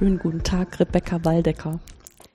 Schönen 0.00 0.18
guten 0.18 0.42
Tag, 0.42 0.80
Rebecca 0.80 1.22
Waldecker. 1.26 1.78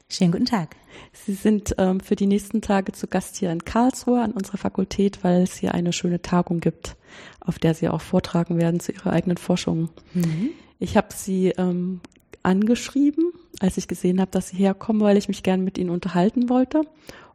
Schönen 0.07 0.31
guten 0.31 0.45
Tag. 0.45 0.75
Sie 1.13 1.33
sind 1.33 1.73
ähm, 1.79 1.99
für 1.99 2.15
die 2.15 2.27
nächsten 2.27 2.61
Tage 2.61 2.91
zu 2.91 3.07
Gast 3.07 3.37
hier 3.37 3.51
in 3.51 3.65
Karlsruhe 3.65 4.21
an 4.21 4.33
unserer 4.33 4.59
Fakultät, 4.59 5.23
weil 5.23 5.41
es 5.41 5.55
hier 5.55 5.73
eine 5.73 5.91
schöne 5.91 6.21
Tagung 6.21 6.59
gibt, 6.59 6.95
auf 7.39 7.57
der 7.57 7.73
Sie 7.73 7.89
auch 7.89 8.01
vortragen 8.01 8.59
werden 8.59 8.81
zu 8.81 8.91
Ihrer 8.91 9.13
eigenen 9.13 9.37
Forschung. 9.37 9.89
Mhm. 10.13 10.51
Ich 10.77 10.95
habe 10.95 11.07
Sie 11.15 11.55
ähm, 11.57 12.01
angeschrieben, 12.43 13.31
als 13.59 13.77
ich 13.77 13.87
gesehen 13.87 14.21
habe, 14.21 14.29
dass 14.29 14.49
Sie 14.49 14.57
herkommen, 14.57 15.01
weil 15.01 15.17
ich 15.17 15.27
mich 15.27 15.41
gerne 15.41 15.63
mit 15.63 15.79
Ihnen 15.79 15.89
unterhalten 15.89 16.49
wollte 16.49 16.83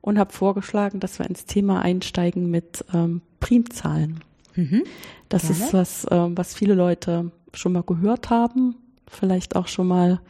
und 0.01 0.17
habe 0.17 0.33
vorgeschlagen, 0.33 1.01
dass 1.01 1.19
wir 1.19 1.27
ins 1.27 1.45
Thema 1.47 1.83
einsteigen 1.83 2.49
mit 2.49 2.85
ähm, 2.95 3.23
Primzahlen. 3.41 4.21
Mhm. 4.55 4.85
Das 5.29 5.49
Gerne. 5.49 5.57
ist 5.57 5.75
was, 5.75 6.07
ähm, 6.09 6.39
was 6.39 6.55
viele 6.55 6.75
Leute 6.75 7.33
schon 7.53 7.73
mal 7.73 7.83
gehört 7.83 8.31
haben, 8.31 8.77
vielleicht 9.11 9.57
auch 9.57 9.69
schon 9.69 9.89
mal 9.89 10.21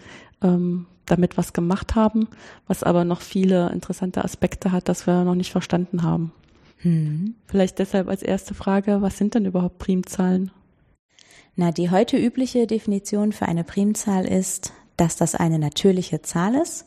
ähm, 0.43 0.87
damit 1.07 1.37
was 1.37 1.53
gemacht 1.53 1.95
haben, 1.95 2.29
was 2.67 2.83
aber 2.83 3.05
noch 3.05 3.21
viele 3.21 3.71
interessante 3.71 4.25
Aspekte 4.25 4.73
hat, 4.73 4.89
das 4.89 5.07
wir 5.07 5.25
noch 5.25 5.35
nicht 5.35 5.53
verstanden 5.53 6.03
haben. 6.03 6.33
Hm. 6.79 7.35
Vielleicht 7.47 7.79
deshalb 7.79 8.09
als 8.09 8.23
erste 8.23 8.55
Frage, 8.55 9.03
was 9.03 9.19
sind 9.19 9.35
denn 9.35 9.45
überhaupt 9.45 9.79
Primzahlen? 9.79 10.51
Na, 11.57 11.73
die 11.73 11.91
heute 11.91 12.17
übliche 12.17 12.67
Definition 12.67 13.33
für 13.33 13.47
eine 13.47 13.65
Primzahl 13.65 14.27
ist, 14.27 14.73
dass 14.97 15.17
das 15.17 15.35
eine 15.35 15.59
natürliche 15.59 16.23
Zahl 16.23 16.55
ist, 16.55 16.87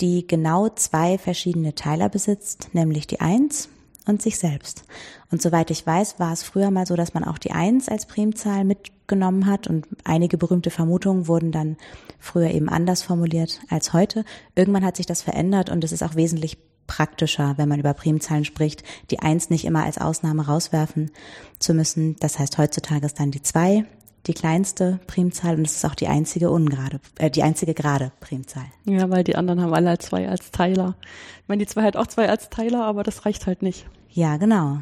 die 0.00 0.26
genau 0.26 0.68
zwei 0.68 1.18
verschiedene 1.18 1.74
Teiler 1.74 2.08
besitzt, 2.08 2.70
nämlich 2.72 3.06
die 3.06 3.20
Eins 3.20 3.68
und 4.06 4.22
sich 4.22 4.38
selbst. 4.38 4.84
Und 5.30 5.42
soweit 5.42 5.70
ich 5.70 5.86
weiß, 5.86 6.18
war 6.18 6.32
es 6.32 6.42
früher 6.42 6.70
mal 6.70 6.86
so, 6.86 6.96
dass 6.96 7.14
man 7.14 7.24
auch 7.24 7.38
die 7.38 7.52
Eins 7.52 7.88
als 7.88 8.06
Primzahl 8.06 8.64
mitgenommen 9.12 9.46
hat 9.46 9.66
und 9.66 9.86
einige 10.04 10.38
berühmte 10.38 10.70
Vermutungen 10.70 11.28
wurden 11.28 11.52
dann 11.52 11.76
früher 12.18 12.50
eben 12.50 12.68
anders 12.68 13.02
formuliert 13.02 13.60
als 13.68 13.92
heute. 13.92 14.24
Irgendwann 14.54 14.84
hat 14.84 14.96
sich 14.96 15.06
das 15.06 15.22
verändert 15.22 15.68
und 15.68 15.84
es 15.84 15.92
ist 15.92 16.02
auch 16.02 16.14
wesentlich 16.14 16.56
praktischer, 16.86 17.54
wenn 17.58 17.68
man 17.68 17.78
über 17.78 17.92
Primzahlen 17.92 18.44
spricht, 18.44 18.82
die 19.10 19.20
Eins 19.20 19.50
nicht 19.50 19.66
immer 19.66 19.84
als 19.84 19.98
Ausnahme 19.98 20.46
rauswerfen 20.46 21.10
zu 21.58 21.74
müssen. 21.74 22.16
Das 22.20 22.38
heißt, 22.38 22.56
heutzutage 22.56 23.06
ist 23.06 23.20
dann 23.20 23.30
die 23.30 23.42
Zwei 23.42 23.84
die 24.28 24.34
kleinste 24.34 25.00
Primzahl 25.08 25.56
und 25.56 25.66
es 25.66 25.76
ist 25.76 25.84
auch 25.84 25.96
die 25.96 26.06
einzige 26.06 26.48
ungerade, 26.48 27.00
äh, 27.18 27.28
die 27.28 27.42
einzige 27.42 27.74
gerade 27.74 28.12
Primzahl. 28.20 28.66
Ja, 28.84 29.10
weil 29.10 29.24
die 29.24 29.34
anderen 29.34 29.60
haben 29.60 29.74
alle 29.74 29.98
zwei 29.98 30.28
als 30.28 30.52
Teiler. 30.52 30.94
Ich 31.42 31.48
meine, 31.48 31.58
die 31.58 31.66
zwei 31.66 31.82
hat 31.82 31.96
auch 31.96 32.06
zwei 32.06 32.28
als 32.28 32.48
Teiler, 32.48 32.84
aber 32.84 33.02
das 33.02 33.26
reicht 33.26 33.46
halt 33.46 33.62
nicht. 33.62 33.84
Ja, 34.10 34.36
genau. 34.36 34.78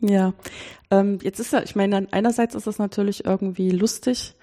Ja, 0.00 0.32
ähm, 0.90 1.18
jetzt 1.22 1.40
ist 1.40 1.52
ja, 1.52 1.62
ich 1.62 1.74
meine, 1.74 2.06
einerseits 2.10 2.54
ist 2.54 2.66
es 2.66 2.78
natürlich 2.78 3.24
irgendwie 3.24 3.70
lustig, 3.70 4.34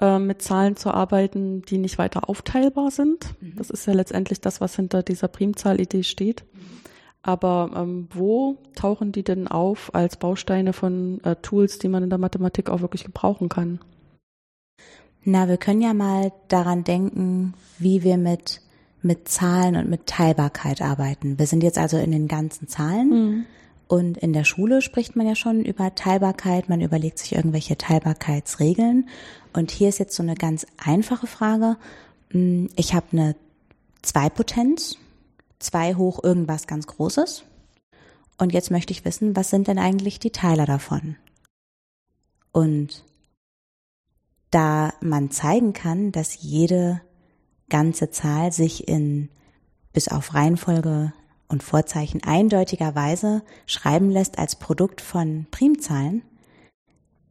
äh, 0.00 0.18
mit 0.18 0.42
Zahlen 0.42 0.76
zu 0.76 0.92
arbeiten, 0.92 1.62
die 1.62 1.78
nicht 1.78 1.98
weiter 1.98 2.28
aufteilbar 2.28 2.90
sind. 2.90 3.34
Mhm. 3.40 3.56
Das 3.56 3.70
ist 3.70 3.86
ja 3.86 3.92
letztendlich 3.92 4.40
das, 4.40 4.60
was 4.60 4.76
hinter 4.76 5.02
dieser 5.02 5.28
Primzahlidee 5.28 6.02
steht. 6.02 6.44
Mhm. 6.52 6.58
Aber 7.22 7.70
ähm, 7.74 8.08
wo 8.12 8.58
tauchen 8.74 9.12
die 9.12 9.22
denn 9.22 9.48
auf 9.48 9.94
als 9.94 10.16
Bausteine 10.16 10.72
von 10.72 11.22
äh, 11.24 11.36
Tools, 11.36 11.78
die 11.78 11.88
man 11.88 12.02
in 12.02 12.10
der 12.10 12.18
Mathematik 12.18 12.68
auch 12.68 12.82
wirklich 12.82 13.04
gebrauchen 13.04 13.48
kann? 13.48 13.80
Na, 15.22 15.48
wir 15.48 15.56
können 15.56 15.80
ja 15.80 15.94
mal 15.94 16.32
daran 16.48 16.84
denken, 16.84 17.54
wie 17.78 18.02
wir 18.02 18.18
mit, 18.18 18.60
mit 19.00 19.26
Zahlen 19.28 19.76
und 19.76 19.88
mit 19.88 20.06
Teilbarkeit 20.06 20.82
arbeiten. 20.82 21.38
Wir 21.38 21.46
sind 21.46 21.62
jetzt 21.62 21.78
also 21.78 21.96
in 21.96 22.12
den 22.12 22.28
ganzen 22.28 22.68
Zahlen. 22.68 23.08
Mhm. 23.08 23.46
Und 23.86 24.16
in 24.16 24.32
der 24.32 24.44
Schule 24.44 24.82
spricht 24.82 25.14
man 25.14 25.26
ja 25.26 25.34
schon 25.34 25.64
über 25.64 25.94
Teilbarkeit, 25.94 26.68
man 26.68 26.80
überlegt 26.80 27.18
sich 27.18 27.34
irgendwelche 27.34 27.76
Teilbarkeitsregeln. 27.76 29.08
Und 29.52 29.70
hier 29.70 29.88
ist 29.88 29.98
jetzt 29.98 30.16
so 30.16 30.22
eine 30.22 30.34
ganz 30.34 30.66
einfache 30.78 31.26
Frage. 31.26 31.76
Hm, 32.30 32.70
ich 32.76 32.94
habe 32.94 33.06
eine 33.12 33.36
Zweipotenz, 34.02 34.96
zwei 35.58 35.94
hoch 35.94 36.22
irgendwas 36.22 36.66
ganz 36.66 36.86
Großes. 36.86 37.44
Und 38.38 38.52
jetzt 38.52 38.70
möchte 38.70 38.92
ich 38.92 39.04
wissen, 39.04 39.36
was 39.36 39.50
sind 39.50 39.68
denn 39.68 39.78
eigentlich 39.78 40.18
die 40.18 40.32
Teiler 40.32 40.66
davon? 40.66 41.16
Und 42.52 43.04
da 44.50 44.92
man 45.00 45.30
zeigen 45.30 45.72
kann, 45.72 46.12
dass 46.12 46.40
jede 46.42 47.00
ganze 47.68 48.10
Zahl 48.10 48.52
sich 48.52 48.88
in 48.88 49.28
bis 49.92 50.08
auf 50.08 50.34
Reihenfolge 50.34 51.12
und 51.54 51.62
Vorzeichen 51.62 52.22
eindeutigerweise 52.24 53.42
schreiben 53.66 54.10
lässt 54.10 54.38
als 54.40 54.56
Produkt 54.56 55.00
von 55.00 55.46
Primzahlen, 55.52 56.22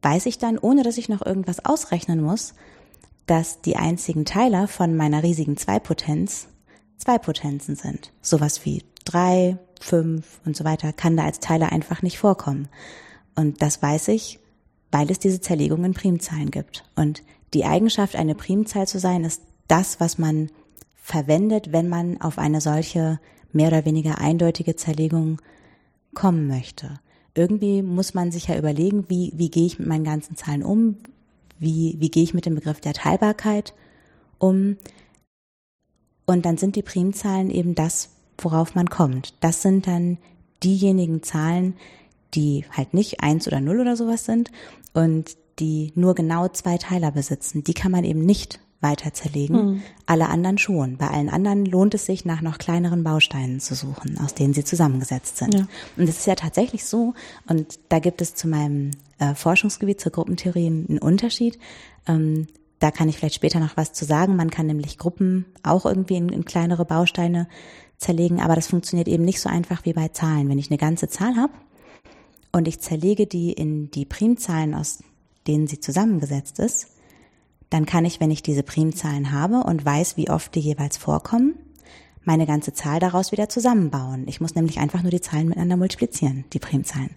weiß 0.01 0.27
ich 0.27 0.37
dann, 0.37 0.57
ohne 0.57 0.83
dass 0.83 0.97
ich 0.97 1.09
noch 1.09 1.25
irgendwas 1.25 1.65
ausrechnen 1.65 2.21
muss, 2.21 2.53
dass 3.25 3.61
die 3.61 3.75
einzigen 3.75 4.23
Teiler 4.23 4.69
von 4.69 4.95
meiner 4.95 5.23
riesigen 5.23 5.57
Zweipotenz 5.57 6.47
Zweipotenzen 6.97 7.75
sind. 7.75 8.13
Sowas 8.21 8.63
wie 8.63 8.83
drei, 9.03 9.57
fünf 9.81 10.39
und 10.45 10.55
so 10.55 10.63
weiter 10.63 10.93
kann 10.93 11.17
da 11.17 11.25
als 11.25 11.41
Teiler 11.41 11.73
einfach 11.73 12.01
nicht 12.01 12.17
vorkommen. 12.17 12.69
Und 13.35 13.61
das 13.61 13.81
weiß 13.81 14.07
ich, 14.07 14.39
weil 14.89 15.11
es 15.11 15.19
diese 15.19 15.41
Zerlegung 15.41 15.83
in 15.83 15.93
Primzahlen 15.93 16.49
gibt. 16.49 16.85
Und 16.95 17.23
die 17.53 17.65
Eigenschaft, 17.65 18.15
eine 18.15 18.35
Primzahl 18.35 18.87
zu 18.87 18.99
sein, 18.99 19.25
ist 19.25 19.41
das, 19.67 19.99
was 19.99 20.17
man 20.17 20.49
verwendet, 20.95 21.73
wenn 21.73 21.89
man 21.89 22.21
auf 22.21 22.37
eine 22.37 22.61
solche 22.61 23.19
mehr 23.53 23.69
oder 23.69 23.85
weniger 23.85 24.19
eindeutige 24.19 24.75
Zerlegung 24.75 25.41
kommen 26.13 26.47
möchte. 26.47 26.99
Irgendwie 27.35 27.81
muss 27.81 28.13
man 28.13 28.31
sich 28.31 28.47
ja 28.47 28.57
überlegen, 28.57 29.05
wie, 29.09 29.31
wie 29.35 29.49
gehe 29.49 29.65
ich 29.65 29.79
mit 29.79 29.87
meinen 29.87 30.03
ganzen 30.03 30.35
Zahlen 30.35 30.63
um? 30.63 30.97
Wie, 31.59 31.95
wie 31.99 32.09
gehe 32.09 32.23
ich 32.23 32.33
mit 32.33 32.45
dem 32.45 32.55
Begriff 32.55 32.79
der 32.79 32.93
Teilbarkeit 32.93 33.73
um? 34.37 34.77
Und 36.25 36.45
dann 36.45 36.57
sind 36.57 36.75
die 36.75 36.83
Primzahlen 36.83 37.49
eben 37.49 37.75
das, 37.75 38.09
worauf 38.37 38.75
man 38.75 38.89
kommt. 38.89 39.33
Das 39.39 39.61
sind 39.61 39.87
dann 39.87 40.17
diejenigen 40.63 41.23
Zahlen, 41.23 41.75
die 42.33 42.65
halt 42.71 42.93
nicht 42.93 43.21
eins 43.21 43.47
oder 43.47 43.59
null 43.59 43.79
oder 43.79 43.95
sowas 43.95 44.25
sind 44.25 44.51
und 44.93 45.35
die 45.59 45.91
nur 45.95 46.15
genau 46.15 46.47
zwei 46.47 46.77
Teiler 46.77 47.11
besitzen. 47.11 47.63
Die 47.63 47.73
kann 47.73 47.91
man 47.91 48.03
eben 48.03 48.25
nicht 48.25 48.59
weiter 48.83 49.13
zerlegen. 49.13 49.55
Mhm. 49.55 49.81
Alle 50.05 50.29
anderen 50.29 50.57
schon. 50.57 50.97
Bei 50.97 51.07
allen 51.07 51.29
anderen 51.29 51.65
lohnt 51.65 51.93
es 51.93 52.05
sich, 52.05 52.25
nach 52.25 52.41
noch 52.41 52.57
kleineren 52.57 53.03
Bausteinen 53.03 53.59
zu 53.59 53.73
suchen, 53.73 54.19
aus 54.23 54.35
denen 54.35 54.53
sie 54.53 54.63
zusammengesetzt 54.63 55.37
sind. 55.37 55.53
Ja. 55.53 55.67
Und 55.97 56.09
es 56.09 56.19
ist 56.19 56.27
ja 56.27 56.35
tatsächlich 56.35 56.85
so, 56.85 57.13
und 57.47 57.79
da 57.89 57.99
gibt 57.99 58.21
es 58.21 58.35
zu 58.35 58.47
meinem 58.47 58.91
äh, 59.19 59.33
Forschungsgebiet 59.33 59.99
zur 59.99 60.11
Gruppentheorie 60.11 60.67
einen 60.67 60.99
Unterschied. 60.99 61.57
Ähm, 62.07 62.47
da 62.79 62.91
kann 62.91 63.09
ich 63.09 63.17
vielleicht 63.17 63.35
später 63.35 63.59
noch 63.59 63.77
was 63.77 63.93
zu 63.93 64.05
sagen. 64.05 64.35
Man 64.35 64.51
kann 64.51 64.67
nämlich 64.67 64.97
Gruppen 64.97 65.45
auch 65.63 65.85
irgendwie 65.85 66.15
in, 66.15 66.29
in 66.29 66.45
kleinere 66.45 66.85
Bausteine 66.85 67.47
zerlegen, 67.97 68.41
aber 68.41 68.55
das 68.55 68.67
funktioniert 68.67 69.07
eben 69.07 69.23
nicht 69.23 69.39
so 69.39 69.49
einfach 69.49 69.85
wie 69.85 69.93
bei 69.93 70.09
Zahlen. 70.09 70.49
Wenn 70.49 70.59
ich 70.59 70.69
eine 70.69 70.77
ganze 70.77 71.07
Zahl 71.07 71.37
habe, 71.37 71.53
und 72.53 72.67
ich 72.67 72.79
zerlege 72.79 73.25
die 73.25 73.51
in 73.51 73.89
die 73.91 74.05
Primzahlen, 74.05 74.75
aus 74.75 74.99
denen 75.47 75.67
sie 75.67 75.79
zusammengesetzt 75.79 76.59
ist, 76.59 76.87
dann 77.73 77.87
kann 77.87 78.05
ich, 78.05 78.19
wenn 78.19 78.29
ich 78.29 78.43
diese 78.43 78.61
Primzahlen 78.61 79.31
habe 79.31 79.63
und 79.63 79.83
weiß, 79.83 80.15
wie 80.15 80.29
oft 80.29 80.53
die 80.53 80.59
jeweils 80.59 80.95
vorkommen, 80.97 81.55
meine 82.23 82.45
ganze 82.45 82.73
Zahl 82.73 82.99
daraus 82.99 83.31
wieder 83.31 83.49
zusammenbauen. 83.49 84.27
Ich 84.27 84.39
muss 84.39 84.53
nämlich 84.53 84.77
einfach 84.77 85.01
nur 85.01 85.09
die 85.09 85.21
Zahlen 85.21 85.47
miteinander 85.47 85.75
multiplizieren, 85.75 86.45
die 86.53 86.59
Primzahlen. 86.59 87.09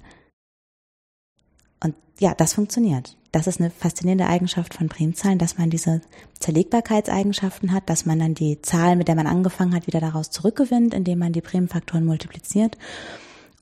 Und 1.84 1.94
ja, 2.18 2.34
das 2.34 2.54
funktioniert. 2.54 3.18
Das 3.32 3.46
ist 3.46 3.60
eine 3.60 3.70
faszinierende 3.70 4.26
Eigenschaft 4.26 4.72
von 4.72 4.88
Primzahlen, 4.88 5.38
dass 5.38 5.58
man 5.58 5.68
diese 5.68 6.00
Zerlegbarkeitseigenschaften 6.40 7.72
hat, 7.72 7.90
dass 7.90 8.06
man 8.06 8.18
dann 8.18 8.32
die 8.32 8.62
Zahl, 8.62 8.96
mit 8.96 9.08
der 9.08 9.14
man 9.14 9.26
angefangen 9.26 9.74
hat, 9.74 9.86
wieder 9.86 10.00
daraus 10.00 10.30
zurückgewinnt, 10.30 10.94
indem 10.94 11.18
man 11.18 11.34
die 11.34 11.42
Primfaktoren 11.42 12.06
multipliziert. 12.06 12.78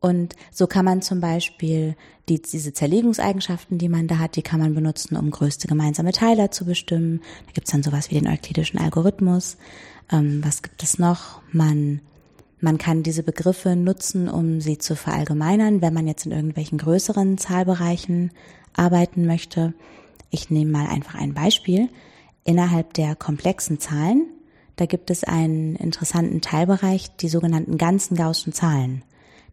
Und 0.04 0.36
so 0.50 0.66
kann 0.66 0.84
man 0.84 1.00
zum 1.00 1.20
Beispiel 1.20 1.96
die, 2.28 2.42
diese 2.42 2.74
Zerlegungseigenschaften, 2.74 3.78
die 3.78 3.88
man 3.88 4.06
da 4.06 4.18
hat, 4.18 4.36
die 4.36 4.42
kann 4.42 4.60
man 4.60 4.74
benutzen, 4.74 5.16
um 5.16 5.30
größte 5.30 5.66
gemeinsame 5.66 6.12
Teiler 6.12 6.50
zu 6.50 6.66
bestimmen. 6.66 7.22
Da 7.46 7.52
gibt's 7.54 7.70
dann 7.70 7.82
sowas 7.82 8.10
wie 8.10 8.16
den 8.16 8.28
euklidischen 8.28 8.78
Algorithmus. 8.78 9.56
Ähm, 10.12 10.44
was 10.44 10.60
gibt 10.60 10.82
es 10.82 10.98
noch? 10.98 11.40
Man, 11.52 12.02
man 12.60 12.76
kann 12.76 13.02
diese 13.02 13.22
Begriffe 13.22 13.76
nutzen, 13.76 14.28
um 14.28 14.60
sie 14.60 14.76
zu 14.76 14.94
verallgemeinern, 14.94 15.80
wenn 15.80 15.94
man 15.94 16.06
jetzt 16.06 16.26
in 16.26 16.32
irgendwelchen 16.32 16.76
größeren 16.76 17.38
Zahlbereichen 17.38 18.30
arbeiten 18.74 19.24
möchte. 19.24 19.72
Ich 20.28 20.50
nehme 20.50 20.70
mal 20.70 20.86
einfach 20.86 21.14
ein 21.14 21.32
Beispiel. 21.32 21.88
Innerhalb 22.44 22.92
der 22.92 23.16
komplexen 23.16 23.80
Zahlen, 23.80 24.26
da 24.76 24.84
gibt 24.84 25.10
es 25.10 25.24
einen 25.24 25.76
interessanten 25.76 26.42
Teilbereich, 26.42 27.16
die 27.16 27.30
sogenannten 27.30 27.78
ganzen 27.78 28.18
Gaußschen 28.18 28.52
Zahlen. 28.52 29.02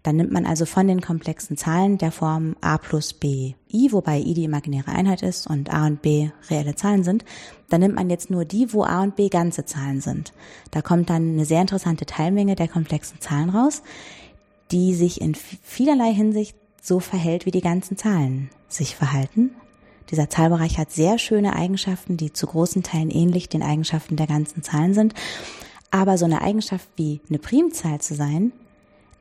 Dann 0.04 0.16
nimmt 0.16 0.32
man 0.32 0.46
also 0.46 0.66
von 0.66 0.88
den 0.88 1.02
komplexen 1.02 1.58
Zahlen 1.58 1.98
der 1.98 2.12
Form 2.12 2.56
a 2.62 2.78
plus 2.78 3.14
b 3.14 3.54
i, 3.72 3.92
wobei 3.92 4.20
i 4.20 4.34
die 4.34 4.46
imaginäre 4.46 4.92
Einheit 4.92 5.22
ist 5.22 5.48
und 5.48 5.72
a 5.72 5.86
und 5.86 6.02
b 6.02 6.32
reelle 6.50 6.76
Zahlen 6.76 7.04
sind, 7.04 7.24
dann 7.70 7.82
nimmt 7.82 7.96
man 7.96 8.10
jetzt 8.10 8.30
nur 8.30 8.44
die, 8.44 8.74
wo 8.74 8.84
a 8.84 9.04
und 9.04 9.16
b 9.16 9.30
ganze 9.30 9.66
Zahlen 9.66 10.02
sind. 10.02 10.34
Da 10.72 10.82
kommt 10.82 11.10
dann 11.10 11.34
eine 11.34 11.46
sehr 11.46 11.62
interessante 11.62 12.06
Teilmenge 12.06 12.56
der 12.56 12.68
komplexen 12.68 13.22
Zahlen 13.22 13.50
raus, 13.50 13.84
die 14.72 14.96
sich 14.96 15.22
in 15.22 15.36
vielerlei 15.36 16.14
Hinsicht 16.14 16.56
so 16.82 17.00
verhält, 17.00 17.46
wie 17.46 17.52
die 17.52 17.62
ganzen 17.62 17.96
Zahlen 17.96 18.50
sich 18.68 18.96
verhalten. 18.96 19.52
Dieser 20.10 20.30
Zahlbereich 20.30 20.78
hat 20.78 20.92
sehr 20.92 21.20
schöne 21.20 21.56
Eigenschaften, 21.56 22.18
die 22.18 22.34
zu 22.34 22.48
großen 22.48 22.84
Teilen 22.84 23.12
ähnlich 23.12 23.50
den 23.50 23.64
Eigenschaften 23.64 24.16
der 24.16 24.28
ganzen 24.28 24.64
Zahlen 24.64 24.94
sind. 24.94 25.14
Aber 25.92 26.18
so 26.18 26.26
eine 26.26 26.42
Eigenschaft 26.42 26.88
wie 26.96 27.22
eine 27.30 27.38
Primzahl 27.40 28.02
zu 28.02 28.16
sein, 28.16 28.52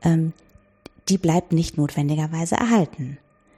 ähm, 0.03 0.33
die 1.11 1.17
bleibt 1.17 1.51
nicht 1.51 1.77
notwendigerweise 1.77 2.55
erhalten. 2.55 3.17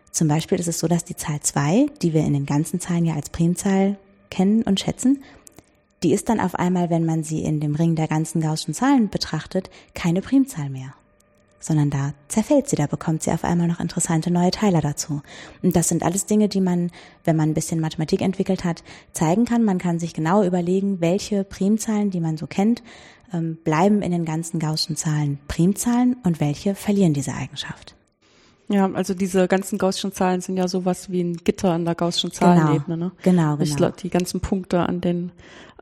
Zum 0.09 0.27
Beispiel 0.27 0.59
ist 0.59 0.67
es 0.67 0.79
so, 0.79 0.87
dass 0.87 1.05
die 1.05 1.15
Zahl 1.15 1.39
2, 1.39 1.85
die 2.01 2.11
wir 2.11 2.21
in 2.21 2.33
den 2.33 2.47
ganzen 2.47 2.79
Zahlen 2.79 3.05
ja 3.05 3.13
als 3.13 3.29
Primzahl 3.29 3.99
kennen 4.31 4.63
und 4.63 4.79
schätzen, 4.79 5.23
die 6.01 6.13
ist 6.13 6.29
dann 6.29 6.39
auf 6.39 6.55
einmal, 6.55 6.89
wenn 6.89 7.05
man 7.05 7.23
sie 7.23 7.43
in 7.43 7.59
dem 7.59 7.75
Ring 7.75 7.95
der 7.95 8.07
ganzen 8.07 8.41
Gaußschen 8.41 8.73
Zahlen 8.73 9.09
betrachtet, 9.09 9.69
keine 9.93 10.21
Primzahl 10.21 10.71
mehr. 10.71 10.95
Sondern 11.59 11.91
da 11.91 12.13
zerfällt 12.27 12.69
sie, 12.69 12.75
da 12.75 12.87
bekommt 12.87 13.21
sie 13.21 13.31
auf 13.31 13.43
einmal 13.43 13.67
noch 13.67 13.79
interessante 13.79 14.31
neue 14.31 14.51
Teiler 14.51 14.81
dazu. 14.81 15.21
Und 15.61 15.75
das 15.75 15.89
sind 15.89 16.01
alles 16.01 16.25
Dinge, 16.25 16.49
die 16.49 16.59
man, 16.59 16.89
wenn 17.23 17.35
man 17.35 17.51
ein 17.51 17.53
bisschen 17.53 17.79
Mathematik 17.79 18.21
entwickelt 18.21 18.63
hat, 18.63 18.83
zeigen 19.11 19.45
kann. 19.45 19.63
Man 19.63 19.77
kann 19.77 19.99
sich 19.99 20.15
genau 20.15 20.43
überlegen, 20.43 21.01
welche 21.01 21.43
Primzahlen, 21.43 22.09
die 22.09 22.19
man 22.19 22.35
so 22.35 22.47
kennt, 22.47 22.81
ähm, 23.31 23.57
bleiben 23.63 24.01
in 24.01 24.11
den 24.11 24.25
ganzen 24.25 24.59
Gaußschen 24.59 24.95
Zahlen 24.95 25.39
Primzahlen 25.47 26.17
und 26.23 26.39
welche 26.39 26.75
verlieren 26.75 27.13
diese 27.13 27.33
Eigenschaft. 27.33 27.95
Ja, 28.69 28.89
also 28.91 29.13
diese 29.13 29.47
ganzen 29.47 29.77
gaußschen 29.77 30.13
Zahlen 30.13 30.41
sind 30.41 30.57
ja 30.57 30.67
sowas 30.67 31.11
wie 31.11 31.21
ein 31.21 31.37
Gitter 31.37 31.71
an 31.71 31.85
der 31.85 31.95
gaußschen 31.95 32.31
Zahlenebene. 32.31 32.97
Ne? 32.97 33.11
Genau, 33.21 33.57
genau. 33.57 33.89
Ich, 33.89 33.95
die 34.01 34.09
ganzen 34.09 34.39
Punkte 34.39 34.79
an 34.79 35.01
den 35.01 35.31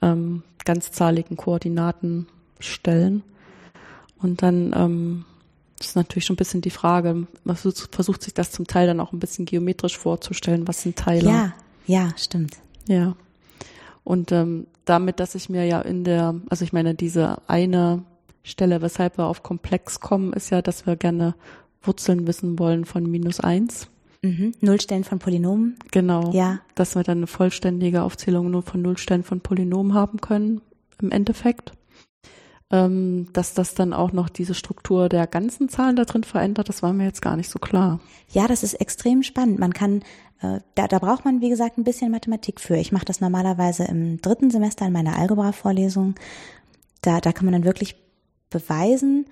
ähm, 0.02 0.44
ganzzahligen 0.66 1.38
Koordinaten 1.38 2.28
stellen. 2.60 3.24
Und 4.22 4.42
dann 4.42 4.74
ähm, 4.76 5.26
ist 5.80 5.96
natürlich 5.96 6.26
schon 6.26 6.36
ein 6.36 6.38
bisschen 6.38 6.62
die 6.62 6.70
Frage, 6.70 7.28
man 7.44 7.56
versucht 7.56 8.24
sich 8.24 8.34
das 8.34 8.52
zum 8.52 8.68
Teil 8.68 8.88
dann 8.88 9.00
auch 9.00 9.14
ein 9.14 9.20
bisschen 9.20 9.46
geometrisch 9.46 9.98
vorzustellen, 9.98 10.68
was 10.68 10.82
sind 10.82 10.96
Teile. 10.96 11.30
Ja, 11.30 11.54
ja, 11.86 12.10
stimmt. 12.18 12.58
Ja. 12.88 13.16
Und 14.04 14.32
ähm, 14.32 14.68
damit, 14.86 15.20
dass 15.20 15.36
ich 15.36 15.50
mir 15.50 15.66
ja 15.66 15.82
in 15.82 16.04
der, 16.04 16.36
also 16.50 16.64
ich 16.64 16.74
meine, 16.74 16.96
diese 16.96 17.38
eine 17.48 18.04
Stelle, 18.44 18.82
weshalb 18.82 19.18
wir 19.18 19.26
auf 19.26 19.44
Komplex 19.44 20.00
kommen, 20.00 20.34
ist 20.34 20.50
ja, 20.50 20.62
dass 20.62 20.86
wir 20.86 20.96
gerne 20.96 21.36
Wurzeln 21.82 22.28
wissen 22.28 22.60
wollen 22.60 22.86
von 22.86 23.10
minus 23.10 23.40
eins. 23.40 23.88
Mhm. 24.24 24.54
Nullstellen 24.62 25.04
von 25.04 25.20
Polynomen. 25.20 25.78
Genau. 25.92 26.32
Ja. 26.32 26.60
Dass 26.76 26.96
wir 26.96 27.04
dann 27.04 27.20
eine 27.20 27.28
vollständige 27.28 28.04
Aufzählung 28.04 28.52
nur 28.52 28.62
von 28.62 28.82
Nullstellen 28.82 29.24
von 29.24 29.42
Polynomen 29.42 29.94
haben 29.94 30.22
können, 30.22 30.62
im 31.02 31.12
Endeffekt. 31.12 31.74
Ähm, 32.70 33.28
dass 33.34 33.54
das 33.54 33.74
dann 33.74 33.92
auch 33.92 34.14
noch 34.14 34.30
diese 34.30 34.54
Struktur 34.54 35.10
der 35.10 35.28
ganzen 35.28 35.68
Zahlen 35.68 35.98
da 35.98 36.06
drin 36.06 36.24
verändert, 36.24 36.70
das 36.70 36.82
war 36.82 36.94
mir 36.94 37.04
jetzt 37.04 37.22
gar 37.22 37.36
nicht 37.36 37.50
so 37.50 37.60
klar. 37.60 38.00
Ja, 38.30 38.48
das 38.48 38.64
ist 38.64 38.76
extrem 38.76 39.24
spannend. 39.24 39.60
Man 39.60 39.74
kann, 39.74 40.04
da, 40.42 40.88
da 40.88 41.00
braucht 41.00 41.26
man, 41.26 41.42
wie 41.42 41.50
gesagt, 41.50 41.78
ein 41.78 41.84
bisschen 41.84 42.12
Mathematik 42.12 42.60
für. 42.60 42.76
Ich 42.76 42.92
mache 42.92 43.06
das 43.06 43.22
normalerweise 43.22 43.84
im 43.84 44.22
dritten 44.22 44.50
Semester 44.50 44.88
in 44.88 44.94
meiner 44.94 45.18
Algebra-Vorlesung. 45.18 46.16
Da, 47.02 47.22
da 47.22 47.32
kann 47.32 47.46
man 47.46 47.54
dann 47.54 47.64
wirklich 47.64 47.96
beweisen, 48.50 49.26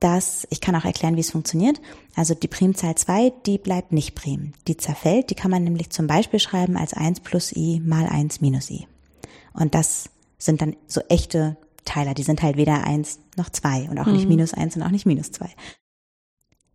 dass, 0.00 0.46
ich 0.50 0.60
kann 0.60 0.74
auch 0.76 0.84
erklären, 0.84 1.16
wie 1.16 1.20
es 1.20 1.30
funktioniert. 1.30 1.80
Also 2.16 2.34
die 2.34 2.48
Primzahl 2.48 2.94
2, 2.94 3.32
die 3.46 3.58
bleibt 3.58 3.92
nicht 3.92 4.14
prim. 4.14 4.52
Die 4.66 4.76
zerfällt, 4.76 5.30
die 5.30 5.34
kann 5.34 5.50
man 5.50 5.64
nämlich 5.64 5.90
zum 5.90 6.06
Beispiel 6.06 6.40
schreiben 6.40 6.76
als 6.76 6.94
1 6.94 7.20
plus 7.20 7.54
i 7.54 7.80
mal 7.84 8.06
1 8.06 8.40
minus 8.40 8.70
i. 8.70 8.86
Und 9.52 9.74
das 9.74 10.10
sind 10.38 10.62
dann 10.62 10.76
so 10.86 11.02
echte 11.08 11.56
Teiler, 11.84 12.14
die 12.14 12.22
sind 12.22 12.42
halt 12.42 12.56
weder 12.56 12.84
1 12.84 13.18
noch 13.36 13.50
2 13.50 13.90
und 13.90 13.98
auch 13.98 14.06
mhm. 14.06 14.12
nicht 14.12 14.28
minus 14.28 14.54
1 14.54 14.76
und 14.76 14.82
auch 14.82 14.90
nicht 14.90 15.06
minus 15.06 15.32
2. 15.32 15.48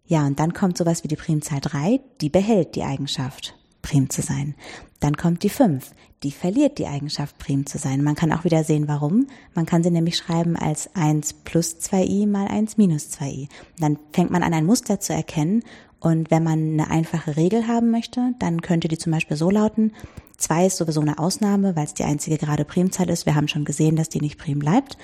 Ja, 0.05 0.25
und 0.27 0.39
dann 0.39 0.53
kommt 0.53 0.77
sowas 0.77 1.03
wie 1.03 1.07
die 1.07 1.15
Primzahl 1.15 1.61
3, 1.61 1.99
die 2.21 2.29
behält 2.29 2.75
die 2.75 2.83
Eigenschaft, 2.83 3.55
prim 3.85 4.09
zu 4.09 4.23
sein. 4.23 4.55
Dann 4.99 5.15
kommt 5.15 5.43
die 5.43 5.49
5, 5.49 5.91
die 6.23 6.31
verliert 6.31 6.79
die 6.79 6.87
Eigenschaft, 6.87 7.37
prim 7.37 7.67
zu 7.67 7.77
sein. 7.77 8.03
Man 8.03 8.15
kann 8.15 8.33
auch 8.33 8.43
wieder 8.43 8.63
sehen, 8.63 8.87
warum. 8.87 9.27
Man 9.53 9.67
kann 9.67 9.83
sie 9.83 9.91
nämlich 9.91 10.17
schreiben 10.17 10.55
als 10.55 10.95
1 10.95 11.33
plus 11.43 11.75
2i 11.75 12.27
mal 12.27 12.47
1 12.47 12.77
minus 12.77 13.11
2i. 13.11 13.47
Dann 13.79 13.99
fängt 14.11 14.31
man 14.31 14.41
an, 14.41 14.55
ein 14.55 14.65
Muster 14.65 14.99
zu 14.99 15.13
erkennen. 15.13 15.61
Und 15.99 16.31
wenn 16.31 16.43
man 16.43 16.79
eine 16.79 16.89
einfache 16.89 17.37
Regel 17.37 17.67
haben 17.67 17.91
möchte, 17.91 18.33
dann 18.39 18.61
könnte 18.61 18.87
die 18.87 18.97
zum 18.97 19.11
Beispiel 19.11 19.37
so 19.37 19.51
lauten, 19.51 19.91
2 20.37 20.65
ist 20.65 20.77
sowieso 20.77 21.01
eine 21.01 21.19
Ausnahme, 21.19 21.75
weil 21.75 21.85
es 21.85 21.93
die 21.93 22.03
einzige 22.03 22.37
gerade 22.37 22.65
Primzahl 22.65 23.09
ist. 23.11 23.27
Wir 23.27 23.35
haben 23.35 23.47
schon 23.47 23.65
gesehen, 23.65 23.95
dass 23.95 24.09
die 24.09 24.19
nicht 24.19 24.39
prim 24.39 24.59
bleibt. 24.59 24.97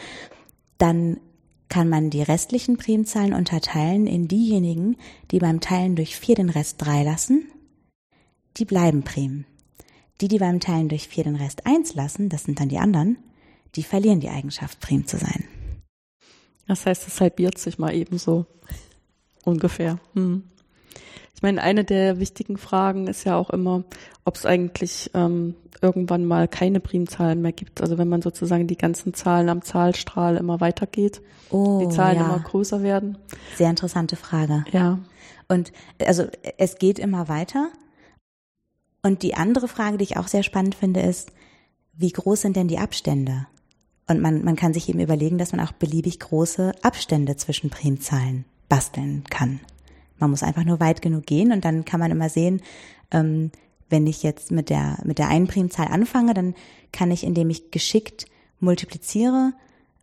Dann 0.79 1.17
kann 1.69 1.87
man 1.87 2.09
die 2.09 2.23
restlichen 2.23 2.77
Primzahlen 2.77 3.33
unterteilen 3.33 4.07
in 4.07 4.27
diejenigen, 4.27 4.97
die 5.29 5.39
beim 5.39 5.59
Teilen 5.59 5.95
durch 5.95 6.15
4 6.15 6.35
den 6.35 6.49
Rest 6.49 6.77
3 6.79 7.03
lassen. 7.03 7.43
Die 8.57 8.65
bleiben 8.65 9.03
prim. 9.03 9.45
Die, 10.19 10.27
die 10.27 10.39
beim 10.39 10.59
Teilen 10.59 10.89
durch 10.89 11.07
4 11.07 11.23
den 11.23 11.35
Rest 11.35 11.65
1 11.65 11.95
lassen, 11.95 12.29
das 12.29 12.43
sind 12.43 12.59
dann 12.59 12.69
die 12.69 12.77
anderen, 12.77 13.17
die 13.75 13.83
verlieren 13.83 14.19
die 14.19 14.29
Eigenschaft, 14.29 14.79
prim 14.79 15.07
zu 15.07 15.17
sein. 15.17 15.45
Das 16.67 16.85
heißt, 16.85 17.07
es 17.07 17.19
halbiert 17.19 17.57
sich 17.57 17.79
mal 17.79 17.93
ebenso. 17.93 18.45
Ungefähr. 19.43 19.99
Hm. 20.13 20.43
Ich 21.35 21.41
meine, 21.41 21.63
eine 21.63 21.83
der 21.83 22.19
wichtigen 22.19 22.57
Fragen 22.57 23.07
ist 23.07 23.23
ja 23.23 23.35
auch 23.35 23.49
immer, 23.49 23.83
ob 24.25 24.35
es 24.35 24.45
eigentlich 24.45 25.09
ähm, 25.15 25.55
irgendwann 25.81 26.23
mal 26.23 26.47
keine 26.47 26.79
Primzahlen 26.79 27.41
mehr 27.41 27.51
gibt. 27.51 27.81
Also 27.81 27.97
wenn 27.97 28.07
man 28.07 28.21
sozusagen 28.21 28.67
die 28.67 28.77
ganzen 28.77 29.15
Zahlen 29.15 29.49
am 29.49 29.63
Zahlstrahl 29.63 30.37
immer 30.37 30.61
weitergeht, 30.61 31.21
oh, 31.49 31.79
die 31.79 31.89
Zahlen 31.89 32.17
ja. 32.17 32.25
immer 32.25 32.39
größer 32.39 32.83
werden. 32.83 33.17
Sehr 33.57 33.71
interessante 33.71 34.15
Frage. 34.15 34.65
Ja. 34.71 34.99
Und 35.47 35.71
also 36.05 36.27
es 36.59 36.77
geht 36.77 36.99
immer 36.99 37.27
weiter, 37.27 37.69
und 39.03 39.23
die 39.23 39.35
andere 39.35 39.67
Frage, 39.67 39.97
die 39.97 40.03
ich 40.03 40.17
auch 40.17 40.27
sehr 40.27 40.43
spannend 40.43 40.75
finde, 40.75 41.01
ist, 41.01 41.31
wie 41.93 42.11
groß 42.11 42.41
sind 42.41 42.55
denn 42.55 42.67
die 42.67 42.79
Abstände? 42.79 43.47
Und 44.07 44.21
man, 44.21 44.43
man 44.43 44.55
kann 44.55 44.73
sich 44.73 44.89
eben 44.89 44.99
überlegen, 44.99 45.37
dass 45.37 45.51
man 45.51 45.61
auch 45.61 45.71
beliebig 45.71 46.19
große 46.19 46.73
Abstände 46.81 47.35
zwischen 47.37 47.69
Primzahlen 47.69 48.45
basteln 48.69 49.23
kann. 49.29 49.59
Man 50.19 50.29
muss 50.29 50.43
einfach 50.43 50.63
nur 50.63 50.79
weit 50.79 51.01
genug 51.01 51.25
gehen 51.25 51.51
und 51.51 51.65
dann 51.65 51.85
kann 51.85 51.99
man 51.99 52.11
immer 52.11 52.29
sehen, 52.29 52.61
ähm, 53.11 53.51
wenn 53.89 54.07
ich 54.07 54.23
jetzt 54.23 54.51
mit 54.51 54.69
der, 54.69 54.97
mit 55.03 55.17
der 55.17 55.27
einen 55.27 55.47
Primzahl 55.47 55.87
anfange, 55.87 56.33
dann 56.33 56.55
kann 56.91 57.11
ich, 57.11 57.23
indem 57.23 57.49
ich 57.49 57.71
geschickt 57.71 58.25
multipliziere 58.59 59.53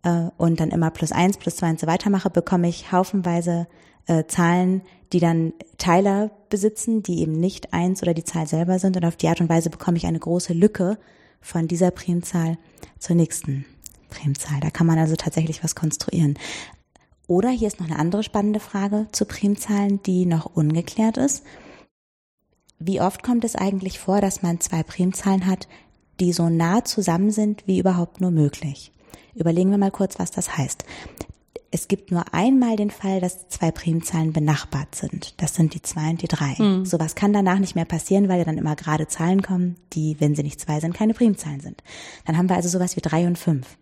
äh, 0.02 0.28
und 0.36 0.60
dann 0.60 0.70
immer 0.70 0.90
plus 0.90 1.12
eins, 1.12 1.38
plus 1.38 1.56
zwei 1.56 1.70
und 1.70 1.80
so 1.80 1.86
weiter 1.86 2.10
mache, 2.10 2.30
bekomme 2.30 2.68
ich 2.68 2.92
haufenweise 2.92 3.66
äh, 4.08 4.26
Zahlen, 4.26 4.82
die 5.12 5.20
dann 5.20 5.52
Teiler 5.76 6.30
besitzen, 6.50 7.02
die 7.02 7.20
eben 7.20 7.32
nicht 7.32 7.72
eins 7.72 8.02
oder 8.02 8.14
die 8.14 8.24
Zahl 8.24 8.46
selber 8.46 8.78
sind. 8.78 8.96
Und 8.96 9.04
auf 9.04 9.16
die 9.16 9.28
Art 9.28 9.40
und 9.40 9.48
Weise 9.48 9.70
bekomme 9.70 9.96
ich 9.96 10.06
eine 10.06 10.18
große 10.18 10.52
Lücke 10.52 10.98
von 11.40 11.68
dieser 11.68 11.90
Primzahl 11.90 12.58
zur 12.98 13.16
nächsten 13.16 13.64
Primzahl. 14.10 14.60
Da 14.60 14.70
kann 14.70 14.86
man 14.86 14.98
also 14.98 15.14
tatsächlich 15.14 15.62
was 15.62 15.74
konstruieren. 15.74 16.38
Oder 17.26 17.50
hier 17.50 17.68
ist 17.68 17.78
noch 17.78 17.86
eine 17.86 17.98
andere 17.98 18.22
spannende 18.22 18.60
Frage 18.60 19.06
zu 19.12 19.26
Primzahlen, 19.26 20.02
die 20.02 20.24
noch 20.26 20.46
ungeklärt 20.46 21.18
ist. 21.18 21.44
Wie 22.78 23.00
oft 23.00 23.22
kommt 23.22 23.44
es 23.44 23.56
eigentlich 23.56 23.98
vor, 23.98 24.20
dass 24.20 24.42
man 24.42 24.60
zwei 24.60 24.82
Primzahlen 24.82 25.46
hat, 25.46 25.68
die 26.20 26.32
so 26.32 26.48
nah 26.48 26.84
zusammen 26.84 27.30
sind 27.30 27.66
wie 27.66 27.78
überhaupt 27.78 28.20
nur 28.20 28.30
möglich? 28.30 28.92
Überlegen 29.34 29.70
wir 29.70 29.78
mal 29.78 29.90
kurz, 29.90 30.18
was 30.18 30.30
das 30.30 30.56
heißt 30.56 30.84
es 31.70 31.88
gibt 31.88 32.10
nur 32.10 32.32
einmal 32.32 32.76
den 32.76 32.90
Fall, 32.90 33.20
dass 33.20 33.48
zwei 33.48 33.70
Primzahlen 33.70 34.32
benachbart 34.32 34.94
sind. 34.94 35.34
Das 35.36 35.54
sind 35.54 35.74
die 35.74 35.82
zwei 35.82 36.10
und 36.10 36.22
die 36.22 36.28
drei. 36.28 36.54
Mhm. 36.58 36.86
Sowas 36.86 37.14
kann 37.14 37.32
danach 37.32 37.58
nicht 37.58 37.74
mehr 37.74 37.84
passieren, 37.84 38.28
weil 38.28 38.38
ja 38.38 38.44
dann 38.44 38.56
immer 38.56 38.74
gerade 38.74 39.06
Zahlen 39.06 39.42
kommen, 39.42 39.76
die, 39.92 40.16
wenn 40.18 40.34
sie 40.34 40.42
nicht 40.42 40.60
zwei 40.60 40.80
sind, 40.80 40.94
keine 40.94 41.12
Primzahlen 41.12 41.60
sind. 41.60 41.82
Dann 42.24 42.38
haben 42.38 42.48
wir 42.48 42.56
also 42.56 42.70
sowas 42.70 42.96
wie 42.96 43.02
drei 43.02 43.26
und 43.26 43.38
fünf. 43.38 43.76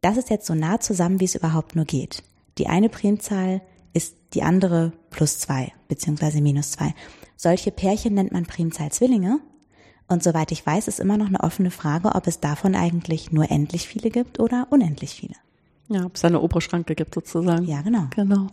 Das 0.00 0.16
ist 0.16 0.30
jetzt 0.30 0.46
so 0.46 0.54
nah 0.54 0.80
zusammen, 0.80 1.20
wie 1.20 1.24
es 1.24 1.36
überhaupt 1.36 1.76
nur 1.76 1.84
geht. 1.84 2.24
Die 2.58 2.66
eine 2.66 2.88
Primzahl 2.88 3.62
ist 3.92 4.16
die 4.34 4.42
andere 4.42 4.92
plus 5.10 5.38
zwei, 5.38 5.72
beziehungsweise 5.86 6.40
minus 6.40 6.72
zwei. 6.72 6.92
Solche 7.36 7.70
Pärchen 7.70 8.14
nennt 8.14 8.32
man 8.32 8.46
Primzahl-Zwillinge. 8.46 9.38
Und 10.08 10.24
soweit 10.24 10.50
ich 10.50 10.66
weiß, 10.66 10.88
ist 10.88 10.98
immer 10.98 11.16
noch 11.16 11.28
eine 11.28 11.40
offene 11.40 11.70
Frage, 11.70 12.14
ob 12.14 12.26
es 12.26 12.40
davon 12.40 12.74
eigentlich 12.74 13.30
nur 13.30 13.50
endlich 13.50 13.86
viele 13.86 14.10
gibt 14.10 14.40
oder 14.40 14.66
unendlich 14.70 15.14
viele. 15.14 15.34
Ja, 15.92 16.06
ob 16.06 16.16
es 16.16 16.24
eine 16.24 16.40
obere 16.40 16.60
Schranke 16.60 16.94
gibt 16.94 17.14
sozusagen. 17.14 17.64
Ja, 17.66 17.82
genau. 17.82 18.06
Genau. 18.14 18.46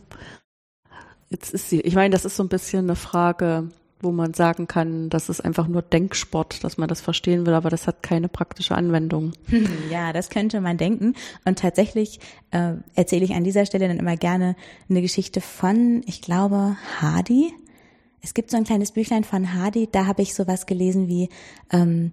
Jetzt 1.30 1.54
ist 1.54 1.70
sie, 1.70 1.82
ich 1.82 1.96
meine, 1.96 2.12
das 2.12 2.26
ist 2.26 2.36
so 2.36 2.44
ein 2.44 2.50
bisschen 2.50 2.86
eine 2.86 2.96
Frage, 2.96 3.70
wo 4.02 4.12
man 4.12 4.34
sagen 4.34 4.68
kann, 4.68 5.10
das 5.10 5.30
ist 5.30 5.42
einfach 5.42 5.68
nur 5.68 5.82
Denksport, 5.82 6.64
dass 6.64 6.78
man 6.78 6.88
das 6.88 7.02
verstehen 7.02 7.46
will, 7.46 7.54
aber 7.54 7.70
das 7.70 7.86
hat 7.86 8.02
keine 8.02 8.30
praktische 8.30 8.76
Anwendung. 8.76 9.34
Ja, 9.90 10.14
das 10.14 10.30
könnte 10.30 10.62
man 10.62 10.78
denken. 10.78 11.16
Und 11.46 11.60
tatsächlich 11.60 12.20
äh, 12.52 12.74
erzähle 12.96 13.26
ich 13.26 13.34
an 13.34 13.44
dieser 13.44 13.66
Stelle 13.66 13.88
dann 13.88 13.98
immer 13.98 14.16
gerne 14.18 14.56
eine 14.90 15.02
Geschichte 15.02 15.42
von, 15.42 16.04
ich 16.06 16.22
glaube, 16.22 16.78
Hardy. 17.00 17.52
Es 18.22 18.34
gibt 18.34 18.52
so 18.52 18.58
ein 18.58 18.66
kleines 18.66 18.92
Büchlein 18.92 19.24
von 19.24 19.54
Hardy, 19.54 19.90
da 19.92 20.06
habe 20.06 20.22
ich 20.22 20.36
sowas 20.36 20.66
gelesen 20.66 21.08
wie, 21.08 21.30
ähm, 21.72 22.12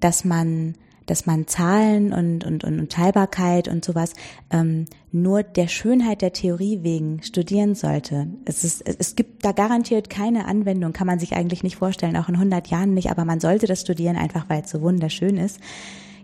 dass 0.00 0.24
man 0.24 0.74
dass 1.10 1.26
man 1.26 1.46
Zahlen 1.46 2.12
und, 2.12 2.44
und, 2.44 2.64
und, 2.64 2.78
und 2.78 2.92
Teilbarkeit 2.92 3.68
und 3.68 3.84
sowas 3.84 4.12
ähm, 4.50 4.86
nur 5.10 5.42
der 5.42 5.68
Schönheit 5.68 6.22
der 6.22 6.32
Theorie 6.32 6.80
wegen 6.82 7.22
studieren 7.22 7.74
sollte. 7.74 8.28
Es, 8.44 8.64
ist, 8.64 8.86
es, 8.86 8.96
es 8.96 9.16
gibt 9.16 9.44
da 9.44 9.52
garantiert 9.52 10.10
keine 10.10 10.46
Anwendung, 10.46 10.92
kann 10.92 11.06
man 11.06 11.18
sich 11.18 11.34
eigentlich 11.34 11.62
nicht 11.62 11.76
vorstellen, 11.76 12.16
auch 12.16 12.28
in 12.28 12.34
100 12.34 12.68
Jahren 12.68 12.94
nicht, 12.94 13.10
aber 13.10 13.24
man 13.24 13.40
sollte 13.40 13.66
das 13.66 13.80
studieren, 13.80 14.16
einfach 14.16 14.48
weil 14.48 14.62
es 14.62 14.70
so 14.70 14.80
wunderschön 14.80 15.36
ist. 15.36 15.60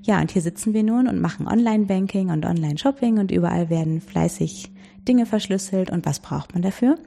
Ja, 0.02 0.20
und 0.20 0.30
hier 0.30 0.42
sitzen 0.42 0.74
wir 0.74 0.82
nun 0.82 1.08
und 1.08 1.20
machen 1.20 1.48
Online-Banking 1.48 2.30
und 2.30 2.44
Online-Shopping 2.44 3.18
und 3.18 3.30
überall 3.30 3.70
werden 3.70 4.02
fleißig 4.02 4.70
Dinge 5.08 5.24
verschlüsselt. 5.24 5.90
Und 5.90 6.04
was 6.04 6.20
braucht 6.20 6.52
man 6.52 6.62
dafür? 6.62 6.98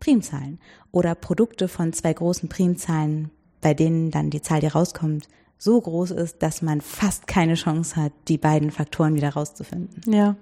Primzahlen 0.00 0.58
oder 0.90 1.14
Produkte 1.14 1.68
von 1.68 1.92
zwei 1.92 2.12
großen 2.12 2.48
Primzahlen, 2.48 3.30
bei 3.60 3.74
denen 3.74 4.10
dann 4.10 4.30
die 4.30 4.40
Zahl, 4.40 4.60
die 4.60 4.68
rauskommt, 4.68 5.28
so 5.58 5.80
groß 5.80 6.12
ist, 6.12 6.42
dass 6.42 6.62
man 6.62 6.80
fast 6.80 7.26
keine 7.26 7.54
Chance 7.54 7.96
hat, 7.96 8.12
die 8.28 8.38
beiden 8.38 8.70
Faktoren 8.70 9.14
wieder 9.14 9.30
rauszufinden. 9.30 10.12
Ja. 10.12 10.36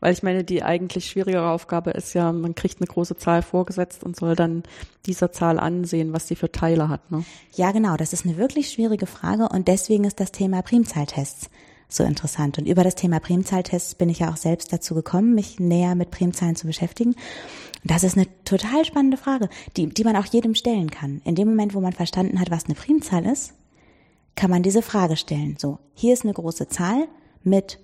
Weil 0.00 0.14
ich 0.14 0.22
meine, 0.22 0.44
die 0.44 0.62
eigentlich 0.62 1.06
schwierigere 1.06 1.50
Aufgabe 1.50 1.90
ist 1.90 2.14
ja, 2.14 2.32
man 2.32 2.54
kriegt 2.54 2.80
eine 2.80 2.86
große 2.86 3.16
Zahl 3.16 3.42
vorgesetzt 3.42 4.02
und 4.02 4.16
soll 4.16 4.34
dann 4.34 4.62
dieser 5.06 5.30
Zahl 5.30 5.58
ansehen, 5.58 6.12
was 6.12 6.26
sie 6.26 6.36
für 6.36 6.50
Teile 6.50 6.88
hat. 6.88 7.10
Ne? 7.10 7.24
Ja, 7.54 7.70
genau. 7.72 7.96
Das 7.96 8.14
ist 8.14 8.24
eine 8.24 8.38
wirklich 8.38 8.70
schwierige 8.70 9.06
Frage 9.06 9.48
und 9.50 9.68
deswegen 9.68 10.04
ist 10.04 10.18
das 10.18 10.32
Thema 10.32 10.62
Primzahltests 10.62 11.50
so 11.92 12.04
interessant. 12.04 12.58
Und 12.58 12.66
über 12.66 12.84
das 12.84 12.94
Thema 12.94 13.18
Primzahltests 13.20 13.94
bin 13.94 14.08
ich 14.08 14.20
ja 14.20 14.30
auch 14.30 14.36
selbst 14.36 14.72
dazu 14.72 14.94
gekommen, 14.94 15.34
mich 15.34 15.58
näher 15.58 15.94
mit 15.94 16.10
Primzahlen 16.10 16.56
zu 16.56 16.66
beschäftigen. 16.66 17.10
Und 17.10 17.90
das 17.90 18.04
ist 18.04 18.16
eine 18.16 18.26
total 18.44 18.84
spannende 18.84 19.16
Frage, 19.16 19.48
die, 19.76 19.88
die 19.88 20.04
man 20.04 20.16
auch 20.16 20.26
jedem 20.26 20.54
stellen 20.54 20.90
kann. 20.90 21.20
In 21.24 21.34
dem 21.34 21.48
Moment, 21.48 21.74
wo 21.74 21.80
man 21.80 21.92
verstanden 21.92 22.40
hat, 22.40 22.50
was 22.50 22.66
eine 22.66 22.74
Primzahl 22.74 23.26
ist, 23.26 23.54
kann 24.34 24.50
man 24.50 24.62
diese 24.62 24.82
Frage 24.82 25.16
stellen. 25.16 25.56
So, 25.58 25.78
hier 25.94 26.12
ist 26.12 26.24
eine 26.24 26.34
große 26.34 26.68
Zahl 26.68 27.08
mit 27.42 27.78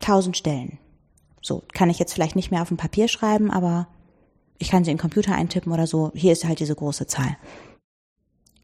1000 0.00 0.36
Stellen. 0.36 0.78
So, 1.40 1.62
kann 1.72 1.90
ich 1.90 1.98
jetzt 1.98 2.12
vielleicht 2.12 2.36
nicht 2.36 2.50
mehr 2.50 2.62
auf 2.62 2.68
dem 2.68 2.76
Papier 2.76 3.08
schreiben, 3.08 3.50
aber 3.50 3.88
ich 4.58 4.70
kann 4.70 4.84
sie 4.84 4.90
in 4.90 4.96
den 4.96 5.00
Computer 5.00 5.34
eintippen 5.34 5.72
oder 5.72 5.86
so. 5.86 6.10
Hier 6.14 6.32
ist 6.32 6.44
halt 6.44 6.60
diese 6.60 6.74
große 6.74 7.06
Zahl. 7.06 7.36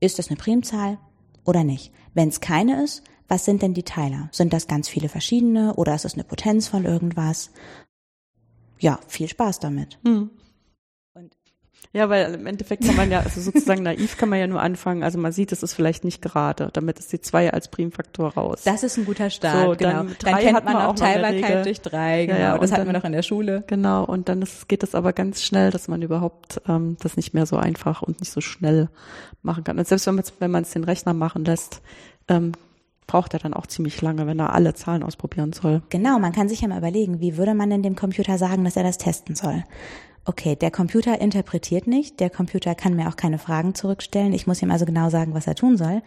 Ist 0.00 0.18
das 0.18 0.28
eine 0.28 0.36
Primzahl 0.36 0.98
oder 1.44 1.64
nicht? 1.64 1.92
Wenn 2.14 2.28
es 2.28 2.40
keine 2.40 2.82
ist, 2.82 3.02
was 3.28 3.44
sind 3.44 3.62
denn 3.62 3.74
die 3.74 3.84
Teiler? 3.84 4.28
Sind 4.32 4.52
das 4.52 4.66
ganz 4.66 4.88
viele 4.88 5.08
verschiedene 5.08 5.74
oder 5.76 5.94
ist 5.94 6.04
es 6.04 6.14
eine 6.14 6.24
Potenz 6.24 6.68
von 6.68 6.84
irgendwas? 6.84 7.50
Ja, 8.78 8.98
viel 9.06 9.28
Spaß 9.28 9.60
damit. 9.60 9.98
Hm. 10.04 10.30
Ja, 11.94 12.08
weil 12.08 12.34
im 12.34 12.46
Endeffekt 12.46 12.84
kann 12.84 12.96
man 12.96 13.08
ja, 13.08 13.20
also 13.20 13.40
sozusagen 13.40 13.84
naiv 13.84 14.16
kann 14.16 14.28
man 14.28 14.40
ja 14.40 14.48
nur 14.48 14.60
anfangen. 14.60 15.04
Also 15.04 15.16
man 15.16 15.30
sieht, 15.30 15.52
es 15.52 15.62
ist 15.62 15.74
vielleicht 15.74 16.02
nicht 16.02 16.20
gerade. 16.20 16.70
Damit 16.72 16.98
ist 16.98 17.12
die 17.12 17.20
zwei 17.20 17.52
als 17.52 17.68
Primfaktor 17.68 18.34
raus. 18.34 18.62
Das 18.64 18.82
ist 18.82 18.96
ein 18.96 19.04
guter 19.04 19.30
Start, 19.30 19.64
so, 19.64 19.76
genau. 19.76 20.02
Dann, 20.02 20.16
dann 20.18 20.38
kennt 20.38 20.64
man, 20.64 20.64
man 20.64 20.76
auch 20.86 20.96
Teilbarkeit 20.96 21.64
durch 21.64 21.80
drei, 21.80 22.26
genau. 22.26 22.38
Ja, 22.38 22.54
ja, 22.54 22.58
das 22.58 22.72
hatten 22.72 22.86
wir 22.86 22.92
noch 22.92 23.04
in 23.04 23.12
der 23.12 23.22
Schule. 23.22 23.62
Genau, 23.68 24.04
und 24.04 24.28
dann 24.28 24.42
ist, 24.42 24.68
geht 24.68 24.82
es 24.82 24.96
aber 24.96 25.12
ganz 25.12 25.42
schnell, 25.42 25.70
dass 25.70 25.86
man 25.86 26.02
überhaupt 26.02 26.60
ähm, 26.68 26.96
das 27.00 27.16
nicht 27.16 27.32
mehr 27.32 27.46
so 27.46 27.58
einfach 27.58 28.02
und 28.02 28.18
nicht 28.18 28.32
so 28.32 28.40
schnell 28.40 28.88
machen 29.42 29.62
kann. 29.62 29.78
Und 29.78 29.86
selbst 29.86 30.08
wenn 30.08 30.16
man 30.16 30.24
wenn 30.40 30.50
man 30.50 30.64
es 30.64 30.70
den 30.70 30.82
Rechner 30.82 31.14
machen 31.14 31.44
lässt, 31.44 31.80
ähm, 32.26 32.52
braucht 33.06 33.34
er 33.34 33.38
dann 33.38 33.54
auch 33.54 33.68
ziemlich 33.68 34.02
lange, 34.02 34.26
wenn 34.26 34.40
er 34.40 34.52
alle 34.52 34.74
Zahlen 34.74 35.04
ausprobieren 35.04 35.52
soll. 35.52 35.82
Genau, 35.90 36.18
man 36.18 36.32
kann 36.32 36.48
sich 36.48 36.62
ja 36.62 36.66
mal 36.66 36.78
überlegen, 36.78 37.20
wie 37.20 37.36
würde 37.36 37.54
man 37.54 37.70
denn 37.70 37.84
dem 37.84 37.94
Computer 37.94 38.36
sagen, 38.36 38.64
dass 38.64 38.76
er 38.76 38.82
das 38.82 38.98
testen 38.98 39.36
soll? 39.36 39.62
Okay, 40.24 40.56
der 40.56 40.70
Computer 40.70 41.20
interpretiert 41.20 41.86
nicht, 41.86 42.20
der 42.20 42.30
Computer 42.30 42.74
kann 42.74 42.94
mir 42.94 43.08
auch 43.08 43.16
keine 43.16 43.38
Fragen 43.38 43.74
zurückstellen, 43.74 44.32
ich 44.32 44.46
muss 44.46 44.62
ihm 44.62 44.70
also 44.70 44.84
genau 44.84 45.10
sagen, 45.10 45.34
was 45.34 45.46
er 45.46 45.54
tun 45.54 45.76
soll. 45.76 46.02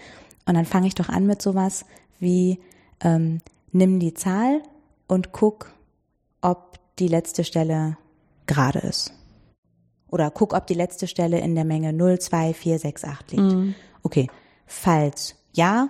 Und 0.46 0.56
dann 0.56 0.66
fange 0.66 0.88
ich 0.88 0.96
doch 0.96 1.10
an 1.10 1.26
mit 1.26 1.42
sowas 1.42 1.86
wie, 2.20 2.60
ähm, 3.02 3.42
nimm 3.72 4.00
die 4.00 4.14
Zahl 4.14 4.62
und 5.08 5.32
guck, 5.34 5.72
ob 6.42 6.80
die 7.00 7.08
letzte 7.08 7.44
Stelle 7.44 7.98
gerade 8.46 8.80
ist. 8.80 9.14
Oder 10.10 10.32
guck, 10.32 10.54
ob 10.54 10.68
die 10.68 10.74
letzte 10.74 11.08
Stelle 11.08 11.40
in 11.40 11.54
der 11.54 11.66
Menge 11.66 11.92
0, 11.94 12.20
2, 12.20 12.54
4, 12.54 12.80
6, 12.80 13.04
8 13.04 13.32
liegt. 13.32 13.44
Mhm. 13.44 13.76
Okay, 14.04 14.30
falls 14.66 15.36
ja, 15.54 15.90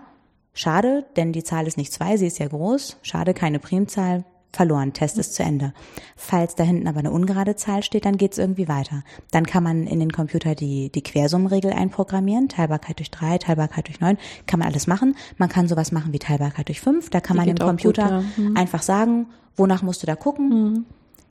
schade, 0.53 1.05
denn 1.15 1.33
die 1.33 1.43
Zahl 1.43 1.67
ist 1.67 1.77
nicht 1.77 1.93
2, 1.93 2.17
sie 2.17 2.27
ist 2.27 2.39
ja 2.39 2.47
groß, 2.47 2.97
schade, 3.03 3.33
keine 3.33 3.59
Primzahl, 3.59 4.25
verloren, 4.51 4.93
Test 4.93 5.17
ist 5.17 5.35
zu 5.35 5.43
Ende. 5.43 5.73
Falls 6.15 6.55
da 6.55 6.63
hinten 6.63 6.87
aber 6.87 6.99
eine 6.99 7.11
ungerade 7.11 7.55
Zahl 7.55 7.83
steht, 7.83 8.05
dann 8.05 8.17
geht's 8.17 8.37
irgendwie 8.37 8.67
weiter. 8.67 9.03
Dann 9.31 9.45
kann 9.45 9.63
man 9.63 9.85
in 9.85 9.99
den 9.99 10.11
Computer 10.11 10.55
die, 10.55 10.89
die 10.91 11.03
Quersummenregel 11.03 11.71
einprogrammieren, 11.71 12.49
Teilbarkeit 12.49 12.99
durch 12.99 13.11
drei, 13.11 13.37
Teilbarkeit 13.37 13.87
durch 13.87 13.99
neun, 13.99 14.17
kann 14.45 14.59
man 14.59 14.67
alles 14.67 14.87
machen. 14.87 15.15
Man 15.37 15.49
kann 15.49 15.67
sowas 15.67 15.91
machen 15.91 16.13
wie 16.13 16.19
Teilbarkeit 16.19 16.67
durch 16.69 16.81
fünf, 16.81 17.09
da 17.09 17.19
kann 17.19 17.35
die 17.35 17.45
man 17.45 17.55
dem 17.55 17.65
Computer 17.65 18.21
gut, 18.21 18.37
ja. 18.37 18.43
mhm. 18.43 18.57
einfach 18.57 18.81
sagen, 18.81 19.27
wonach 19.55 19.83
musst 19.83 20.01
du 20.01 20.07
da 20.07 20.15
gucken. 20.15 20.49
Mhm. 20.49 20.85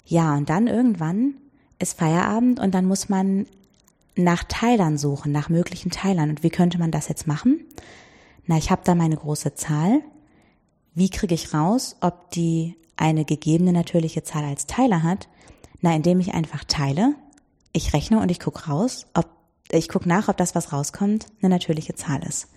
Ja, 0.05 0.35
und 0.37 0.49
dann 0.49 0.69
irgendwann 0.69 1.35
ist 1.79 1.99
Feierabend 1.99 2.61
und 2.61 2.75
dann 2.75 2.87
muss 2.87 3.09
man 3.09 3.47
nach 4.15 4.45
Teilern 4.45 4.97
suchen, 4.99 5.33
nach 5.33 5.49
möglichen 5.49 5.91
Teilern. 5.91 6.31
Und 6.31 6.43
wie 6.43 6.51
könnte 6.51 6.79
man 6.79 6.91
das 6.91 7.09
jetzt 7.09 7.27
machen? 7.27 7.61
Na, 8.47 8.57
ich 8.57 8.71
habe 8.71 8.83
da 8.85 8.95
meine 8.95 9.17
große 9.17 9.55
Zahl. 9.55 10.01
Wie 10.95 11.11
kriege 11.11 11.35
ich 11.35 11.53
raus, 11.53 11.97
ob 12.01 12.31
die 12.31 12.77
eine 12.97 13.25
gegebene 13.25 13.73
natürliche 13.73 14.23
Zahl 14.23 14.45
als 14.45 14.67
Teiler 14.67 15.03
hat? 15.03 15.29
Na, 15.81 15.95
indem 15.95 16.21
ich 16.21 16.35
einfach 16.35 16.65
teile, 16.65 17.15
ich 17.73 17.93
rechne 17.93 18.21
und 18.21 18.31
ich 18.31 18.41
gucke 18.41 18.69
raus, 18.69 19.07
ob 19.15 19.27
ich 19.71 19.89
gucke 19.89 20.09
nach, 20.09 20.29
ob 20.29 20.37
das, 20.37 20.55
was 20.55 20.73
rauskommt, 20.73 21.27
eine 21.41 21.51
natürliche 21.51 21.95
Zahl 21.95 22.23
ist. 22.23 22.49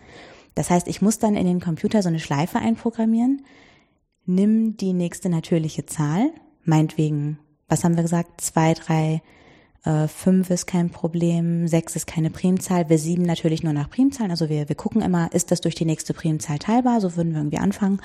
Das 0.56 0.70
heißt, 0.70 0.88
ich 0.88 1.02
muss 1.02 1.20
dann 1.20 1.36
in 1.36 1.48
den 1.48 1.60
Computer 1.60 2.02
so 2.02 2.10
eine 2.10 2.20
Schleife 2.20 2.60
einprogrammieren, 2.60 3.44
nimm 4.26 4.78
die 4.78 4.94
nächste 4.94 5.30
natürliche 5.30 5.86
Zahl, 5.86 6.32
meinetwegen, 6.64 7.40
was 7.68 7.84
haben 7.84 7.96
wir 7.96 8.04
gesagt, 8.04 8.42
zwei, 8.42 8.74
drei, 8.74 9.22
äh, 9.84 10.08
fünf 10.08 10.50
ist 10.50 10.68
kein 10.68 10.90
Problem, 10.90 11.68
sechs 11.68 11.96
ist 11.96 12.08
keine 12.08 12.30
Primzahl, 12.30 12.90
wir 12.90 12.98
sieben 12.98 13.24
natürlich 13.24 13.64
nur 13.64 13.74
nach 13.74 13.90
Primzahlen, 13.90 14.32
also 14.32 14.50
wir, 14.50 14.70
wir 14.70 14.76
gucken 14.76 15.02
immer, 15.02 15.32
ist 15.34 15.52
das 15.52 15.62
durch 15.62 15.76
die 15.76 15.86
nächste 15.86 16.14
Primzahl 16.14 16.60
teilbar, 16.60 17.02
so 17.02 17.16
würden 17.16 17.32
wir 17.32 17.40
irgendwie 17.40 17.60
anfangen 17.60 18.02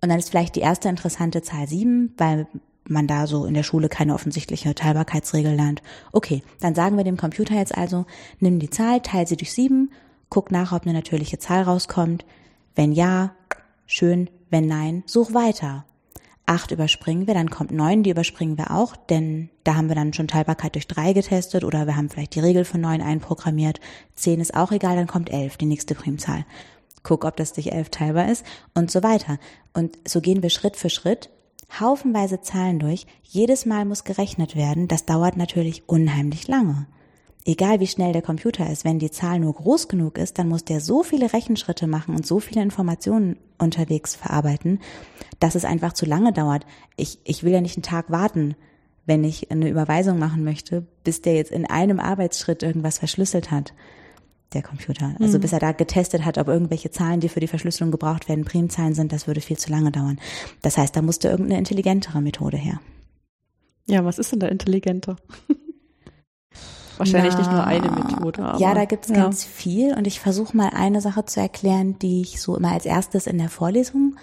und 0.00 0.08
dann 0.08 0.18
ist 0.18 0.30
vielleicht 0.30 0.56
die 0.56 0.60
erste 0.60 0.88
interessante 0.88 1.42
Zahl 1.42 1.68
sieben, 1.68 2.14
weil 2.16 2.46
man 2.88 3.06
da 3.06 3.26
so 3.26 3.44
in 3.44 3.54
der 3.54 3.62
Schule 3.62 3.88
keine 3.88 4.14
offensichtliche 4.14 4.74
Teilbarkeitsregel 4.74 5.54
lernt. 5.54 5.82
Okay, 6.12 6.42
dann 6.60 6.74
sagen 6.74 6.96
wir 6.96 7.04
dem 7.04 7.16
Computer 7.16 7.54
jetzt 7.54 7.76
also, 7.76 8.06
nimm 8.40 8.58
die 8.58 8.70
Zahl, 8.70 9.00
teil 9.00 9.26
sie 9.26 9.36
durch 9.36 9.52
sieben, 9.52 9.90
guck 10.30 10.50
nach, 10.50 10.72
ob 10.72 10.82
eine 10.82 10.94
natürliche 10.94 11.38
Zahl 11.38 11.62
rauskommt. 11.62 12.24
Wenn 12.74 12.92
ja, 12.92 13.34
schön, 13.86 14.30
wenn 14.50 14.66
nein, 14.66 15.02
such 15.06 15.34
weiter. 15.34 15.84
Acht 16.46 16.70
überspringen 16.70 17.26
wir, 17.26 17.34
dann 17.34 17.50
kommt 17.50 17.72
neun, 17.72 18.02
die 18.02 18.10
überspringen 18.10 18.56
wir 18.56 18.70
auch, 18.70 18.96
denn 18.96 19.50
da 19.64 19.74
haben 19.74 19.88
wir 19.88 19.94
dann 19.94 20.14
schon 20.14 20.28
Teilbarkeit 20.28 20.76
durch 20.76 20.86
drei 20.86 21.12
getestet 21.12 21.62
oder 21.62 21.86
wir 21.86 21.94
haben 21.94 22.08
vielleicht 22.08 22.34
die 22.34 22.40
Regel 22.40 22.64
von 22.64 22.80
neun 22.80 23.02
einprogrammiert. 23.02 23.80
Zehn 24.14 24.40
ist 24.40 24.54
auch 24.54 24.72
egal, 24.72 24.96
dann 24.96 25.06
kommt 25.06 25.30
elf, 25.30 25.58
die 25.58 25.66
nächste 25.66 25.94
Primzahl 25.94 26.46
guck, 27.08 27.24
ob 27.24 27.36
das 27.36 27.52
durch 27.54 27.68
elf 27.68 27.88
teilbar 27.88 28.30
ist 28.30 28.44
und 28.74 28.90
so 28.90 29.02
weiter. 29.02 29.38
Und 29.72 29.98
so 30.06 30.20
gehen 30.20 30.42
wir 30.42 30.50
Schritt 30.50 30.76
für 30.76 30.90
Schritt 30.90 31.30
haufenweise 31.80 32.40
Zahlen 32.40 32.78
durch. 32.78 33.06
Jedes 33.22 33.66
Mal 33.66 33.84
muss 33.84 34.04
gerechnet 34.04 34.56
werden. 34.56 34.88
Das 34.88 35.04
dauert 35.04 35.36
natürlich 35.36 35.88
unheimlich 35.88 36.48
lange. 36.48 36.86
Egal 37.44 37.80
wie 37.80 37.86
schnell 37.86 38.12
der 38.12 38.22
Computer 38.22 38.68
ist, 38.70 38.84
wenn 38.84 38.98
die 38.98 39.10
Zahl 39.10 39.40
nur 39.40 39.54
groß 39.54 39.88
genug 39.88 40.18
ist, 40.18 40.38
dann 40.38 40.48
muss 40.48 40.64
der 40.64 40.80
so 40.80 41.02
viele 41.02 41.32
Rechenschritte 41.32 41.86
machen 41.86 42.14
und 42.14 42.26
so 42.26 42.40
viele 42.40 42.62
Informationen 42.62 43.36
unterwegs 43.58 44.14
verarbeiten, 44.14 44.80
dass 45.40 45.54
es 45.54 45.64
einfach 45.64 45.94
zu 45.94 46.04
lange 46.04 46.32
dauert. 46.32 46.66
Ich, 46.96 47.18
ich 47.24 47.44
will 47.44 47.52
ja 47.52 47.60
nicht 47.60 47.76
einen 47.76 47.82
Tag 47.82 48.10
warten, 48.10 48.54
wenn 49.06 49.24
ich 49.24 49.50
eine 49.50 49.68
Überweisung 49.68 50.18
machen 50.18 50.44
möchte, 50.44 50.86
bis 51.04 51.22
der 51.22 51.34
jetzt 51.36 51.52
in 51.52 51.64
einem 51.64 52.00
Arbeitsschritt 52.00 52.62
irgendwas 52.62 52.98
verschlüsselt 52.98 53.50
hat 53.50 53.72
der 54.52 54.62
Computer. 54.62 55.14
Also 55.20 55.38
mhm. 55.38 55.42
bis 55.42 55.52
er 55.52 55.58
da 55.58 55.72
getestet 55.72 56.24
hat, 56.24 56.38
ob 56.38 56.48
irgendwelche 56.48 56.90
Zahlen, 56.90 57.20
die 57.20 57.28
für 57.28 57.40
die 57.40 57.46
Verschlüsselung 57.46 57.90
gebraucht 57.90 58.28
werden, 58.28 58.44
Primzahlen 58.44 58.94
sind, 58.94 59.12
das 59.12 59.26
würde 59.26 59.40
viel 59.40 59.58
zu 59.58 59.70
lange 59.70 59.90
dauern. 59.90 60.18
Das 60.62 60.78
heißt, 60.78 60.96
da 60.96 61.02
musste 61.02 61.28
irgendeine 61.28 61.58
intelligentere 61.58 62.20
Methode 62.20 62.56
her. 62.56 62.80
Ja, 63.86 64.04
was 64.04 64.18
ist 64.18 64.32
denn 64.32 64.40
da 64.40 64.48
intelligenter? 64.48 65.16
Wahrscheinlich 66.98 67.34
Na, 67.34 67.38
nicht 67.38 67.52
nur 67.52 67.64
eine 67.64 67.90
Methode. 67.90 68.42
Aber, 68.42 68.58
ja, 68.58 68.74
da 68.74 68.84
gibt's 68.84 69.08
ja. 69.08 69.14
ganz 69.14 69.44
viel 69.44 69.94
und 69.94 70.06
ich 70.06 70.18
versuche 70.18 70.56
mal 70.56 70.70
eine 70.70 71.00
Sache 71.00 71.24
zu 71.24 71.40
erklären, 71.40 71.98
die 71.98 72.22
ich 72.22 72.40
so 72.40 72.56
immer 72.56 72.72
als 72.72 72.86
erstes 72.86 73.26
in 73.26 73.38
der 73.38 73.48
Vorlesung 73.48 74.16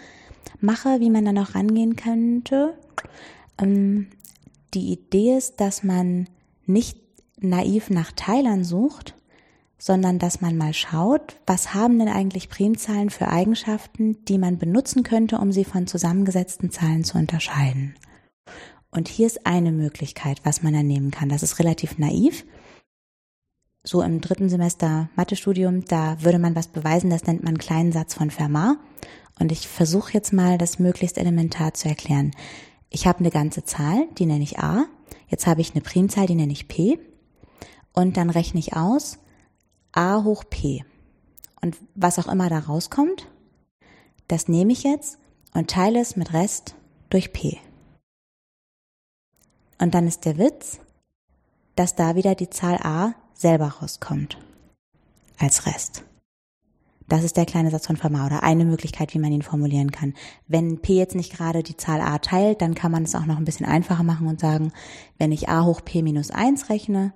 mache, 0.60 1.00
wie 1.00 1.10
man 1.10 1.24
da 1.24 1.32
noch 1.32 1.56
rangehen 1.56 1.96
könnte. 1.96 2.74
Ähm, 3.60 4.08
die 4.74 4.92
Idee 4.92 5.38
ist, 5.38 5.62
dass 5.62 5.84
man 5.84 6.28
nicht 6.66 7.00
naiv 7.40 7.90
nach 7.90 8.12
Teilern 8.12 8.64
sucht, 8.64 9.16
sondern 9.86 10.18
dass 10.18 10.42
man 10.42 10.58
mal 10.58 10.74
schaut, 10.74 11.38
was 11.46 11.76
haben 11.76 12.00
denn 12.00 12.08
eigentlich 12.08 12.50
Primzahlen 12.50 13.12
für 13.12 13.28
Eigenschaften, 13.28 14.26
die 14.26 14.40
man 14.40 14.58
benutzen 14.58 15.04
könnte, 15.04 15.38
um 15.38 15.52
sie 15.52 15.64
von 15.64 15.86
zusammengesetzten 15.86 16.72
Zahlen 16.72 17.04
zu 17.04 17.20
unterscheiden. 17.20 17.94
Und 18.90 19.08
hier 19.08 19.28
ist 19.28 19.46
eine 19.46 19.72
Möglichkeit, 19.72 20.42
was 20.44 20.64
man 20.64 20.74
dann 20.74 20.88
nehmen 20.88 21.12
kann. 21.12 21.30
Das 21.30 21.44
ist 21.44 21.60
relativ 21.60 22.00
naiv. 22.00 22.46
So 23.84 24.02
im 24.02 24.22
dritten 24.22 24.50
Semester 24.50 25.08
Mathestudium, 25.16 25.86
da 25.86 26.20
würde 26.24 26.40
man 26.40 26.56
was 26.56 26.70
beweisen, 26.70 27.12
das 27.12 27.28
nennt 27.28 27.44
man 27.44 27.60
kleinen 27.60 27.92
Satz 27.92 28.16
von 28.16 28.32
Fermat. 28.32 28.78
Und 29.40 29.52
ich 29.52 29.68
versuche 29.68 30.14
jetzt 30.14 30.34
mal, 30.34 30.58
das 30.58 30.80
möglichst 30.80 31.20
elementar 31.20 31.76
zu 31.76 31.88
erklären. 31.88 32.32
Ich 32.90 33.06
habe 33.06 33.20
eine 33.20 33.30
ganze 33.30 33.66
Zahl, 33.66 34.08
die 34.18 34.26
nenne 34.26 34.44
ich 34.44 34.58
a. 34.58 34.86
Jetzt 35.28 35.46
habe 35.46 35.62
ich 35.62 35.76
eine 35.76 35.82
Primzahl, 35.82 36.26
die 36.26 36.34
nenne 36.34 36.54
ich 36.54 36.68
p. 36.68 36.98
Und 37.94 38.18
dann 38.18 38.32
rechne 38.32 38.60
ich 38.60 38.76
aus 38.76 39.20
a 39.96 40.24
hoch 40.24 40.44
p. 40.50 40.86
Und 41.62 41.78
was 41.96 42.20
auch 42.20 42.28
immer 42.28 42.50
da 42.50 42.60
rauskommt, 42.60 43.28
das 44.28 44.48
nehme 44.48 44.74
ich 44.74 44.84
jetzt 44.84 45.18
und 45.54 45.70
teile 45.70 46.00
es 46.00 46.16
mit 46.16 46.34
Rest 46.34 46.76
durch 47.10 47.34
p. 47.34 47.58
Und 49.80 49.96
dann 49.96 50.08
ist 50.08 50.26
der 50.26 50.38
Witz, 50.38 50.80
dass 51.76 51.96
da 51.96 52.16
wieder 52.16 52.36
die 52.36 52.50
Zahl 52.50 52.78
a 52.84 53.16
selber 53.34 53.68
rauskommt 53.68 54.38
als 55.38 55.66
Rest. 55.66 56.04
Das 57.08 57.24
ist 57.24 57.38
der 57.38 57.46
kleine 57.46 57.70
Satz 57.70 57.86
von 57.86 57.98
Fermat 57.98 58.32
oder 58.32 58.44
eine 58.44 58.66
Möglichkeit, 58.66 59.14
wie 59.14 59.20
man 59.20 59.32
ihn 59.32 59.44
formulieren 59.44 59.92
kann. 59.92 60.14
Wenn 60.48 60.80
p 60.82 60.98
jetzt 60.98 61.14
nicht 61.14 61.34
gerade 61.34 61.62
die 61.62 61.78
Zahl 61.78 62.02
a 62.02 62.18
teilt, 62.18 62.62
dann 62.62 62.74
kann 62.74 62.92
man 62.92 63.04
es 63.04 63.14
auch 63.14 63.26
noch 63.26 63.38
ein 63.38 63.46
bisschen 63.46 63.66
einfacher 63.66 64.04
machen 64.04 64.28
und 64.28 64.40
sagen, 64.40 64.72
wenn 65.20 65.32
ich 65.32 65.48
a 65.48 65.64
hoch 65.66 65.82
p 65.86 66.02
minus 66.02 66.32
1 66.32 66.70
rechne 66.70 67.14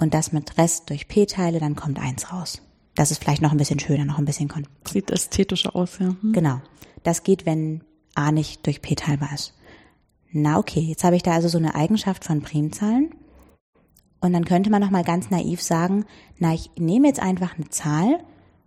und 0.00 0.14
das 0.14 0.32
mit 0.32 0.58
Rest 0.58 0.90
durch 0.90 1.06
p 1.06 1.26
teile, 1.26 1.60
dann 1.60 1.76
kommt 1.76 1.98
1 1.98 2.32
raus. 2.32 2.62
Das 2.94 3.10
ist 3.10 3.22
vielleicht 3.22 3.42
noch 3.42 3.52
ein 3.52 3.58
bisschen 3.58 3.78
schöner, 3.78 4.04
noch 4.04 4.18
ein 4.18 4.24
bisschen 4.24 4.48
kon 4.48 4.66
Sieht 4.88 5.10
ästhetischer 5.10 5.76
aus, 5.76 5.98
ja. 5.98 6.16
Hm. 6.20 6.32
Genau. 6.32 6.60
Das 7.02 7.22
geht, 7.22 7.46
wenn 7.46 7.84
a 8.14 8.32
nicht 8.32 8.66
durch 8.66 8.82
p 8.82 8.94
teilbar 8.94 9.32
ist. 9.32 9.54
Na 10.32 10.58
okay, 10.58 10.80
jetzt 10.80 11.04
habe 11.04 11.16
ich 11.16 11.22
da 11.22 11.32
also 11.32 11.48
so 11.48 11.58
eine 11.58 11.74
Eigenschaft 11.74 12.24
von 12.24 12.42
Primzahlen. 12.42 13.14
Und 14.20 14.32
dann 14.32 14.44
könnte 14.44 14.70
man 14.70 14.82
noch 14.82 14.90
mal 14.90 15.04
ganz 15.04 15.30
naiv 15.30 15.62
sagen, 15.62 16.04
na, 16.38 16.52
ich 16.52 16.70
nehme 16.78 17.08
jetzt 17.08 17.20
einfach 17.20 17.56
eine 17.56 17.68
Zahl 17.68 18.22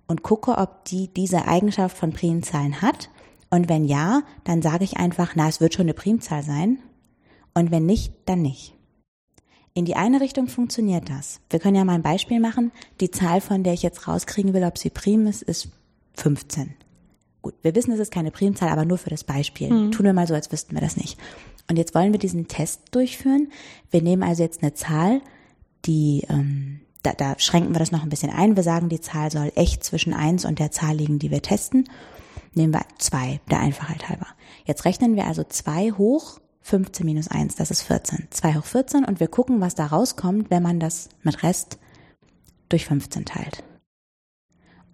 und 0.08 0.24
gucke, 0.24 0.58
ob 0.58 0.86
die 0.86 1.14
diese 1.14 1.48
Eigenschaft 1.48 1.98
von 1.98 2.12
Primzahlen 2.12 2.82
hat. 2.82 3.10
Und 3.50 3.70
wenn 3.70 3.86
ja, 3.86 4.22
dann 4.44 4.62
sage 4.62 4.84
ich 4.84 4.98
einfach, 4.98 5.34
na, 5.36 5.48
es 5.48 5.62
wird 5.62 5.74
schon 5.74 5.86
eine 5.86 5.94
Primzahl 5.94 6.44
sein. 6.44 6.80
Und 7.54 7.70
wenn 7.70 7.86
nicht, 7.86 8.14
dann 8.26 8.42
nicht. 8.42 8.74
In 9.76 9.86
die 9.86 9.96
eine 9.96 10.22
Richtung 10.22 10.48
funktioniert 10.48 11.10
das. 11.10 11.40
Wir 11.50 11.60
können 11.60 11.76
ja 11.76 11.84
mal 11.84 11.96
ein 11.96 12.04
Beispiel 12.04 12.40
machen. 12.40 12.72
Die 13.00 13.10
Zahl, 13.10 13.42
von 13.42 13.64
der 13.64 13.74
ich 13.74 13.82
jetzt 13.82 14.08
rauskriegen 14.08 14.54
will, 14.54 14.64
ob 14.64 14.78
sie 14.78 14.92
prim 14.92 15.26
ist, 15.26 15.42
ist 15.42 15.70
15. 16.18 16.76
Gut, 17.42 17.56
wir 17.64 17.74
wissen, 17.76 17.92
es 17.92 18.00
ist 18.00 18.12
keine 18.12 18.32
Primzahl, 18.32 18.70
aber 18.70 18.86
nur 18.86 19.00
für 19.00 19.10
das 19.10 19.24
Beispiel. 19.24 19.70
Mhm. 19.70 19.92
Tun 19.92 20.06
wir 20.06 20.14
mal 20.14 20.28
so, 20.28 20.36
als 20.36 20.52
wüssten 20.52 20.76
wir 20.76 20.82
das 20.82 20.96
nicht. 20.96 21.20
Und 21.70 21.78
jetzt 21.78 21.96
wollen 21.96 22.12
wir 22.12 22.20
diesen 22.20 22.48
Test 22.48 22.82
durchführen. 22.92 23.52
Wir 23.90 24.02
nehmen 24.02 24.22
also 24.22 24.44
jetzt 24.44 24.62
eine 24.62 24.74
Zahl, 24.76 25.22
die, 25.86 26.26
ähm, 26.30 26.82
da, 27.02 27.14
da 27.14 27.36
schränken 27.40 27.74
wir 27.74 27.80
das 27.80 27.92
noch 27.92 28.04
ein 28.04 28.10
bisschen 28.10 28.32
ein. 28.32 28.56
Wir 28.56 28.64
sagen, 28.64 28.90
die 28.90 29.02
Zahl 29.02 29.32
soll 29.32 29.52
echt 29.56 29.84
zwischen 29.84 30.14
eins 30.14 30.46
und 30.46 30.60
der 30.60 30.72
Zahl 30.72 30.96
liegen, 30.96 31.20
die 31.20 31.32
wir 31.32 31.42
testen. 31.42 31.90
Nehmen 32.54 32.74
wir 32.74 32.86
zwei, 33.00 33.40
der 33.50 33.60
Einfachheit 33.60 34.08
halber. 34.08 34.28
Jetzt 34.66 34.86
rechnen 34.86 35.16
wir 35.16 35.26
also 35.26 35.44
zwei 35.44 35.92
hoch 35.92 36.40
15 36.64 37.06
minus 37.06 37.28
eins, 37.28 37.56
das 37.56 37.72
ist 37.72 37.84
14. 37.84 38.28
Zwei 38.32 38.56
hoch 38.56 38.66
14 38.66 39.06
und 39.06 39.20
wir 39.20 39.28
gucken, 39.28 39.62
was 39.62 39.76
da 39.76 39.86
rauskommt, 39.86 40.50
wenn 40.50 40.64
man 40.64 40.80
das 40.80 41.10
mit 41.22 41.44
Rest 41.44 41.78
durch 42.70 42.86
15 42.86 43.26
teilt. 43.26 43.64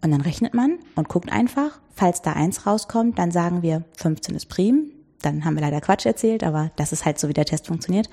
Und 0.01 0.11
dann 0.11 0.21
rechnet 0.21 0.53
man 0.53 0.79
und 0.95 1.09
guckt 1.09 1.31
einfach, 1.31 1.79
falls 1.93 2.21
da 2.21 2.33
eins 2.33 2.65
rauskommt, 2.65 3.19
dann 3.19 3.31
sagen 3.31 3.61
wir 3.61 3.83
15 3.97 4.35
ist 4.35 4.47
prim, 4.47 4.91
dann 5.21 5.43
haben 5.43 5.55
wir 5.55 5.61
leider 5.61 5.81
Quatsch 5.81 6.05
erzählt, 6.05 6.43
aber 6.43 6.71
das 6.77 6.91
ist 6.91 7.05
halt 7.05 7.19
so, 7.19 7.27
wie 7.27 7.33
der 7.33 7.45
Test 7.45 7.67
funktioniert. 7.67 8.09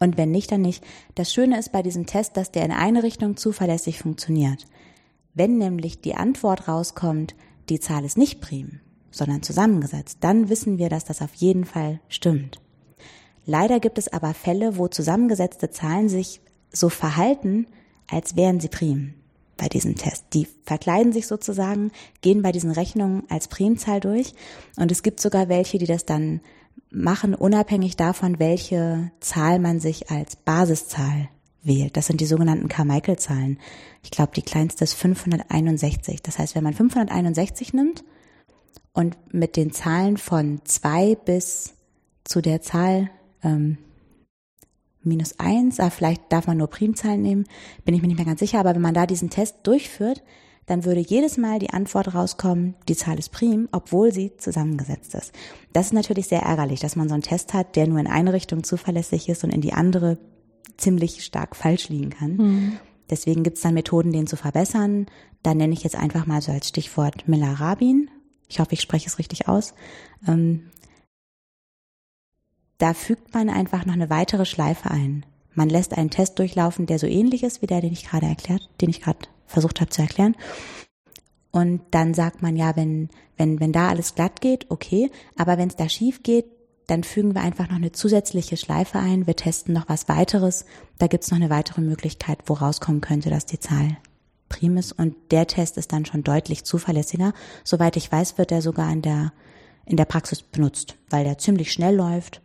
Und 0.00 0.16
wenn 0.16 0.30
nicht, 0.30 0.50
dann 0.50 0.60
nicht. 0.60 0.84
Das 1.14 1.32
Schöne 1.32 1.58
ist 1.58 1.72
bei 1.72 1.82
diesem 1.82 2.06
Test, 2.06 2.36
dass 2.36 2.50
der 2.50 2.64
in 2.64 2.72
eine 2.72 3.04
Richtung 3.04 3.36
zuverlässig 3.36 4.00
funktioniert. 4.00 4.66
Wenn 5.34 5.58
nämlich 5.58 6.00
die 6.00 6.16
Antwort 6.16 6.66
rauskommt, 6.66 7.36
die 7.68 7.78
Zahl 7.78 8.04
ist 8.04 8.18
nicht 8.18 8.40
prim, 8.40 8.80
sondern 9.12 9.42
zusammengesetzt, 9.42 10.18
dann 10.20 10.48
wissen 10.48 10.78
wir, 10.78 10.88
dass 10.88 11.04
das 11.04 11.22
auf 11.22 11.34
jeden 11.34 11.64
Fall 11.64 12.00
stimmt. 12.08 12.60
Leider 13.48 13.80
gibt 13.80 13.96
es 13.96 14.12
aber 14.12 14.34
Fälle, 14.34 14.76
wo 14.76 14.88
zusammengesetzte 14.88 15.70
Zahlen 15.70 16.10
sich 16.10 16.42
so 16.70 16.90
verhalten, 16.90 17.66
als 18.06 18.36
wären 18.36 18.60
sie 18.60 18.68
prim 18.68 19.14
bei 19.56 19.70
diesem 19.70 19.94
Test. 19.94 20.26
Die 20.34 20.46
verkleiden 20.64 21.14
sich 21.14 21.26
sozusagen, 21.26 21.90
gehen 22.20 22.42
bei 22.42 22.52
diesen 22.52 22.70
Rechnungen 22.70 23.22
als 23.30 23.48
Primzahl 23.48 24.00
durch 24.00 24.34
und 24.76 24.92
es 24.92 25.02
gibt 25.02 25.18
sogar 25.18 25.48
welche, 25.48 25.78
die 25.78 25.86
das 25.86 26.04
dann 26.04 26.42
machen, 26.90 27.34
unabhängig 27.34 27.96
davon, 27.96 28.38
welche 28.38 29.12
Zahl 29.20 29.60
man 29.60 29.80
sich 29.80 30.10
als 30.10 30.36
Basiszahl 30.36 31.30
wählt. 31.62 31.96
Das 31.96 32.06
sind 32.06 32.20
die 32.20 32.26
sogenannten 32.26 32.68
Carmichael-Zahlen. 32.68 33.58
Ich 34.02 34.10
glaube, 34.10 34.32
die 34.36 34.42
kleinste 34.42 34.84
ist 34.84 34.92
561. 34.92 36.20
Das 36.20 36.38
heißt, 36.38 36.54
wenn 36.54 36.64
man 36.64 36.74
561 36.74 37.72
nimmt 37.72 38.04
und 38.92 39.16
mit 39.32 39.56
den 39.56 39.72
Zahlen 39.72 40.18
von 40.18 40.60
zwei 40.64 41.14
bis 41.14 41.72
zu 42.24 42.42
der 42.42 42.60
Zahl 42.60 43.08
ähm, 43.42 43.78
minus 45.02 45.38
eins, 45.38 45.80
aber 45.80 45.90
vielleicht 45.90 46.32
darf 46.32 46.46
man 46.46 46.58
nur 46.58 46.68
Primzahlen 46.68 47.22
nehmen, 47.22 47.44
bin 47.84 47.94
ich 47.94 48.02
mir 48.02 48.08
nicht 48.08 48.18
mehr 48.18 48.26
ganz 48.26 48.40
sicher, 48.40 48.60
aber 48.60 48.74
wenn 48.74 48.82
man 48.82 48.94
da 48.94 49.06
diesen 49.06 49.30
Test 49.30 49.58
durchführt, 49.62 50.22
dann 50.66 50.84
würde 50.84 51.00
jedes 51.00 51.38
Mal 51.38 51.58
die 51.58 51.70
Antwort 51.70 52.14
rauskommen, 52.14 52.74
die 52.88 52.96
Zahl 52.96 53.18
ist 53.18 53.30
prim, 53.30 53.68
obwohl 53.72 54.12
sie 54.12 54.36
zusammengesetzt 54.36 55.14
ist. 55.14 55.32
Das 55.72 55.86
ist 55.86 55.92
natürlich 55.94 56.28
sehr 56.28 56.42
ärgerlich, 56.42 56.80
dass 56.80 56.94
man 56.94 57.08
so 57.08 57.14
einen 57.14 57.22
Test 57.22 57.54
hat, 57.54 57.74
der 57.74 57.86
nur 57.86 57.98
in 57.98 58.06
eine 58.06 58.34
Richtung 58.34 58.62
zuverlässig 58.64 59.28
ist 59.30 59.44
und 59.44 59.50
in 59.50 59.62
die 59.62 59.72
andere 59.72 60.18
ziemlich 60.76 61.24
stark 61.24 61.56
falsch 61.56 61.88
liegen 61.88 62.10
kann. 62.10 62.36
Mhm. 62.36 62.72
Deswegen 63.08 63.42
gibt 63.42 63.56
es 63.56 63.62
dann 63.62 63.74
Methoden, 63.74 64.12
den 64.12 64.26
zu 64.26 64.36
verbessern. 64.36 65.06
Da 65.42 65.54
nenne 65.54 65.72
ich 65.72 65.82
jetzt 65.82 65.96
einfach 65.96 66.26
mal 66.26 66.42
so 66.42 66.52
als 66.52 66.68
Stichwort 66.68 67.26
Miller-Rabin. 67.26 68.10
Ich 68.48 68.60
hoffe, 68.60 68.74
ich 68.74 68.82
spreche 68.82 69.08
es 69.08 69.18
richtig 69.18 69.48
aus. 69.48 69.72
Ähm, 70.26 70.70
da 72.78 72.94
fügt 72.94 73.34
man 73.34 73.50
einfach 73.50 73.84
noch 73.84 73.94
eine 73.94 74.08
weitere 74.08 74.46
Schleife 74.46 74.90
ein. 74.90 75.26
Man 75.54 75.68
lässt 75.68 75.98
einen 75.98 76.10
Test 76.10 76.38
durchlaufen, 76.38 76.86
der 76.86 77.00
so 77.00 77.06
ähnlich 77.06 77.42
ist 77.42 77.60
wie 77.60 77.66
der, 77.66 77.80
den 77.80 77.92
ich 77.92 78.06
gerade 78.06 78.26
erklärt, 78.26 78.68
den 78.80 78.88
ich 78.88 79.02
gerade 79.02 79.18
versucht 79.46 79.80
habe 79.80 79.90
zu 79.90 80.02
erklären. 80.02 80.36
Und 81.50 81.80
dann 81.90 82.14
sagt 82.14 82.42
man 82.42 82.56
ja, 82.56 82.76
wenn, 82.76 83.08
wenn, 83.36 83.58
wenn 83.58 83.72
da 83.72 83.88
alles 83.88 84.14
glatt 84.14 84.40
geht, 84.40 84.70
okay, 84.70 85.10
aber 85.36 85.58
wenn 85.58 85.68
es 85.68 85.76
da 85.76 85.88
schief 85.88 86.22
geht, 86.22 86.44
dann 86.86 87.02
fügen 87.02 87.34
wir 87.34 87.42
einfach 87.42 87.68
noch 87.68 87.76
eine 87.76 87.92
zusätzliche 87.92 88.56
Schleife 88.56 88.98
ein. 88.98 89.26
Wir 89.26 89.36
testen 89.36 89.74
noch 89.74 89.88
was 89.88 90.08
weiteres. 90.08 90.64
Da 90.98 91.06
gibt's 91.06 91.30
noch 91.30 91.36
eine 91.36 91.50
weitere 91.50 91.80
Möglichkeit, 91.80 92.38
wo 92.46 92.54
rauskommen 92.54 93.00
könnte, 93.00 93.28
dass 93.28 93.44
die 93.44 93.60
Zahl 93.60 93.98
prim 94.48 94.76
ist. 94.76 94.92
Und 94.92 95.14
der 95.30 95.46
Test 95.46 95.76
ist 95.76 95.92
dann 95.92 96.06
schon 96.06 96.22
deutlich 96.22 96.64
zuverlässiger. 96.64 97.34
Soweit 97.64 97.96
ich 97.96 98.10
weiß, 98.10 98.38
wird 98.38 98.52
er 98.52 98.62
sogar 98.62 98.90
in 98.90 99.02
der, 99.02 99.32
in 99.84 99.98
der 99.98 100.06
Praxis 100.06 100.40
benutzt, 100.40 100.96
weil 101.10 101.24
der 101.24 101.36
ziemlich 101.36 101.72
schnell 101.72 101.96
läuft 101.96 102.40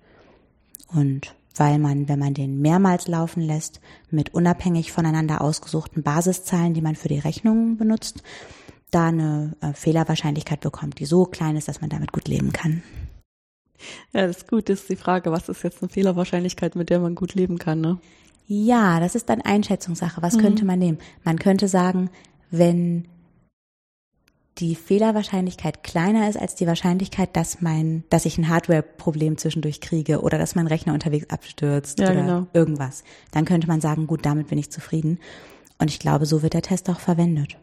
und 0.93 1.35
weil 1.55 1.77
man, 1.77 2.09
wenn 2.09 2.19
man 2.19 2.33
den 2.33 2.61
mehrmals 2.61 3.07
laufen 3.07 3.41
lässt, 3.41 3.79
mit 4.09 4.33
unabhängig 4.33 4.91
voneinander 4.91 5.41
ausgesuchten 5.41 6.01
Basiszahlen, 6.01 6.73
die 6.73 6.81
man 6.81 6.95
für 6.95 7.09
die 7.09 7.19
Rechnungen 7.19 7.77
benutzt, 7.77 8.23
da 8.89 9.07
eine 9.07 9.55
äh, 9.61 9.73
Fehlerwahrscheinlichkeit 9.73 10.61
bekommt, 10.61 10.99
die 10.99 11.05
so 11.05 11.25
klein 11.25 11.55
ist, 11.55 11.67
dass 11.67 11.81
man 11.81 11.89
damit 11.89 12.11
gut 12.11 12.27
leben 12.27 12.53
kann. 12.53 12.83
Ja, 14.13 14.27
das 14.27 14.37
ist 14.37 14.47
gut, 14.47 14.69
ist 14.69 14.89
die 14.89 14.95
Frage, 14.95 15.31
was 15.31 15.49
ist 15.49 15.63
jetzt 15.63 15.81
eine 15.81 15.89
Fehlerwahrscheinlichkeit, 15.89 16.75
mit 16.75 16.89
der 16.89 16.99
man 16.99 17.15
gut 17.15 17.33
leben 17.35 17.57
kann, 17.57 17.81
ne? 17.81 17.99
Ja, 18.45 18.99
das 18.99 19.15
ist 19.15 19.29
dann 19.29 19.41
Einschätzungssache. 19.41 20.21
Was 20.21 20.35
mhm. 20.35 20.41
könnte 20.41 20.65
man 20.65 20.79
nehmen? 20.79 20.97
Man 21.23 21.39
könnte 21.39 21.67
sagen, 21.67 22.09
wenn 22.51 23.07
die 24.59 24.75
Fehlerwahrscheinlichkeit 24.75 25.83
kleiner 25.83 26.29
ist 26.29 26.37
als 26.37 26.55
die 26.55 26.67
Wahrscheinlichkeit, 26.67 27.35
dass 27.35 27.61
mein, 27.61 28.03
dass 28.09 28.25
ich 28.25 28.37
ein 28.37 28.49
Hardware-Problem 28.49 29.37
zwischendurch 29.37 29.81
kriege 29.81 30.21
oder 30.21 30.37
dass 30.37 30.55
mein 30.55 30.67
Rechner 30.67 30.93
unterwegs 30.93 31.29
abstürzt 31.29 31.99
ja, 31.99 32.11
oder 32.11 32.21
genau. 32.21 32.47
irgendwas. 32.53 33.03
Dann 33.31 33.45
könnte 33.45 33.67
man 33.67 33.81
sagen, 33.81 34.05
gut, 34.05 34.25
damit 34.25 34.47
bin 34.47 34.59
ich 34.59 34.69
zufrieden. 34.69 35.19
Und 35.79 35.89
ich 35.89 35.99
glaube, 35.99 36.25
so 36.25 36.43
wird 36.43 36.53
der 36.53 36.61
Test 36.61 36.89
auch 36.89 36.99
verwendet. 36.99 37.57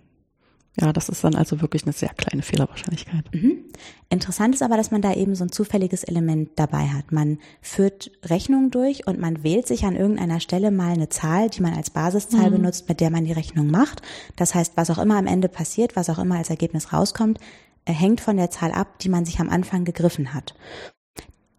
Ja, 0.78 0.92
das 0.92 1.08
ist 1.08 1.24
dann 1.24 1.34
also 1.34 1.60
wirklich 1.60 1.82
eine 1.82 1.92
sehr 1.92 2.10
kleine 2.10 2.42
Fehlerwahrscheinlichkeit. 2.42 3.24
Mhm. 3.34 3.64
Interessant 4.08 4.54
ist 4.54 4.62
aber, 4.62 4.76
dass 4.76 4.90
man 4.90 5.02
da 5.02 5.12
eben 5.14 5.34
so 5.34 5.44
ein 5.44 5.52
zufälliges 5.52 6.04
Element 6.04 6.50
dabei 6.56 6.88
hat. 6.88 7.10
Man 7.10 7.38
führt 7.60 8.10
Rechnungen 8.24 8.70
durch 8.70 9.06
und 9.06 9.18
man 9.18 9.42
wählt 9.42 9.66
sich 9.66 9.84
an 9.84 9.96
irgendeiner 9.96 10.38
Stelle 10.38 10.70
mal 10.70 10.92
eine 10.92 11.08
Zahl, 11.08 11.50
die 11.50 11.60
man 11.60 11.74
als 11.74 11.90
Basiszahl 11.90 12.50
mhm. 12.50 12.56
benutzt, 12.56 12.88
mit 12.88 13.00
der 13.00 13.10
man 13.10 13.24
die 13.24 13.32
Rechnung 13.32 13.68
macht. 13.68 14.02
Das 14.36 14.54
heißt, 14.54 14.76
was 14.76 14.90
auch 14.90 14.98
immer 14.98 15.16
am 15.16 15.26
Ende 15.26 15.48
passiert, 15.48 15.96
was 15.96 16.08
auch 16.08 16.18
immer 16.18 16.36
als 16.36 16.50
Ergebnis 16.50 16.92
rauskommt, 16.92 17.40
hängt 17.86 18.20
von 18.20 18.36
der 18.36 18.50
Zahl 18.50 18.72
ab, 18.72 18.98
die 19.00 19.08
man 19.08 19.24
sich 19.24 19.40
am 19.40 19.50
Anfang 19.50 19.84
gegriffen 19.84 20.34
hat. 20.34 20.54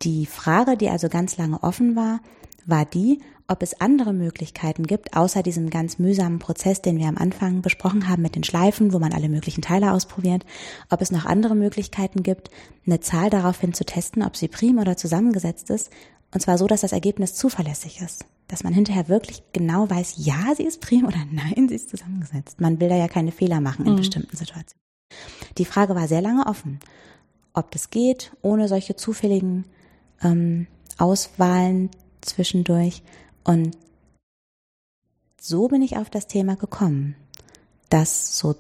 Die 0.04 0.26
Frage, 0.26 0.78
die 0.78 0.90
also 0.90 1.10
ganz 1.10 1.38
lange 1.38 1.62
offen 1.62 1.96
war, 1.96 2.22
war 2.66 2.86
die, 2.86 3.22
ob 3.52 3.62
es 3.64 3.82
andere 3.82 4.14
Möglichkeiten 4.14 4.88
gibt, 4.88 5.16
außer 5.16 5.44
diesem 5.44 5.70
ganz 5.70 6.00
mühsamen 6.00 6.40
Prozess, 6.40 6.82
den 6.82 6.98
wir 6.98 7.08
am 7.08 7.18
Anfang 7.18 7.62
besprochen 7.62 8.08
haben 8.08 8.22
mit 8.22 8.36
den 8.36 8.46
Schleifen, 8.46 8.94
wo 8.94 9.00
man 9.00 9.12
alle 9.12 9.28
möglichen 9.28 9.62
Teile 9.62 9.92
ausprobiert, 9.92 10.46
ob 10.90 11.02
es 11.02 11.12
noch 11.12 11.26
andere 11.26 11.54
Möglichkeiten 11.54 12.24
gibt, 12.24 12.50
eine 12.86 13.02
Zahl 13.02 13.30
daraufhin 13.30 13.74
zu 13.74 13.84
testen, 13.84 14.24
ob 14.24 14.38
sie 14.38 14.48
prim 14.48 14.78
oder 14.78 14.96
zusammengesetzt 14.96 15.70
ist, 15.70 15.92
und 16.34 16.40
zwar 16.40 16.58
so, 16.58 16.66
dass 16.66 16.80
das 16.80 16.94
Ergebnis 16.94 17.36
zuverlässig 17.36 18.00
ist. 18.00 18.24
Dass 18.48 18.64
man 18.64 18.74
hinterher 18.74 19.10
wirklich 19.10 19.44
genau 19.52 19.90
weiß, 19.90 20.14
ja, 20.18 20.56
sie 20.56 20.64
ist 20.64 20.80
prim 20.80 21.06
oder 21.06 21.20
nein, 21.30 21.68
sie 21.68 21.76
ist 21.76 21.90
zusammengesetzt. 21.90 22.62
Man 22.62 22.80
will 22.80 22.88
da 22.88 22.96
ja 22.96 23.10
keine 23.10 23.34
Fehler 23.34 23.60
machen 23.60 23.86
in 23.86 23.94
mhm. 23.94 23.98
bestimmten 23.98 24.38
Situationen. 24.38 24.80
die 25.58 25.66
Frage 25.66 25.94
war 25.94 26.08
sehr 26.08 26.22
lange 26.22 26.48
offen, 26.48 26.80
ob 27.54 27.72
das 27.72 27.90
geht, 27.90 28.32
ohne 28.42 28.70
solche 28.70 28.96
zufälligen 28.96 29.66
ähm, 30.24 30.68
Auswahlen 30.98 31.90
zwischendurch. 32.22 33.04
Und 33.44 33.78
so 35.40 35.68
bin 35.68 35.82
ich 35.82 35.98
auf 35.98 36.10
das 36.10 36.28
Thema 36.28 36.56
gekommen, 36.56 37.16
dass 37.90 38.38
so 38.38 38.56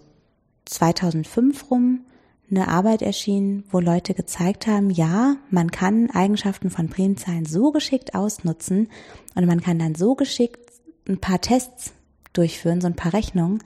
2005 0.65 1.69
rum 1.69 2.05
eine 2.49 2.67
Arbeit 2.67 3.01
erschien, 3.01 3.63
wo 3.71 3.79
Leute 3.79 4.13
gezeigt 4.13 4.67
haben, 4.67 4.89
ja, 4.89 5.37
man 5.49 5.71
kann 5.71 6.09
Eigenschaften 6.11 6.69
von 6.69 6.89
Primzahlen 6.89 7.45
so 7.45 7.71
geschickt 7.71 8.13
ausnutzen 8.13 8.89
und 9.35 9.45
man 9.45 9.61
kann 9.61 9.79
dann 9.79 9.95
so 9.95 10.15
geschickt 10.15 10.59
ein 11.07 11.19
paar 11.19 11.39
Tests 11.39 11.93
durchführen, 12.33 12.81
so 12.81 12.87
ein 12.87 12.95
paar 12.95 13.13
Rechnungen, 13.13 13.63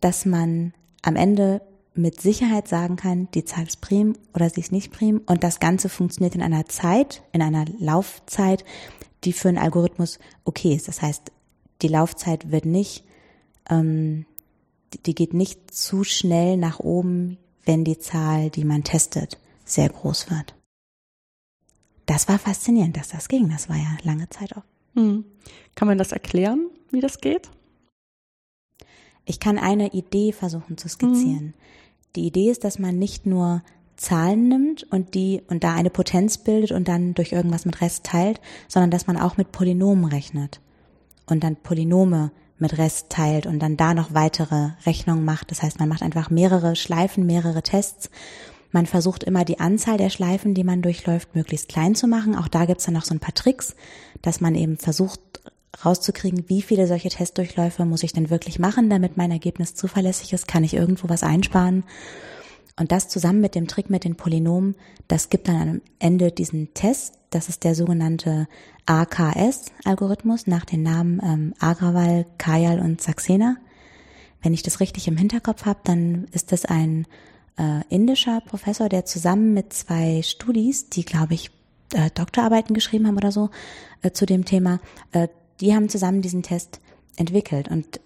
dass 0.00 0.26
man 0.26 0.74
am 1.02 1.16
Ende 1.16 1.62
mit 1.94 2.20
Sicherheit 2.20 2.66
sagen 2.66 2.96
kann, 2.96 3.28
die 3.32 3.44
Zahl 3.44 3.66
ist 3.66 3.80
prim 3.80 4.14
oder 4.34 4.50
sie 4.50 4.60
ist 4.60 4.72
nicht 4.72 4.92
prim 4.92 5.22
und 5.26 5.44
das 5.44 5.60
Ganze 5.60 5.88
funktioniert 5.88 6.34
in 6.34 6.42
einer 6.42 6.66
Zeit, 6.66 7.22
in 7.32 7.40
einer 7.40 7.64
Laufzeit, 7.78 8.64
die 9.24 9.32
für 9.32 9.48
einen 9.48 9.58
Algorithmus 9.58 10.18
okay 10.44 10.74
ist. 10.74 10.88
Das 10.88 11.02
heißt, 11.02 11.32
die 11.82 11.88
Laufzeit 11.88 12.50
wird 12.50 12.66
nicht, 12.66 13.04
ähm, 13.68 14.26
die 15.06 15.14
geht 15.14 15.34
nicht 15.34 15.74
zu 15.74 16.04
schnell 16.04 16.56
nach 16.56 16.80
oben, 16.80 17.38
wenn 17.64 17.84
die 17.84 17.98
Zahl, 17.98 18.50
die 18.50 18.64
man 18.64 18.84
testet, 18.84 19.38
sehr 19.64 19.88
groß 19.88 20.30
wird. 20.30 20.54
Das 22.06 22.28
war 22.28 22.38
faszinierend, 22.38 22.96
dass 22.96 23.08
das 23.08 23.28
ging. 23.28 23.48
Das 23.48 23.68
war 23.68 23.76
ja 23.76 23.96
lange 24.02 24.28
Zeit 24.28 24.56
auch. 24.56 24.64
Hm. 24.94 25.24
Kann 25.74 25.88
man 25.88 25.98
das 25.98 26.12
erklären, 26.12 26.70
wie 26.90 27.00
das 27.00 27.20
geht? 27.20 27.50
Ich 29.24 29.40
kann 29.40 29.58
eine 29.58 29.92
Idee 29.94 30.32
versuchen 30.32 30.76
zu 30.76 30.88
skizzieren. 30.88 31.46
Mhm. 31.46 31.54
Die 32.14 32.26
Idee 32.26 32.50
ist, 32.50 32.62
dass 32.62 32.78
man 32.78 32.98
nicht 32.98 33.26
nur 33.26 33.62
Zahlen 33.96 34.48
nimmt 34.48 34.84
und 34.84 35.14
die 35.14 35.42
und 35.48 35.64
da 35.64 35.74
eine 35.74 35.90
Potenz 35.90 36.38
bildet 36.38 36.72
und 36.72 36.88
dann 36.88 37.14
durch 37.14 37.32
irgendwas 37.32 37.64
mit 37.64 37.80
Rest 37.80 38.04
teilt, 38.04 38.40
sondern 38.68 38.90
dass 38.90 39.06
man 39.06 39.16
auch 39.16 39.36
mit 39.36 39.52
Polynomen 39.52 40.06
rechnet 40.06 40.60
und 41.26 41.44
dann 41.44 41.56
Polynome 41.56 42.30
mit 42.58 42.78
Rest 42.78 43.10
teilt 43.10 43.46
und 43.46 43.58
dann 43.60 43.76
da 43.76 43.94
noch 43.94 44.14
weitere 44.14 44.70
Rechnungen 44.86 45.24
macht. 45.24 45.50
Das 45.50 45.62
heißt, 45.62 45.80
man 45.80 45.88
macht 45.88 46.02
einfach 46.02 46.30
mehrere 46.30 46.76
Schleifen, 46.76 47.26
mehrere 47.26 47.62
Tests. 47.62 48.10
Man 48.70 48.86
versucht 48.86 49.24
immer 49.24 49.44
die 49.44 49.60
Anzahl 49.60 49.98
der 49.98 50.10
Schleifen, 50.10 50.54
die 50.54 50.64
man 50.64 50.82
durchläuft, 50.82 51.34
möglichst 51.34 51.68
klein 51.68 51.94
zu 51.94 52.06
machen. 52.06 52.36
Auch 52.36 52.48
da 52.48 52.64
gibt's 52.64 52.84
dann 52.84 52.94
noch 52.94 53.04
so 53.04 53.14
ein 53.14 53.20
paar 53.20 53.34
Tricks, 53.34 53.74
dass 54.22 54.40
man 54.40 54.54
eben 54.54 54.78
versucht 54.78 55.20
rauszukriegen, 55.84 56.48
wie 56.48 56.62
viele 56.62 56.86
solche 56.86 57.08
Testdurchläufe 57.08 57.84
muss 57.84 58.02
ich 58.02 58.12
denn 58.12 58.30
wirklich 58.30 58.58
machen, 58.58 58.90
damit 58.90 59.16
mein 59.16 59.30
Ergebnis 59.30 59.74
zuverlässig 59.74 60.32
ist, 60.32 60.46
kann 60.46 60.64
ich 60.64 60.74
irgendwo 60.74 61.08
was 61.08 61.22
einsparen. 61.22 61.84
Und 62.76 62.90
das 62.90 63.08
zusammen 63.08 63.40
mit 63.40 63.54
dem 63.54 63.68
Trick 63.68 63.88
mit 63.88 64.04
den 64.04 64.16
Polynomen, 64.16 64.74
das 65.06 65.30
gibt 65.30 65.48
dann 65.48 65.56
am 65.56 65.80
Ende 65.98 66.32
diesen 66.32 66.74
Test. 66.74 67.14
Das 67.30 67.48
ist 67.48 67.64
der 67.64 67.74
sogenannte 67.74 68.48
AKS-Algorithmus 68.86 70.46
nach 70.46 70.64
den 70.64 70.82
Namen 70.82 71.20
ähm, 71.22 71.54
Agrawal, 71.60 72.26
Kajal 72.38 72.80
und 72.80 73.00
Saxena. 73.00 73.56
Wenn 74.42 74.54
ich 74.54 74.62
das 74.62 74.80
richtig 74.80 75.08
im 75.08 75.16
Hinterkopf 75.16 75.64
habe, 75.64 75.80
dann 75.84 76.26
ist 76.32 76.52
das 76.52 76.64
ein 76.64 77.06
äh, 77.56 77.80
indischer 77.88 78.40
Professor, 78.40 78.88
der 78.88 79.04
zusammen 79.04 79.54
mit 79.54 79.72
zwei 79.72 80.22
Studis, 80.22 80.90
die 80.90 81.04
glaube 81.04 81.34
ich 81.34 81.50
äh, 81.92 82.10
Doktorarbeiten 82.10 82.74
geschrieben 82.74 83.06
haben 83.06 83.16
oder 83.16 83.32
so, 83.32 83.50
äh, 84.02 84.10
zu 84.10 84.26
dem 84.26 84.44
Thema, 84.44 84.80
äh, 85.12 85.28
die 85.60 85.74
haben 85.74 85.88
zusammen 85.88 86.22
diesen 86.22 86.42
Test 86.42 86.80
entwickelt. 87.16 87.68
Und 87.68 88.00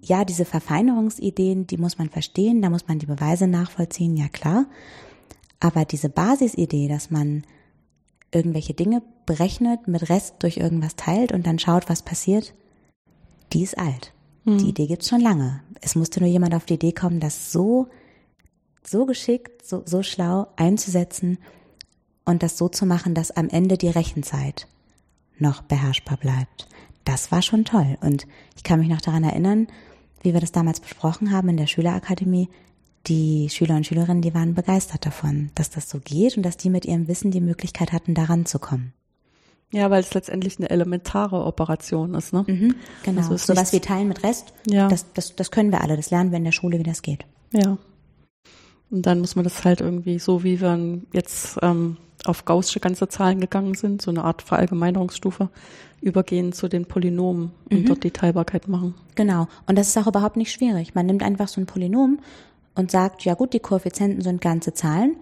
ja, 0.00 0.24
diese 0.24 0.44
Verfeinerungsideen, 0.44 1.66
die 1.66 1.76
muss 1.76 1.98
man 1.98 2.08
verstehen, 2.08 2.62
da 2.62 2.70
muss 2.70 2.88
man 2.88 2.98
die 2.98 3.06
Beweise 3.06 3.46
nachvollziehen, 3.46 4.16
ja 4.16 4.28
klar. 4.28 4.66
Aber 5.60 5.84
diese 5.84 6.08
Basisidee, 6.08 6.88
dass 6.88 7.10
man 7.10 7.44
irgendwelche 8.32 8.74
Dinge 8.74 9.02
berechnet, 9.26 9.88
mit 9.88 10.08
Rest 10.08 10.36
durch 10.40 10.58
irgendwas 10.58 10.96
teilt 10.96 11.32
und 11.32 11.46
dann 11.46 11.58
schaut, 11.58 11.88
was 11.88 12.02
passiert, 12.02 12.54
die 13.52 13.62
ist 13.62 13.78
alt. 13.78 14.12
Hm. 14.44 14.58
Die 14.58 14.68
Idee 14.68 14.86
gibt's 14.86 15.08
schon 15.08 15.20
lange. 15.20 15.62
Es 15.80 15.94
musste 15.94 16.20
nur 16.20 16.28
jemand 16.28 16.54
auf 16.54 16.64
die 16.64 16.74
Idee 16.74 16.92
kommen, 16.92 17.20
das 17.20 17.52
so, 17.52 17.88
so 18.82 19.06
geschickt, 19.06 19.66
so, 19.66 19.82
so 19.84 20.02
schlau 20.02 20.48
einzusetzen 20.56 21.38
und 22.24 22.42
das 22.42 22.58
so 22.58 22.68
zu 22.68 22.86
machen, 22.86 23.14
dass 23.14 23.30
am 23.30 23.48
Ende 23.48 23.78
die 23.78 23.88
Rechenzeit 23.88 24.66
noch 25.38 25.62
beherrschbar 25.62 26.18
bleibt. 26.18 26.68
Das 27.04 27.32
war 27.32 27.42
schon 27.42 27.64
toll. 27.64 27.96
Und 28.00 28.26
ich 28.56 28.64
kann 28.64 28.80
mich 28.80 28.88
noch 28.88 29.00
daran 29.00 29.24
erinnern, 29.24 29.68
wie 30.22 30.32
wir 30.32 30.40
das 30.40 30.52
damals 30.52 30.80
besprochen 30.80 31.32
haben 31.32 31.48
in 31.48 31.56
der 31.56 31.66
Schülerakademie. 31.66 32.48
Die 33.06 33.48
Schüler 33.48 33.76
und 33.76 33.86
Schülerinnen, 33.86 34.22
die 34.22 34.34
waren 34.34 34.54
begeistert 34.54 35.06
davon, 35.06 35.50
dass 35.54 35.70
das 35.70 35.88
so 35.88 35.98
geht 35.98 36.36
und 36.36 36.42
dass 36.42 36.56
die 36.56 36.68
mit 36.68 36.84
ihrem 36.84 37.08
Wissen 37.08 37.30
die 37.30 37.40
Möglichkeit 37.40 37.92
hatten, 37.92 38.14
daran 38.14 38.44
zu 38.44 38.58
kommen. 38.58 38.92
Ja, 39.70 39.90
weil 39.90 40.00
es 40.00 40.14
letztendlich 40.14 40.58
eine 40.58 40.70
elementare 40.70 41.44
Operation 41.44 42.14
ist, 42.14 42.32
ne? 42.32 42.44
Mhm, 42.46 42.74
genau. 43.02 43.20
Also 43.20 43.36
so 43.36 43.56
was 43.56 43.72
wie 43.72 43.80
Teilen 43.80 44.08
mit 44.08 44.22
Rest, 44.22 44.52
ja. 44.66 44.88
das, 44.88 45.12
das, 45.12 45.36
das 45.36 45.50
können 45.50 45.72
wir 45.72 45.82
alle. 45.82 45.96
Das 45.96 46.10
lernen 46.10 46.30
wir 46.30 46.38
in 46.38 46.44
der 46.44 46.52
Schule, 46.52 46.78
wie 46.78 46.84
das 46.84 47.02
geht. 47.02 47.26
Ja. 47.52 47.76
Und 48.90 49.02
dann 49.06 49.20
muss 49.20 49.36
man 49.36 49.44
das 49.44 49.64
halt 49.64 49.80
irgendwie 49.80 50.18
so, 50.18 50.44
wie 50.44 50.60
wir 50.60 51.00
jetzt 51.12 51.58
ähm, 51.62 51.96
auf 52.24 52.44
gaußsche 52.44 52.80
ganze 52.80 53.08
Zahlen 53.08 53.40
gegangen 53.40 53.74
sind, 53.74 54.02
so 54.02 54.10
eine 54.10 54.24
Art 54.24 54.42
Verallgemeinerungsstufe, 54.42 55.50
übergehen 56.00 56.52
zu 56.52 56.68
den 56.68 56.86
Polynomen 56.86 57.52
und 57.70 57.80
mhm. 57.80 57.86
dort 57.86 58.04
die 58.04 58.10
Teilbarkeit 58.10 58.68
machen. 58.68 58.94
Genau. 59.14 59.48
Und 59.66 59.76
das 59.76 59.88
ist 59.88 59.98
auch 59.98 60.06
überhaupt 60.06 60.36
nicht 60.36 60.52
schwierig. 60.52 60.94
Man 60.94 61.06
nimmt 61.06 61.22
einfach 61.22 61.48
so 61.48 61.60
ein 61.60 61.66
Polynom 61.66 62.20
und 62.74 62.90
sagt, 62.90 63.24
ja 63.24 63.34
gut, 63.34 63.52
die 63.52 63.60
Koeffizienten 63.60 64.22
sind 64.22 64.40
ganze 64.40 64.72
Zahlen, 64.72 65.16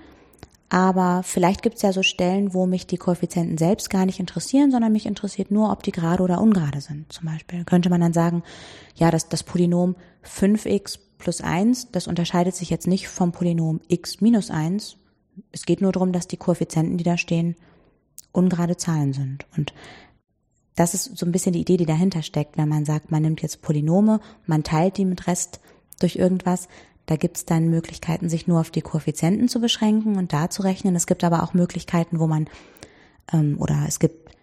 aber 0.69 1.23
vielleicht 1.23 1.63
gibt 1.63 1.77
es 1.77 1.83
ja 1.83 1.93
so 1.93 2.03
Stellen, 2.03 2.53
wo 2.53 2.67
mich 2.67 2.87
die 2.87 2.97
Koeffizienten 2.97 3.57
selbst 3.57 3.89
gar 3.89 4.05
nicht 4.05 4.19
interessieren, 4.19 4.71
sondern 4.71 4.93
mich 4.93 5.07
interessiert 5.07 5.51
nur, 5.51 5.71
ob 5.71 5.83
die 5.83 5.93
gerade 5.93 6.23
oder 6.23 6.41
ungerade 6.41 6.81
sind. 6.81 7.13
Zum 7.13 7.27
Beispiel 7.27 7.65
könnte 7.65 7.89
man 7.89 8.01
dann 8.01 8.13
sagen, 8.13 8.43
ja, 8.97 9.11
das, 9.11 9.29
das 9.29 9.45
Polynom 9.45 9.95
5x 10.25 10.99
plus 11.19 11.41
1, 11.41 11.93
das 11.93 12.07
unterscheidet 12.07 12.55
sich 12.55 12.71
jetzt 12.71 12.87
nicht 12.87 13.09
vom 13.09 13.33
Polynom 13.33 13.81
x 13.89 14.21
minus 14.21 14.51
1, 14.51 14.99
es 15.53 15.67
geht 15.67 15.81
nur 15.81 15.93
darum, 15.93 16.13
dass 16.13 16.29
die 16.29 16.37
Koeffizienten, 16.37 16.99
die 16.99 17.05
da 17.05 17.19
stehen, 17.19 17.57
ungerade 18.33 18.77
Zahlen 18.77 19.13
sind. 19.13 19.47
Und 19.57 19.75
das 20.75 20.95
ist 20.95 21.17
so 21.17 21.27
ein 21.27 21.33
bisschen 21.33 21.53
die 21.53 21.61
Idee, 21.61 21.77
die 21.77 21.87
dahinter 21.87 22.23
steckt, 22.23 22.57
wenn 22.59 22.69
man 22.69 22.85
sagt, 22.85 23.11
man 23.11 23.23
nimmt 23.23 23.43
jetzt 23.43 23.63
Polynome, 23.63 24.21
man 24.47 24.63
teilt 24.63 24.99
die 24.99 25.05
mit 25.05 25.27
Rest 25.27 25.61
durch 26.01 26.17
irgendwas. 26.17 26.69
Da 27.07 27.17
gibt 27.17 27.37
es 27.37 27.45
dann 27.45 27.71
Möglichkeiten, 27.71 28.29
sich 28.29 28.47
nur 28.47 28.61
auf 28.61 28.71
die 28.71 28.83
Koeffizienten 28.83 29.49
zu 29.49 29.61
beschränken 29.61 30.17
und 30.17 30.33
da 30.33 30.51
zu 30.51 30.63
rechnen. 30.63 30.97
Es 30.97 31.07
gibt 31.07 31.25
aber 31.25 31.43
auch 31.43 31.55
Möglichkeiten, 31.55 32.19
wo 32.19 32.27
man, 32.27 32.49
ähm, 33.33 33.57
oder 33.61 33.85
es 33.87 34.01
gibt 34.01 34.35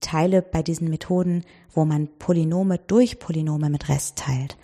Teile 0.00 0.42
bei 0.42 0.62
diesen 0.62 0.90
Methoden, 0.90 1.44
wo 1.72 1.84
man 1.84 2.08
Polynome 2.18 2.78
durch 2.78 3.18
Polynome 3.18 3.70
mit 3.70 3.88
Rest 3.88 4.16
teilt. 4.16 4.56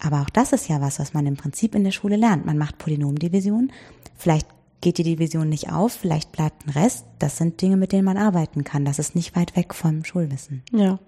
Aber 0.00 0.22
auch 0.22 0.30
das 0.30 0.52
ist 0.52 0.68
ja 0.68 0.80
was, 0.80 0.98
was 0.98 1.14
man 1.14 1.26
im 1.26 1.36
Prinzip 1.36 1.74
in 1.74 1.84
der 1.84 1.92
Schule 1.92 2.16
lernt. 2.16 2.44
Man 2.44 2.58
macht 2.58 2.78
Polynomdivision 2.78 3.70
Vielleicht 4.16 4.46
geht 4.80 4.98
die 4.98 5.02
Division 5.02 5.48
nicht 5.48 5.72
auf, 5.72 5.92
vielleicht 5.92 6.32
bleibt 6.32 6.66
ein 6.66 6.70
Rest. 6.70 7.06
Das 7.18 7.38
sind 7.38 7.60
Dinge, 7.60 7.76
mit 7.76 7.92
denen 7.92 8.04
man 8.04 8.16
arbeiten 8.16 8.64
kann. 8.64 8.84
Das 8.84 8.98
ist 8.98 9.14
nicht 9.14 9.34
weit 9.36 9.56
weg 9.56 9.74
vom 9.74 10.04
Schulwissen. 10.04 10.62
Ja, 10.72 10.98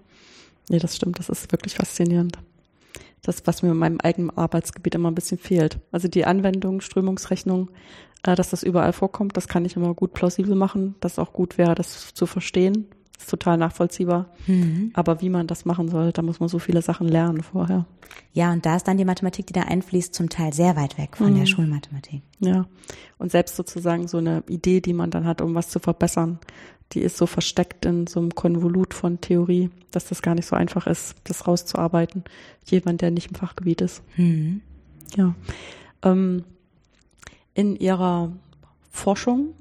nee, 0.69 0.79
das 0.79 0.97
stimmt. 0.97 1.19
Das 1.19 1.29
ist 1.29 1.53
wirklich 1.53 1.75
faszinierend. 1.75 2.39
Das, 3.23 3.47
was 3.47 3.63
mir 3.63 3.71
in 3.71 3.77
meinem 3.77 4.01
eigenen 4.01 4.31
Arbeitsgebiet 4.37 4.95
immer 4.95 5.11
ein 5.11 5.15
bisschen 5.15 5.39
fehlt. 5.39 5.79
Also 5.91 6.09
die 6.09 6.25
Anwendung, 6.25 6.81
Strömungsrechnung, 6.81 7.71
äh, 8.23 8.35
dass 8.35 8.51
das 8.51 8.63
überall 8.63 8.93
vorkommt, 8.93 9.37
das 9.37 9.49
kann 9.49 9.65
ich 9.65 9.77
immer 9.77 9.95
gut 9.95 10.15
plausibel 10.15 10.55
machen. 10.55 10.95
Das 11.01 11.19
auch 11.19 11.33
gut 11.33 11.59
wäre, 11.59 11.75
das 11.75 12.15
zu 12.15 12.27
verstehen, 12.27 12.87
ist 13.19 13.31
total 13.31 13.57
nachvollziehbar. 13.57 14.27
Mhm. 14.47 14.91
Aber 14.95 15.21
wie 15.21 15.29
man 15.29 15.47
das 15.47 15.65
machen 15.65 15.89
soll, 15.89 16.13
da 16.13 16.23
muss 16.23 16.41
man 16.41 16.49
so 16.49 16.59
viele 16.59 16.83
Sachen 16.83 17.09
lernen 17.09 17.43
vorher. 17.43 17.87
Ja, 18.33 18.53
und 18.53 18.67
da 18.67 18.77
ist 18.77 18.87
dann 18.87 18.99
die 18.99 19.05
Mathematik, 19.05 19.47
die 19.47 19.53
da 19.53 19.63
einfließt, 19.63 20.15
zum 20.15 20.29
Teil 20.29 20.53
sehr 20.53 20.77
weit 20.77 20.99
weg 20.99 21.17
von 21.17 21.33
mhm. 21.33 21.39
der 21.39 21.47
Schulmathematik. 21.47 22.23
Ja. 22.41 22.67
Und 23.19 23.33
selbst 23.33 23.57
sozusagen 23.57 24.09
so 24.09 24.19
eine 24.19 24.43
Idee, 24.49 24.81
die 24.81 24.93
man 24.93 25.11
dann 25.11 25.25
hat, 25.25 25.41
um 25.41 25.55
was 25.55 25.71
zu 25.71 25.79
verbessern, 25.79 26.39
die 26.93 27.01
ist 27.01 27.17
so 27.17 27.27
versteckt 27.27 27.85
in 27.85 28.07
so 28.07 28.21
einem 28.21 28.35
Konvolut 28.35 28.95
von 28.95 29.21
Theorie, 29.21 29.71
dass 29.91 30.07
das 30.07 30.23
gar 30.23 30.35
nicht 30.35 30.47
so 30.47 30.55
einfach 30.55 30.87
ist, 30.87 31.17
das 31.25 31.47
rauszuarbeiten. 31.47 32.23
Jemand, 32.65 33.01
der 33.01 33.11
nicht 33.11 33.29
im 33.29 33.35
Fachgebiet 33.35 33.81
ist. 33.81 34.03
Mhm. 34.17 34.61
Ja. 35.17 35.35
Ähm, 36.03 36.45
in 37.55 37.75
ihrer 37.77 38.33
Forschung 38.91 39.55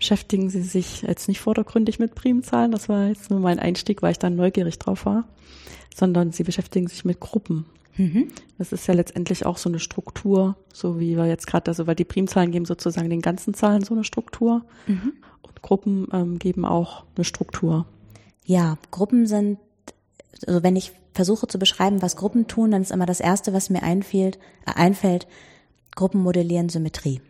beschäftigen 0.00 0.48
Sie 0.48 0.62
sich 0.62 1.02
jetzt 1.02 1.28
nicht 1.28 1.40
vordergründig 1.40 1.98
mit 1.98 2.14
Primzahlen, 2.14 2.72
das 2.72 2.88
war 2.88 3.06
jetzt 3.06 3.30
nur 3.30 3.38
mein 3.38 3.60
Einstieg, 3.60 4.02
weil 4.02 4.12
ich 4.12 4.18
dann 4.18 4.34
neugierig 4.34 4.78
drauf 4.78 5.06
war, 5.06 5.28
sondern 5.94 6.32
Sie 6.32 6.42
beschäftigen 6.42 6.88
sich 6.88 7.04
mit 7.04 7.20
Gruppen. 7.20 7.66
Mhm. 7.96 8.28
Das 8.56 8.72
ist 8.72 8.86
ja 8.86 8.94
letztendlich 8.94 9.44
auch 9.44 9.58
so 9.58 9.68
eine 9.68 9.78
Struktur, 9.78 10.56
so 10.72 10.98
wie 10.98 11.16
wir 11.16 11.26
jetzt 11.26 11.46
gerade, 11.46 11.70
also 11.70 11.86
weil 11.86 11.96
die 11.96 12.06
Primzahlen 12.06 12.50
geben 12.50 12.64
sozusagen 12.64 13.10
den 13.10 13.20
ganzen 13.20 13.52
Zahlen 13.52 13.84
so 13.84 13.92
eine 13.92 14.04
Struktur 14.04 14.64
mhm. 14.86 15.12
und 15.42 15.60
Gruppen 15.60 16.08
ähm, 16.12 16.38
geben 16.38 16.64
auch 16.64 17.04
eine 17.14 17.24
Struktur. 17.24 17.84
Ja, 18.46 18.78
Gruppen 18.90 19.26
sind, 19.26 19.58
also 20.46 20.62
wenn 20.62 20.76
ich 20.76 20.92
versuche 21.12 21.46
zu 21.46 21.58
beschreiben, 21.58 22.00
was 22.00 22.16
Gruppen 22.16 22.46
tun, 22.46 22.70
dann 22.70 22.80
ist 22.80 22.90
immer 22.90 23.06
das 23.06 23.20
Erste, 23.20 23.52
was 23.52 23.68
mir 23.68 23.82
einfällt, 23.82 24.38
äh, 24.66 24.72
einfällt 24.72 25.26
Gruppen 25.94 26.22
modellieren 26.22 26.70
Symmetrie. 26.70 27.20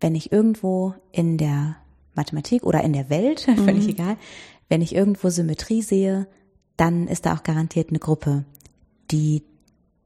Wenn 0.00 0.14
ich 0.14 0.32
irgendwo 0.32 0.94
in 1.12 1.36
der 1.38 1.76
Mathematik 2.14 2.64
oder 2.64 2.82
in 2.82 2.92
der 2.92 3.10
Welt, 3.10 3.40
völlig 3.56 3.84
mhm. 3.84 3.90
egal, 3.90 4.16
wenn 4.68 4.82
ich 4.82 4.94
irgendwo 4.94 5.30
Symmetrie 5.30 5.82
sehe, 5.82 6.26
dann 6.76 7.08
ist 7.08 7.26
da 7.26 7.34
auch 7.34 7.42
garantiert 7.42 7.90
eine 7.90 7.98
Gruppe, 7.98 8.44
die 9.10 9.42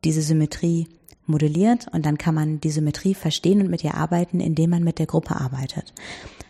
diese 0.04 0.22
Symmetrie 0.22 0.88
modelliert 1.26 1.86
und 1.92 2.04
dann 2.04 2.18
kann 2.18 2.34
man 2.34 2.60
die 2.60 2.70
Symmetrie 2.70 3.14
verstehen 3.14 3.60
und 3.60 3.70
mit 3.70 3.84
ihr 3.84 3.94
arbeiten, 3.94 4.40
indem 4.40 4.70
man 4.70 4.84
mit 4.84 4.98
der 4.98 5.06
Gruppe 5.06 5.36
arbeitet. 5.36 5.94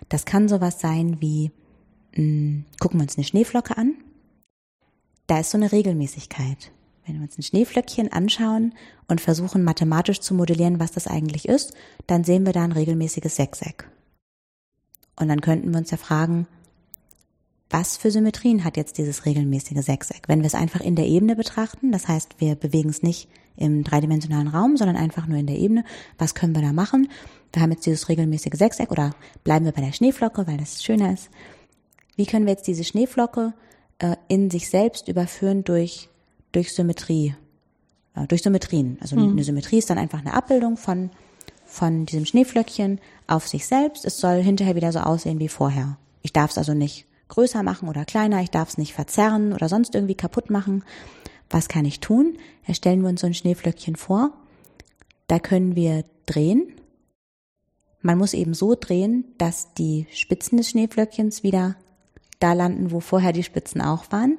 Das 0.08 0.24
kann 0.24 0.48
sowas 0.48 0.80
sein 0.80 1.20
wie, 1.20 1.50
mh, 2.12 2.16
hm, 2.16 2.64
gucken 2.80 3.00
wir 3.00 3.04
uns 3.04 3.16
eine 3.16 3.24
Schneeflocke 3.24 3.76
an. 3.76 3.94
Da 5.26 5.40
ist 5.40 5.50
so 5.50 5.58
eine 5.58 5.72
Regelmäßigkeit. 5.72 6.72
Wenn 7.06 7.16
wir 7.16 7.22
uns 7.22 7.38
ein 7.38 7.42
Schneeflöckchen 7.42 8.12
anschauen 8.12 8.74
und 9.08 9.20
versuchen 9.20 9.62
mathematisch 9.62 10.20
zu 10.20 10.34
modellieren, 10.34 10.80
was 10.80 10.92
das 10.92 11.06
eigentlich 11.06 11.46
ist, 11.46 11.74
dann 12.06 12.24
sehen 12.24 12.46
wir 12.46 12.52
da 12.52 12.64
ein 12.64 12.72
regelmäßiges 12.72 13.36
Sechseck. 13.36 13.88
Und 15.16 15.28
dann 15.28 15.40
könnten 15.40 15.70
wir 15.70 15.78
uns 15.78 15.90
ja 15.90 15.96
fragen, 15.96 16.46
was 17.70 17.96
für 17.96 18.10
Symmetrien 18.10 18.64
hat 18.64 18.76
jetzt 18.76 18.98
dieses 18.98 19.26
regelmäßige 19.26 19.84
Sechseck? 19.84 20.28
Wenn 20.28 20.40
wir 20.40 20.46
es 20.46 20.54
einfach 20.54 20.80
in 20.80 20.96
der 20.96 21.06
Ebene 21.06 21.34
betrachten, 21.34 21.92
das 21.92 22.08
heißt, 22.08 22.36
wir 22.38 22.54
bewegen 22.54 22.90
es 22.90 23.02
nicht 23.02 23.28
im 23.56 23.84
dreidimensionalen 23.84 24.48
Raum, 24.48 24.76
sondern 24.76 24.96
einfach 24.96 25.26
nur 25.26 25.38
in 25.38 25.46
der 25.46 25.56
Ebene, 25.56 25.84
was 26.18 26.34
können 26.34 26.54
wir 26.54 26.62
da 26.62 26.72
machen? 26.72 27.08
Wir 27.52 27.62
haben 27.62 27.72
jetzt 27.72 27.86
dieses 27.86 28.08
regelmäßige 28.08 28.54
Sechseck 28.54 28.90
oder 28.90 29.10
bleiben 29.44 29.64
wir 29.64 29.72
bei 29.72 29.82
der 29.82 29.92
Schneeflocke, 29.92 30.46
weil 30.46 30.56
das 30.56 30.82
schöner 30.82 31.12
ist. 31.12 31.30
Wie 32.16 32.26
können 32.26 32.46
wir 32.46 32.52
jetzt 32.52 32.66
diese 32.66 32.84
Schneeflocke 32.84 33.54
äh, 33.98 34.16
in 34.28 34.50
sich 34.50 34.68
selbst 34.68 35.08
überführen 35.08 35.64
durch 35.64 36.08
durch 36.54 36.72
Symmetrie, 36.72 37.34
äh, 38.14 38.26
durch 38.26 38.42
Symmetrien. 38.42 38.98
Also 39.00 39.16
mhm. 39.16 39.32
eine 39.32 39.44
Symmetrie 39.44 39.78
ist 39.78 39.90
dann 39.90 39.98
einfach 39.98 40.20
eine 40.20 40.34
Abbildung 40.34 40.76
von, 40.76 41.10
von 41.66 42.06
diesem 42.06 42.26
Schneeflöckchen 42.26 43.00
auf 43.26 43.46
sich 43.46 43.66
selbst. 43.66 44.04
Es 44.04 44.18
soll 44.18 44.42
hinterher 44.42 44.76
wieder 44.76 44.92
so 44.92 45.00
aussehen 45.00 45.38
wie 45.38 45.48
vorher. 45.48 45.98
Ich 46.22 46.32
darf 46.32 46.50
es 46.50 46.58
also 46.58 46.74
nicht 46.74 47.06
größer 47.28 47.62
machen 47.62 47.88
oder 47.88 48.04
kleiner, 48.04 48.42
ich 48.42 48.50
darf 48.50 48.68
es 48.68 48.78
nicht 48.78 48.92
verzerren 48.92 49.52
oder 49.52 49.68
sonst 49.68 49.94
irgendwie 49.94 50.14
kaputt 50.14 50.50
machen. 50.50 50.84
Was 51.50 51.68
kann 51.68 51.84
ich 51.84 52.00
tun? 52.00 52.38
Erstellen 52.64 53.02
wir 53.02 53.08
uns 53.08 53.20
so 53.20 53.26
ein 53.26 53.34
Schneeflöckchen 53.34 53.96
vor. 53.96 54.32
Da 55.26 55.38
können 55.38 55.74
wir 55.76 56.04
drehen. 56.26 56.72
Man 58.02 58.18
muss 58.18 58.34
eben 58.34 58.54
so 58.54 58.74
drehen, 58.78 59.24
dass 59.38 59.72
die 59.74 60.06
Spitzen 60.12 60.58
des 60.58 60.70
Schneeflöckchens 60.70 61.42
wieder 61.42 61.76
da 62.38 62.52
landen, 62.52 62.90
wo 62.90 63.00
vorher 63.00 63.32
die 63.32 63.42
Spitzen 63.42 63.80
auch 63.80 64.12
waren. 64.12 64.38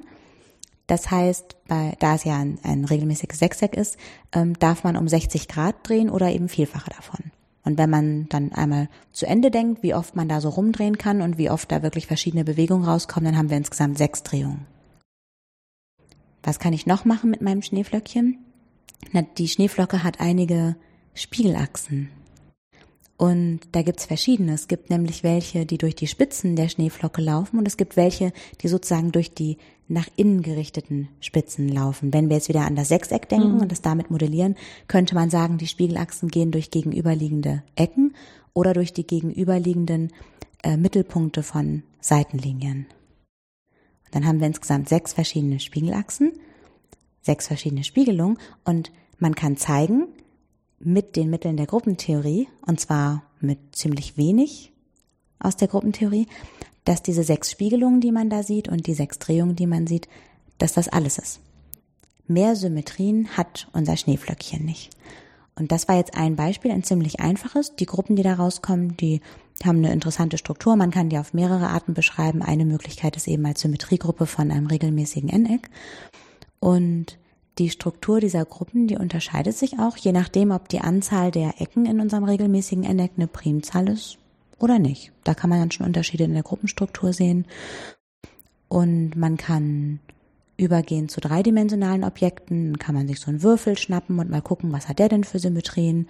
Das 0.86 1.10
heißt, 1.10 1.56
bei, 1.66 1.96
da 1.98 2.14
es 2.14 2.24
ja 2.24 2.38
ein, 2.38 2.58
ein 2.62 2.84
regelmäßiges 2.84 3.38
Sechseck 3.38 3.76
ist, 3.76 3.96
ähm, 4.32 4.58
darf 4.58 4.84
man 4.84 4.96
um 4.96 5.08
60 5.08 5.48
Grad 5.48 5.76
drehen 5.82 6.10
oder 6.10 6.30
eben 6.30 6.48
Vielfache 6.48 6.90
davon. 6.90 7.32
Und 7.64 7.78
wenn 7.78 7.90
man 7.90 8.28
dann 8.28 8.52
einmal 8.52 8.88
zu 9.10 9.26
Ende 9.26 9.50
denkt, 9.50 9.82
wie 9.82 9.94
oft 9.94 10.14
man 10.14 10.28
da 10.28 10.40
so 10.40 10.50
rumdrehen 10.50 10.98
kann 10.98 11.20
und 11.20 11.36
wie 11.36 11.50
oft 11.50 11.72
da 11.72 11.82
wirklich 11.82 12.06
verschiedene 12.06 12.44
Bewegungen 12.44 12.84
rauskommen, 12.84 13.24
dann 13.24 13.36
haben 13.36 13.50
wir 13.50 13.56
insgesamt 13.56 13.98
sechs 13.98 14.22
Drehungen. 14.22 14.66
Was 16.44 16.60
kann 16.60 16.72
ich 16.72 16.86
noch 16.86 17.04
machen 17.04 17.28
mit 17.28 17.42
meinem 17.42 17.62
Schneeflöckchen? 17.62 18.38
Na, 19.10 19.22
die 19.22 19.48
Schneeflocke 19.48 20.04
hat 20.04 20.20
einige 20.20 20.76
Spiegelachsen. 21.14 22.10
Und 23.16 23.60
da 23.72 23.82
gibt's 23.82 24.04
verschiedene. 24.04 24.52
Es 24.52 24.68
gibt 24.68 24.90
nämlich 24.90 25.24
welche, 25.24 25.66
die 25.66 25.78
durch 25.78 25.96
die 25.96 26.06
Spitzen 26.06 26.54
der 26.54 26.68
Schneeflocke 26.68 27.20
laufen 27.20 27.58
und 27.58 27.66
es 27.66 27.76
gibt 27.76 27.96
welche, 27.96 28.32
die 28.60 28.68
sozusagen 28.68 29.10
durch 29.10 29.32
die 29.34 29.56
nach 29.88 30.08
innen 30.16 30.42
gerichteten 30.42 31.08
Spitzen 31.20 31.68
laufen. 31.68 32.12
Wenn 32.12 32.28
wir 32.28 32.36
jetzt 32.36 32.48
wieder 32.48 32.66
an 32.66 32.76
das 32.76 32.88
Sechseck 32.88 33.28
denken 33.28 33.54
mhm. 33.54 33.60
und 33.60 33.72
das 33.72 33.82
damit 33.82 34.10
modellieren, 34.10 34.56
könnte 34.88 35.14
man 35.14 35.30
sagen, 35.30 35.58
die 35.58 35.68
Spiegelachsen 35.68 36.28
gehen 36.28 36.50
durch 36.50 36.70
gegenüberliegende 36.70 37.62
Ecken 37.76 38.14
oder 38.52 38.72
durch 38.72 38.92
die 38.92 39.06
gegenüberliegenden 39.06 40.12
äh, 40.62 40.76
Mittelpunkte 40.76 41.42
von 41.42 41.82
Seitenlinien. 42.00 42.86
Und 44.06 44.14
dann 44.14 44.26
haben 44.26 44.40
wir 44.40 44.46
insgesamt 44.46 44.88
sechs 44.88 45.12
verschiedene 45.12 45.60
Spiegelachsen, 45.60 46.32
sechs 47.22 47.46
verschiedene 47.46 47.84
Spiegelungen 47.84 48.38
und 48.64 48.90
man 49.18 49.34
kann 49.34 49.56
zeigen, 49.56 50.08
mit 50.78 51.16
den 51.16 51.30
Mitteln 51.30 51.56
der 51.56 51.66
Gruppentheorie, 51.66 52.48
und 52.66 52.80
zwar 52.80 53.22
mit 53.40 53.58
ziemlich 53.74 54.16
wenig 54.16 54.72
aus 55.38 55.56
der 55.56 55.68
Gruppentheorie, 55.68 56.26
dass 56.86 57.02
diese 57.02 57.24
sechs 57.24 57.50
Spiegelungen, 57.50 58.00
die 58.00 58.12
man 58.12 58.30
da 58.30 58.42
sieht 58.42 58.68
und 58.68 58.86
die 58.86 58.94
sechs 58.94 59.18
Drehungen, 59.18 59.56
die 59.56 59.66
man 59.66 59.86
sieht, 59.86 60.08
dass 60.58 60.72
das 60.72 60.88
alles 60.88 61.18
ist. 61.18 61.40
Mehr 62.28 62.56
Symmetrien 62.56 63.36
hat 63.36 63.68
unser 63.72 63.96
Schneeflöckchen 63.96 64.64
nicht. 64.64 64.90
Und 65.56 65.72
das 65.72 65.88
war 65.88 65.96
jetzt 65.96 66.14
ein 66.16 66.36
Beispiel, 66.36 66.70
ein 66.70 66.84
ziemlich 66.84 67.20
einfaches. 67.20 67.74
Die 67.76 67.86
Gruppen, 67.86 68.14
die 68.14 68.22
da 68.22 68.34
rauskommen, 68.34 68.96
die 68.96 69.20
haben 69.64 69.78
eine 69.78 69.92
interessante 69.92 70.38
Struktur. 70.38 70.76
Man 70.76 70.90
kann 70.90 71.08
die 71.08 71.18
auf 71.18 71.34
mehrere 71.34 71.68
Arten 71.68 71.94
beschreiben. 71.94 72.42
Eine 72.42 72.64
Möglichkeit 72.64 73.16
ist 73.16 73.26
eben 73.26 73.44
als 73.46 73.62
Symmetriegruppe 73.62 74.26
von 74.26 74.50
einem 74.50 74.66
regelmäßigen 74.66 75.28
N-Eck. 75.28 75.70
Und 76.60 77.18
die 77.58 77.70
Struktur 77.70 78.20
dieser 78.20 78.44
Gruppen, 78.44 78.86
die 78.86 78.96
unterscheidet 78.96 79.56
sich 79.56 79.78
auch, 79.78 79.96
je 79.96 80.12
nachdem, 80.12 80.50
ob 80.50 80.68
die 80.68 80.80
Anzahl 80.80 81.30
der 81.30 81.60
Ecken 81.60 81.86
in 81.86 82.00
unserem 82.00 82.24
regelmäßigen 82.24 82.84
N-Eck 82.84 83.12
eine 83.16 83.26
Primzahl 83.26 83.88
ist 83.88 84.18
oder 84.58 84.78
nicht. 84.78 85.12
Da 85.24 85.34
kann 85.34 85.50
man 85.50 85.60
dann 85.60 85.70
schon 85.70 85.86
Unterschiede 85.86 86.24
in 86.24 86.34
der 86.34 86.42
Gruppenstruktur 86.42 87.12
sehen. 87.12 87.46
Und 88.68 89.16
man 89.16 89.36
kann 89.36 90.00
übergehen 90.56 91.08
zu 91.08 91.20
dreidimensionalen 91.20 92.04
Objekten, 92.04 92.72
dann 92.72 92.78
kann 92.78 92.94
man 92.94 93.06
sich 93.06 93.20
so 93.20 93.30
einen 93.30 93.42
Würfel 93.42 93.76
schnappen 93.76 94.18
und 94.18 94.30
mal 94.30 94.42
gucken, 94.42 94.72
was 94.72 94.88
hat 94.88 94.98
der 94.98 95.08
denn 95.08 95.24
für 95.24 95.38
Symmetrien, 95.38 96.08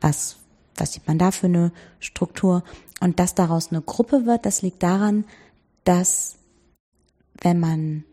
was, 0.00 0.38
was 0.76 0.92
sieht 0.92 1.06
man 1.06 1.18
da 1.18 1.30
für 1.30 1.46
eine 1.46 1.72
Struktur. 2.00 2.64
Und 3.00 3.20
dass 3.20 3.34
daraus 3.34 3.70
eine 3.70 3.82
Gruppe 3.82 4.26
wird, 4.26 4.46
das 4.46 4.62
liegt 4.62 4.82
daran, 4.82 5.24
dass 5.84 6.36
wenn 7.40 7.60
man 7.60 8.04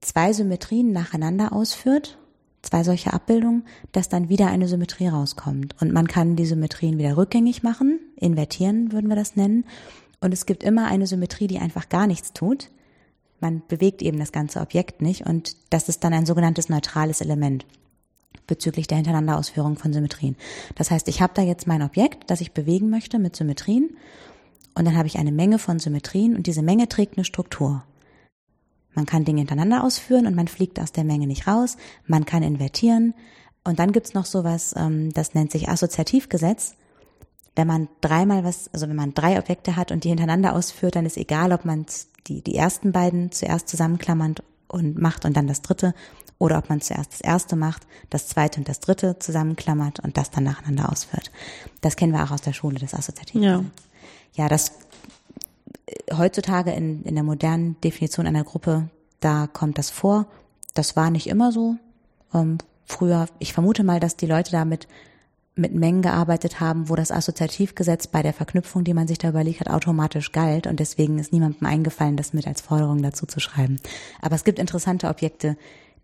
zwei 0.00 0.32
Symmetrien 0.32 0.92
nacheinander 0.92 1.52
ausführt, 1.52 2.18
zwei 2.62 2.84
solche 2.84 3.12
Abbildungen, 3.12 3.64
dass 3.90 4.08
dann 4.08 4.28
wieder 4.28 4.46
eine 4.46 4.68
Symmetrie 4.68 5.08
rauskommt. 5.08 5.74
Und 5.80 5.92
man 5.92 6.06
kann 6.06 6.36
die 6.36 6.46
Symmetrien 6.46 6.98
wieder 6.98 7.16
rückgängig 7.16 7.62
machen, 7.62 8.00
invertieren 8.16 8.92
würden 8.92 9.08
wir 9.08 9.16
das 9.16 9.36
nennen. 9.36 9.64
Und 10.20 10.32
es 10.32 10.46
gibt 10.46 10.62
immer 10.62 10.86
eine 10.86 11.06
Symmetrie, 11.06 11.48
die 11.48 11.58
einfach 11.58 11.88
gar 11.88 12.06
nichts 12.06 12.32
tut. 12.32 12.70
Man 13.40 13.62
bewegt 13.66 14.02
eben 14.02 14.20
das 14.20 14.30
ganze 14.30 14.60
Objekt 14.60 15.02
nicht 15.02 15.26
und 15.26 15.56
das 15.70 15.88
ist 15.88 16.04
dann 16.04 16.14
ein 16.14 16.26
sogenanntes 16.26 16.68
neutrales 16.68 17.20
Element 17.20 17.66
bezüglich 18.46 18.86
der 18.86 18.98
Hintereinanderausführung 18.98 19.76
von 19.76 19.92
Symmetrien. 19.92 20.36
Das 20.76 20.92
heißt, 20.92 21.08
ich 21.08 21.20
habe 21.20 21.32
da 21.34 21.42
jetzt 21.42 21.66
mein 21.66 21.82
Objekt, 21.82 22.30
das 22.30 22.40
ich 22.40 22.52
bewegen 22.52 22.88
möchte 22.88 23.18
mit 23.18 23.34
Symmetrien 23.34 23.96
und 24.74 24.84
dann 24.84 24.96
habe 24.96 25.08
ich 25.08 25.18
eine 25.18 25.32
Menge 25.32 25.58
von 25.58 25.80
Symmetrien 25.80 26.36
und 26.36 26.46
diese 26.46 26.62
Menge 26.62 26.88
trägt 26.88 27.18
eine 27.18 27.24
Struktur. 27.24 27.82
Man 28.94 29.06
kann 29.06 29.24
Dinge 29.24 29.40
hintereinander 29.40 29.84
ausführen 29.84 30.26
und 30.26 30.34
man 30.34 30.48
fliegt 30.48 30.80
aus 30.80 30.92
der 30.92 31.04
Menge 31.04 31.26
nicht 31.26 31.46
raus. 31.46 31.76
Man 32.06 32.26
kann 32.26 32.42
invertieren. 32.42 33.14
Und 33.64 33.78
dann 33.78 33.92
gibt's 33.92 34.14
noch 34.14 34.26
sowas, 34.26 34.74
ähm, 34.76 35.12
das 35.12 35.34
nennt 35.34 35.52
sich 35.52 35.68
Assoziativgesetz. 35.68 36.74
Wenn 37.54 37.66
man 37.66 37.88
dreimal 38.00 38.44
was, 38.44 38.72
also 38.72 38.88
wenn 38.88 38.96
man 38.96 39.14
drei 39.14 39.38
Objekte 39.38 39.76
hat 39.76 39.92
und 39.92 40.04
die 40.04 40.08
hintereinander 40.08 40.54
ausführt, 40.54 40.96
dann 40.96 41.06
ist 41.06 41.16
egal, 41.16 41.52
ob 41.52 41.64
man 41.64 41.86
die, 42.26 42.42
die 42.42 42.56
ersten 42.56 42.92
beiden 42.92 43.30
zuerst 43.30 43.68
zusammenklammert 43.68 44.42
und 44.68 44.98
macht 44.98 45.24
und 45.24 45.36
dann 45.36 45.46
das 45.46 45.62
dritte, 45.62 45.94
oder 46.38 46.58
ob 46.58 46.68
man 46.68 46.80
zuerst 46.80 47.12
das 47.12 47.20
erste 47.20 47.54
macht, 47.54 47.86
das 48.10 48.26
zweite 48.26 48.58
und 48.58 48.68
das 48.68 48.80
dritte 48.80 49.16
zusammenklammert 49.18 50.00
und 50.00 50.16
das 50.16 50.30
dann 50.30 50.42
nacheinander 50.42 50.90
ausführt. 50.90 51.30
Das 51.82 51.94
kennen 51.94 52.12
wir 52.12 52.24
auch 52.24 52.32
aus 52.32 52.42
der 52.42 52.52
Schule, 52.52 52.80
das 52.80 52.94
Assoziativgesetz. 52.94 53.64
Ja, 54.34 54.44
ja 54.44 54.48
das 54.48 54.72
heutzutage 56.16 56.72
in, 56.72 57.02
in 57.04 57.14
der 57.14 57.24
modernen 57.24 57.80
Definition 57.80 58.26
einer 58.26 58.44
Gruppe, 58.44 58.88
da 59.20 59.46
kommt 59.46 59.78
das 59.78 59.90
vor. 59.90 60.26
Das 60.74 60.96
war 60.96 61.10
nicht 61.10 61.26
immer 61.26 61.52
so. 61.52 61.76
Ähm, 62.34 62.58
früher, 62.84 63.26
ich 63.38 63.52
vermute 63.52 63.84
mal, 63.84 64.00
dass 64.00 64.16
die 64.16 64.26
Leute 64.26 64.52
damit 64.52 64.88
mit 65.54 65.74
Mengen 65.74 66.00
gearbeitet 66.00 66.60
haben, 66.60 66.88
wo 66.88 66.96
das 66.96 67.10
Assoziativgesetz 67.10 68.06
bei 68.06 68.22
der 68.22 68.32
Verknüpfung, 68.32 68.84
die 68.84 68.94
man 68.94 69.06
sich 69.06 69.18
da 69.18 69.28
überlegt 69.28 69.60
hat, 69.60 69.68
automatisch 69.68 70.32
galt 70.32 70.66
und 70.66 70.80
deswegen 70.80 71.18
ist 71.18 71.32
niemandem 71.32 71.66
eingefallen, 71.66 72.16
das 72.16 72.32
mit 72.32 72.46
als 72.46 72.62
Forderung 72.62 73.02
dazu 73.02 73.26
zu 73.26 73.38
schreiben. 73.38 73.76
Aber 74.22 74.34
es 74.34 74.44
gibt 74.44 74.58
interessante 74.58 75.08
Objekte, 75.08 75.58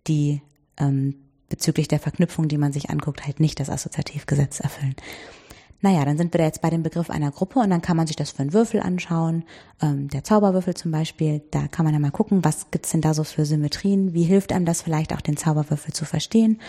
die 0.06 0.42
ähm, 0.76 1.14
bezüglich 1.48 1.88
der 1.88 1.98
Verknüpfung, 1.98 2.48
die 2.48 2.58
man 2.58 2.72
sich 2.72 2.90
anguckt, 2.90 3.24
halt 3.24 3.40
nicht 3.40 3.58
das 3.58 3.70
Assoziativgesetz 3.70 4.60
erfüllen. 4.60 4.96
Naja, 5.80 6.04
dann 6.04 6.18
sind 6.18 6.34
wir 6.34 6.38
da 6.38 6.44
jetzt 6.44 6.60
bei 6.60 6.70
dem 6.70 6.82
Begriff 6.82 7.08
einer 7.08 7.30
Gruppe 7.30 7.60
und 7.60 7.70
dann 7.70 7.82
kann 7.82 7.96
man 7.96 8.06
sich 8.06 8.16
das 8.16 8.30
für 8.30 8.40
einen 8.40 8.52
Würfel 8.52 8.80
anschauen. 8.80 9.44
Ähm, 9.80 10.08
der 10.08 10.24
Zauberwürfel 10.24 10.74
zum 10.74 10.90
Beispiel, 10.90 11.42
da 11.52 11.68
kann 11.68 11.84
man 11.84 11.94
ja 11.94 12.00
mal 12.00 12.10
gucken, 12.10 12.44
was 12.44 12.70
gibt's 12.70 12.90
denn 12.90 13.00
da 13.00 13.14
so 13.14 13.22
für 13.22 13.44
Symmetrien? 13.44 14.12
Wie 14.12 14.24
hilft 14.24 14.52
einem 14.52 14.64
das 14.64 14.82
vielleicht 14.82 15.14
auch, 15.14 15.20
den 15.20 15.36
Zauberwürfel 15.36 15.94
zu 15.94 16.04
verstehen? 16.04 16.60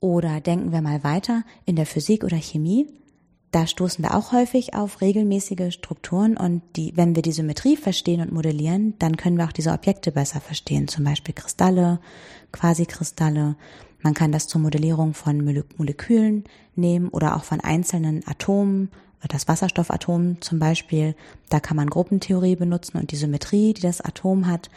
Oder 0.00 0.40
denken 0.40 0.70
wir 0.70 0.80
mal 0.80 1.02
weiter 1.02 1.42
in 1.64 1.74
der 1.74 1.86
Physik 1.86 2.22
oder 2.22 2.36
Chemie. 2.36 2.86
Da 3.50 3.66
stoßen 3.66 4.04
wir 4.04 4.14
auch 4.14 4.32
häufig 4.32 4.74
auf 4.74 5.00
regelmäßige 5.00 5.72
Strukturen 5.72 6.36
und 6.36 6.62
die, 6.76 6.92
wenn 6.96 7.16
wir 7.16 7.22
die 7.22 7.32
Symmetrie 7.32 7.76
verstehen 7.76 8.20
und 8.20 8.30
modellieren, 8.30 8.94
dann 8.98 9.16
können 9.16 9.38
wir 9.38 9.46
auch 9.46 9.52
diese 9.52 9.72
Objekte 9.72 10.12
besser 10.12 10.40
verstehen. 10.40 10.86
Zum 10.86 11.04
Beispiel 11.04 11.34
Kristalle, 11.34 11.98
Quasikristalle 12.52 13.56
Man 14.02 14.14
kann 14.14 14.32
das 14.32 14.46
zur 14.46 14.60
Modellierung 14.60 15.14
von 15.14 15.44
Molekülen 15.76 16.44
nehmen 16.76 17.08
oder 17.08 17.36
auch 17.36 17.44
von 17.44 17.60
einzelnen 17.60 18.26
Atomen, 18.26 18.90
das 19.28 19.48
Wasserstoffatom 19.48 20.40
zum 20.40 20.58
Beispiel. 20.58 21.16
Da 21.48 21.58
kann 21.58 21.76
man 21.76 21.90
Gruppentheorie 21.90 22.56
benutzen 22.56 22.98
und 22.98 23.10
die 23.10 23.16
Symmetrie, 23.16 23.74
die 23.74 23.82
das 23.82 24.00
Atom 24.00 24.46
hat, 24.46 24.70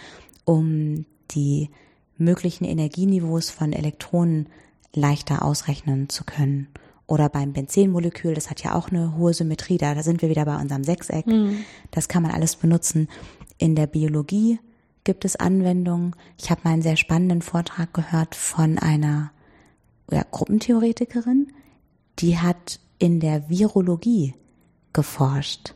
um 0.45 1.05
die 1.31 1.69
möglichen 2.17 2.65
Energieniveaus 2.65 3.49
von 3.49 3.73
Elektronen 3.73 4.47
leichter 4.93 5.45
ausrechnen 5.45 6.09
zu 6.09 6.23
können. 6.23 6.67
Oder 7.07 7.29
beim 7.29 7.53
Benzenmolekül, 7.53 8.33
das 8.33 8.49
hat 8.49 8.63
ja 8.63 8.73
auch 8.73 8.89
eine 8.89 9.17
hohe 9.17 9.33
Symmetrie, 9.33 9.77
da, 9.77 9.93
da 9.93 10.01
sind 10.01 10.21
wir 10.21 10.29
wieder 10.29 10.45
bei 10.45 10.59
unserem 10.59 10.83
Sechseck. 10.83 11.27
Mhm. 11.27 11.65
Das 11.91 12.07
kann 12.07 12.23
man 12.23 12.31
alles 12.31 12.55
benutzen. 12.55 13.09
In 13.57 13.75
der 13.75 13.87
Biologie 13.87 14.59
gibt 15.03 15.25
es 15.25 15.35
Anwendungen. 15.35 16.15
Ich 16.37 16.49
habe 16.49 16.61
mal 16.63 16.73
einen 16.73 16.81
sehr 16.81 16.97
spannenden 16.97 17.41
Vortrag 17.41 17.93
gehört 17.93 18.35
von 18.35 18.77
einer 18.77 19.31
ja, 20.11 20.25
Gruppentheoretikerin, 20.29 21.51
die 22.19 22.37
hat 22.37 22.79
in 22.99 23.19
der 23.19 23.49
Virologie 23.49 24.35
geforscht. 24.93 25.73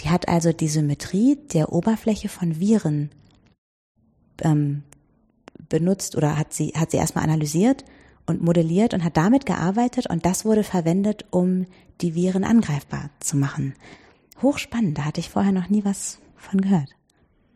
Die 0.00 0.10
hat 0.10 0.28
also 0.28 0.52
die 0.52 0.68
Symmetrie 0.68 1.36
der 1.52 1.72
Oberfläche 1.72 2.28
von 2.28 2.58
Viren 2.58 3.10
ähm, 4.42 4.82
benutzt 5.68 6.16
oder 6.16 6.36
hat 6.36 6.52
sie, 6.52 6.72
hat 6.74 6.90
sie 6.90 6.96
erstmal 6.96 7.24
analysiert 7.24 7.84
und 8.26 8.42
modelliert 8.42 8.94
und 8.94 9.04
hat 9.04 9.16
damit 9.16 9.46
gearbeitet 9.46 10.08
und 10.08 10.24
das 10.26 10.44
wurde 10.44 10.64
verwendet, 10.64 11.26
um 11.30 11.66
die 12.00 12.14
Viren 12.14 12.44
angreifbar 12.44 13.10
zu 13.20 13.36
machen. 13.36 13.74
Hochspannend, 14.42 14.98
da 14.98 15.04
hatte 15.04 15.20
ich 15.20 15.30
vorher 15.30 15.52
noch 15.52 15.68
nie 15.68 15.84
was 15.84 16.18
von 16.36 16.60
gehört. 16.60 16.88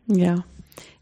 Ja. 0.07 0.43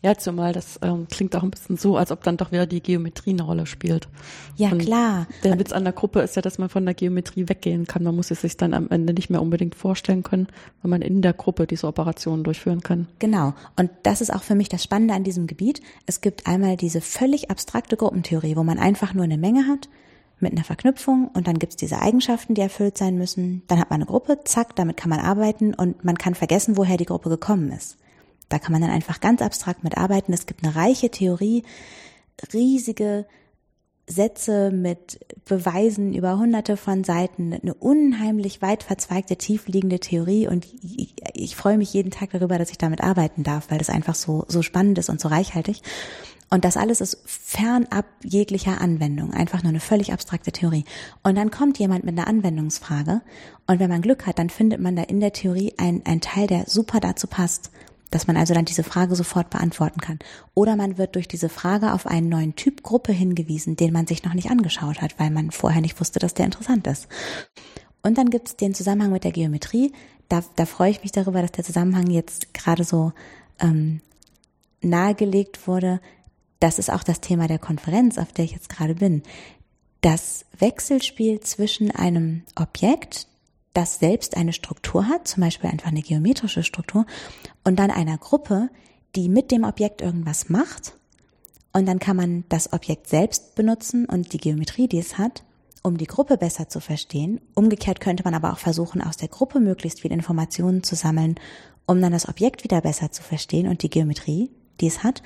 Ja, 0.02 0.18
zumal 0.18 0.52
das 0.52 0.80
ähm, 0.82 1.08
klingt 1.10 1.36
auch 1.36 1.44
ein 1.44 1.52
bisschen 1.52 1.78
so, 1.78 1.96
als 1.96 2.12
ob 2.12 2.24
dann 2.24 2.38
doch 2.38 2.52
wieder 2.52 2.66
die 2.66 2.82
Geometrie 2.82 3.32
eine 3.32 3.44
Rolle 3.44 3.66
spielt. 3.66 4.10
Ja, 4.58 4.70
und 4.70 4.80
klar. 4.80 5.28
Der 5.44 5.58
Witz 5.58 5.72
an 5.72 5.84
der 5.86 5.94
Gruppe 5.94 6.20
ist 6.22 6.36
ja, 6.36 6.42
dass 6.42 6.58
man 6.58 6.70
von 6.70 6.86
der 6.86 6.94
Geometrie 6.94 7.48
weggehen 7.48 7.88
kann. 7.88 8.04
Man 8.04 8.16
muss 8.16 8.30
es 8.30 8.42
sich 8.42 8.58
dann 8.58 8.74
am 8.74 8.90
Ende 8.90 9.14
nicht 9.14 9.30
mehr 9.30 9.42
unbedingt 9.42 9.76
vorstellen 9.76 10.24
können, 10.24 10.48
weil 10.82 10.90
man 10.90 11.02
in 11.02 11.22
der 11.22 11.34
Gruppe 11.34 11.68
diese 11.68 11.88
Operationen 11.88 12.44
durchführen 12.44 12.82
kann. 12.82 13.08
Genau. 13.20 13.54
Und 13.78 13.92
das 14.04 14.20
ist 14.20 14.34
auch 14.34 14.44
für 14.44 14.56
mich 14.56 14.70
das 14.70 14.84
Spannende 14.84 15.14
an 15.14 15.24
diesem 15.24 15.48
Gebiet. 15.48 15.82
Es 16.06 16.22
gibt 16.22 16.48
einmal 16.48 16.76
diese 16.76 17.00
völlig 17.00 17.50
abstrakte 17.50 17.96
Gruppentheorie, 17.96 18.56
wo 18.56 18.64
man 18.64 18.80
einfach 18.80 19.14
nur 19.14 19.24
eine 19.24 19.38
Menge 19.38 19.68
hat 19.68 19.88
mit 20.44 20.52
einer 20.52 20.64
Verknüpfung 20.64 21.30
und 21.34 21.48
dann 21.48 21.58
gibt's 21.58 21.78
diese 21.78 22.00
Eigenschaften, 22.02 22.54
die 22.54 22.62
erfüllt 22.62 22.98
sein 22.98 23.18
müssen. 23.18 23.64
Dann 23.68 23.80
hat 23.80 23.90
man 23.90 24.02
eine 24.02 24.06
Gruppe, 24.06 24.40
zack, 24.44 24.76
damit 24.76 24.98
kann 24.98 25.10
man 25.10 25.20
arbeiten 25.20 25.74
und 25.74 26.04
man 26.04 26.18
kann 26.18 26.36
vergessen, 26.36 26.78
woher 26.78 26.98
die 26.98 27.06
Gruppe 27.06 27.30
gekommen 27.30 27.72
ist. 27.72 27.98
Da 28.54 28.60
kann 28.60 28.72
man 28.72 28.82
dann 28.82 28.92
einfach 28.92 29.20
ganz 29.20 29.42
abstrakt 29.42 29.84
mitarbeiten. 29.84 30.32
Es 30.32 30.46
gibt 30.46 30.64
eine 30.64 30.76
reiche 30.76 31.10
Theorie, 31.10 31.64
riesige 32.54 33.26
Sätze 34.06 34.70
mit 34.70 35.26
Beweisen 35.46 36.14
über 36.14 36.38
hunderte 36.38 36.78
von 36.78 37.04
Seiten, 37.04 37.52
eine 37.52 37.74
unheimlich 37.74 38.62
weit 38.62 38.84
verzweigte, 38.84 39.38
tiefliegende 39.38 40.00
Theorie 40.00 40.48
und 40.48 40.68
ich, 40.84 41.16
ich, 41.34 41.56
freue 41.56 41.80
mich 41.80 41.92
jeden 41.94 42.12
Tag 42.12 42.30
darüber, 42.30 42.60
dass 42.60 42.70
ich 42.70 42.78
damit 42.78 43.02
arbeiten 43.02 43.42
darf, 43.42 43.72
weil 43.72 43.80
das 43.80 43.90
einfach 43.90 44.14
so, 44.14 44.46
so 44.48 44.62
spannend 44.62 45.00
ist 45.00 45.10
und 45.10 45.20
so 45.20 45.30
reichhaltig. 45.30 45.82
Und 46.52 46.64
das 46.64 46.78
alles 46.78 47.02
ist 47.02 47.24
fernab 47.26 48.06
jeglicher 48.24 48.82
Anwendung, 48.82 49.34
einfach 49.34 49.64
nur 49.64 49.70
eine 49.70 49.80
völlig 49.80 50.14
abstrakte 50.14 50.52
Theorie. 50.52 50.86
Und 51.24 51.36
dann 51.36 51.50
kommt 51.50 51.80
jemand 51.80 52.04
mit 52.04 52.16
einer 52.16 52.28
Anwendungsfrage 52.28 53.22
und 53.66 53.80
wenn 53.80 53.90
man 53.90 54.04
Glück 54.04 54.28
hat, 54.28 54.38
dann 54.38 54.52
findet 54.52 54.80
man 54.80 54.96
da 54.96 55.02
in 55.02 55.22
der 55.22 55.34
Theorie 55.34 55.74
einen 55.78 56.22
Teil, 56.22 56.46
der 56.46 56.66
super 56.68 57.00
dazu 57.00 57.26
passt 57.26 57.72
dass 58.14 58.28
man 58.28 58.38
also 58.38 58.54
dann 58.54 58.66
diese 58.66 58.84
Frage 58.84 59.16
sofort 59.16 59.50
beantworten 59.50 60.00
kann. 60.00 60.20
Oder 60.54 60.76
man 60.76 60.98
wird 60.98 61.16
durch 61.16 61.28
diese 61.28 61.50
Frage 61.50 61.94
auf 61.94 62.06
einen 62.06 62.30
neuen 62.30 62.56
Typ 62.56 62.84
Gruppe 62.84 63.12
hingewiesen, 63.12 63.76
den 63.76 63.92
man 63.92 64.06
sich 64.06 64.24
noch 64.24 64.36
nicht 64.36 64.52
angeschaut 64.52 65.02
hat, 65.02 65.20
weil 65.20 65.32
man 65.32 65.50
vorher 65.50 65.82
nicht 65.82 66.00
wusste, 66.00 66.20
dass 66.20 66.36
der 66.36 66.46
interessant 66.46 66.86
ist. 66.86 67.08
Und 68.04 68.18
dann 68.18 68.30
gibt 68.30 68.50
es 68.50 68.56
den 68.56 68.76
Zusammenhang 68.76 69.12
mit 69.12 69.24
der 69.24 69.32
Geometrie. 69.32 69.94
Da, 70.30 70.44
da 70.56 70.66
freue 70.66 70.92
ich 70.92 71.02
mich 71.02 71.12
darüber, 71.12 71.42
dass 71.42 71.54
der 71.54 71.64
Zusammenhang 71.64 72.08
jetzt 72.08 72.54
gerade 72.54 72.84
so 72.84 73.14
ähm, 73.60 74.02
nahegelegt 74.82 75.68
wurde. 75.68 76.00
Das 76.60 76.78
ist 76.78 76.92
auch 76.92 77.04
das 77.04 77.20
Thema 77.20 77.48
der 77.48 77.60
Konferenz, 77.60 78.20
auf 78.20 78.32
der 78.32 78.46
ich 78.46 78.52
jetzt 78.52 78.70
gerade 78.70 78.96
bin. 78.96 79.24
Das 80.02 80.46
Wechselspiel 80.60 81.40
zwischen 81.40 81.90
einem 81.90 82.44
Objekt, 82.56 83.28
das 83.74 84.00
selbst 84.00 84.38
eine 84.38 84.54
Struktur 84.54 85.08
hat, 85.08 85.28
zum 85.28 85.42
Beispiel 85.42 85.70
einfach 85.70 85.90
eine 85.90 86.02
geometrische 86.02 86.64
Struktur, 86.64 87.06
und 87.64 87.78
dann 87.78 87.92
einer 87.92 88.18
Gruppe, 88.18 88.70
die 89.16 89.30
mit 89.30 89.52
dem 89.52 89.64
Objekt 89.64 90.02
irgendwas 90.02 90.50
macht. 90.50 90.98
Und 91.72 91.88
dann 91.88 92.00
kann 92.00 92.16
man 92.16 92.44
das 92.50 92.72
Objekt 92.72 93.08
selbst 93.08 93.56
benutzen 93.56 94.06
und 94.06 94.34
die 94.34 94.38
Geometrie, 94.38 94.88
die 94.88 95.00
es 95.00 95.18
hat, 95.18 95.44
um 95.82 95.98
die 95.98 96.06
Gruppe 96.06 96.38
besser 96.38 96.70
zu 96.70 96.80
verstehen. 96.80 97.42
Umgekehrt 97.56 98.00
könnte 98.00 98.24
man 98.24 98.36
aber 98.36 98.54
auch 98.54 98.60
versuchen, 98.60 99.02
aus 99.02 99.18
der 99.18 99.28
Gruppe 99.28 99.60
möglichst 99.60 100.02
viel 100.02 100.12
Informationen 100.12 100.84
zu 100.84 100.96
sammeln, 100.96 101.36
um 101.86 102.00
dann 102.00 102.14
das 102.14 102.30
Objekt 102.30 102.64
wieder 102.64 102.82
besser 102.82 103.12
zu 103.12 103.24
verstehen 103.24 103.68
und 103.68 103.84
die 103.84 103.90
Geometrie, 103.90 104.52
die 104.80 104.88
es 104.88 105.04
hat. 105.04 105.22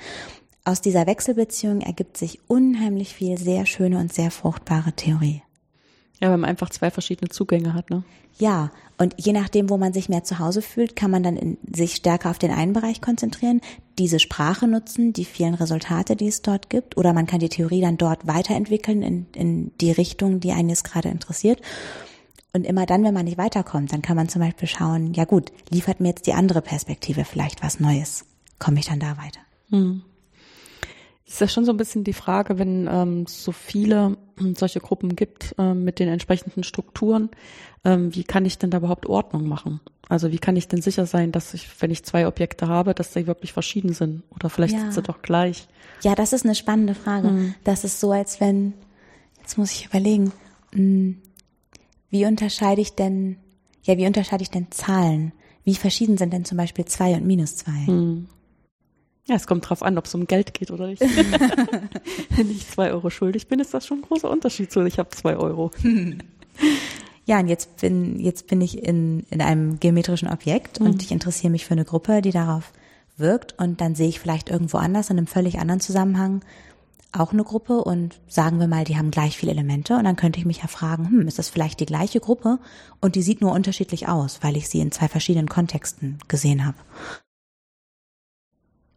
Aus 0.64 0.80
dieser 0.80 1.06
Wechselbeziehung 1.06 1.80
ergibt 1.80 2.16
sich 2.16 2.40
unheimlich 2.48 3.14
viel 3.14 3.38
sehr 3.38 3.64
schöne 3.64 3.98
und 3.98 4.12
sehr 4.12 4.30
fruchtbare 4.30 4.92
Theorie. 4.92 5.42
Ja, 6.20 6.32
wenn 6.32 6.40
man 6.40 6.50
einfach 6.50 6.70
zwei 6.70 6.90
verschiedene 6.90 7.28
Zugänge 7.28 7.74
hat, 7.74 7.90
ne? 7.90 8.02
Ja, 8.38 8.70
und 8.98 9.14
je 9.16 9.32
nachdem, 9.32 9.68
wo 9.68 9.78
man 9.78 9.92
sich 9.92 10.08
mehr 10.08 10.24
zu 10.24 10.38
Hause 10.38 10.62
fühlt, 10.62 10.94
kann 10.96 11.10
man 11.10 11.22
dann 11.22 11.36
in, 11.36 11.58
sich 11.72 11.96
stärker 11.96 12.30
auf 12.30 12.38
den 12.38 12.52
einen 12.52 12.72
Bereich 12.72 13.00
konzentrieren, 13.00 13.60
diese 13.98 14.18
Sprache 14.18 14.68
nutzen, 14.68 15.12
die 15.12 15.24
vielen 15.24 15.54
Resultate, 15.54 16.14
die 16.14 16.28
es 16.28 16.42
dort 16.42 16.70
gibt, 16.70 16.96
oder 16.96 17.12
man 17.12 17.26
kann 17.26 17.40
die 17.40 17.48
Theorie 17.48 17.80
dann 17.80 17.96
dort 17.96 18.26
weiterentwickeln 18.26 19.02
in, 19.02 19.26
in 19.34 19.72
die 19.80 19.92
Richtung, 19.92 20.40
die 20.40 20.52
einen 20.52 20.68
jetzt 20.68 20.84
gerade 20.84 21.08
interessiert. 21.08 21.60
Und 22.52 22.64
immer 22.64 22.86
dann, 22.86 23.04
wenn 23.04 23.14
man 23.14 23.24
nicht 23.24 23.38
weiterkommt, 23.38 23.92
dann 23.92 24.02
kann 24.02 24.16
man 24.16 24.28
zum 24.28 24.40
Beispiel 24.40 24.68
schauen, 24.68 25.14
ja 25.14 25.24
gut, 25.24 25.52
liefert 25.70 26.00
mir 26.00 26.08
jetzt 26.08 26.26
die 26.26 26.32
andere 26.32 26.62
Perspektive 26.62 27.24
vielleicht 27.24 27.62
was 27.62 27.78
Neues? 27.78 28.24
Komme 28.58 28.80
ich 28.80 28.86
dann 28.86 29.00
da 29.00 29.16
weiter? 29.18 29.40
Hm 29.70 30.02
ist 31.28 31.42
das 31.42 31.52
schon 31.52 31.66
so 31.66 31.72
ein 31.72 31.76
bisschen 31.76 32.04
die 32.04 32.14
Frage, 32.14 32.58
wenn 32.58 32.88
ähm, 32.90 33.26
so 33.26 33.52
viele 33.52 34.16
solche 34.56 34.80
Gruppen 34.80 35.14
gibt 35.14 35.54
ähm, 35.58 35.84
mit 35.84 35.98
den 35.98 36.08
entsprechenden 36.08 36.64
Strukturen, 36.64 37.28
ähm, 37.84 38.14
wie 38.14 38.24
kann 38.24 38.46
ich 38.46 38.58
denn 38.58 38.70
da 38.70 38.78
überhaupt 38.78 39.06
Ordnung 39.06 39.46
machen? 39.46 39.80
Also 40.08 40.32
wie 40.32 40.38
kann 40.38 40.56
ich 40.56 40.68
denn 40.68 40.80
sicher 40.80 41.04
sein, 41.04 41.30
dass 41.30 41.52
ich, 41.52 41.68
wenn 41.82 41.90
ich 41.90 42.02
zwei 42.02 42.26
Objekte 42.26 42.66
habe, 42.66 42.94
dass 42.94 43.12
sie 43.12 43.26
wirklich 43.26 43.52
verschieden 43.52 43.92
sind 43.92 44.22
oder 44.34 44.48
vielleicht 44.48 44.72
ja. 44.72 44.80
sind 44.80 44.94
sie 44.94 45.02
doch 45.02 45.20
gleich? 45.20 45.68
Ja, 46.02 46.14
das 46.14 46.32
ist 46.32 46.46
eine 46.46 46.54
spannende 46.54 46.94
Frage. 46.94 47.28
Mhm. 47.28 47.54
Das 47.62 47.84
ist 47.84 48.00
so, 48.00 48.10
als 48.10 48.40
wenn, 48.40 48.72
jetzt 49.40 49.58
muss 49.58 49.72
ich 49.72 49.84
überlegen, 49.84 50.32
hm, 50.72 51.18
wie 52.08 52.24
unterscheide 52.24 52.80
ich 52.80 52.94
denn, 52.94 53.36
ja, 53.82 53.98
wie 53.98 54.06
unterscheide 54.06 54.42
ich 54.42 54.50
denn 54.50 54.70
Zahlen? 54.70 55.32
Wie 55.64 55.74
verschieden 55.74 56.16
sind 56.16 56.32
denn 56.32 56.46
zum 56.46 56.56
Beispiel 56.56 56.86
zwei 56.86 57.14
und 57.14 57.26
minus 57.26 57.56
zwei? 57.56 57.92
Mhm. 57.92 58.28
Ja, 59.28 59.34
es 59.34 59.46
kommt 59.46 59.68
drauf 59.68 59.82
an, 59.82 59.98
ob 59.98 60.06
es 60.06 60.14
um 60.14 60.26
Geld 60.26 60.54
geht 60.54 60.70
oder 60.70 60.86
nicht. 60.86 61.02
Wenn 62.30 62.50
ich 62.50 62.66
zwei 62.66 62.92
Euro 62.92 63.10
schuldig 63.10 63.46
bin, 63.46 63.60
ist 63.60 63.74
das 63.74 63.86
schon 63.86 63.98
ein 63.98 64.02
großer 64.02 64.30
Unterschied 64.30 64.72
zu, 64.72 64.84
ich 64.86 64.98
habe 64.98 65.10
zwei 65.10 65.36
Euro. 65.36 65.70
Ja, 67.26 67.38
und 67.38 67.48
jetzt 67.48 67.76
bin, 67.82 68.18
jetzt 68.18 68.46
bin 68.46 68.62
ich 68.62 68.82
in, 68.82 69.26
in 69.28 69.42
einem 69.42 69.78
geometrischen 69.78 70.28
Objekt 70.28 70.80
mhm. 70.80 70.86
und 70.86 71.02
ich 71.02 71.12
interessiere 71.12 71.50
mich 71.50 71.66
für 71.66 71.72
eine 71.72 71.84
Gruppe, 71.84 72.22
die 72.22 72.30
darauf 72.30 72.72
wirkt 73.18 73.54
und 73.58 73.82
dann 73.82 73.94
sehe 73.94 74.08
ich 74.08 74.18
vielleicht 74.18 74.48
irgendwo 74.48 74.78
anders 74.78 75.10
in 75.10 75.18
einem 75.18 75.26
völlig 75.26 75.58
anderen 75.58 75.80
Zusammenhang 75.80 76.40
auch 77.12 77.32
eine 77.32 77.44
Gruppe 77.44 77.84
und 77.84 78.18
sagen 78.28 78.60
wir 78.60 78.66
mal, 78.66 78.84
die 78.84 78.96
haben 78.96 79.10
gleich 79.10 79.36
viele 79.36 79.52
Elemente 79.52 79.96
und 79.96 80.04
dann 80.04 80.16
könnte 80.16 80.38
ich 80.38 80.46
mich 80.46 80.58
ja 80.58 80.68
fragen, 80.68 81.08
hm, 81.08 81.28
ist 81.28 81.38
das 81.38 81.50
vielleicht 81.50 81.80
die 81.80 81.86
gleiche 81.86 82.20
Gruppe 82.20 82.58
und 83.00 83.14
die 83.14 83.22
sieht 83.22 83.42
nur 83.42 83.52
unterschiedlich 83.52 84.08
aus, 84.08 84.38
weil 84.42 84.56
ich 84.56 84.68
sie 84.68 84.80
in 84.80 84.92
zwei 84.92 85.08
verschiedenen 85.08 85.48
Kontexten 85.48 86.18
gesehen 86.28 86.64
habe. 86.64 86.78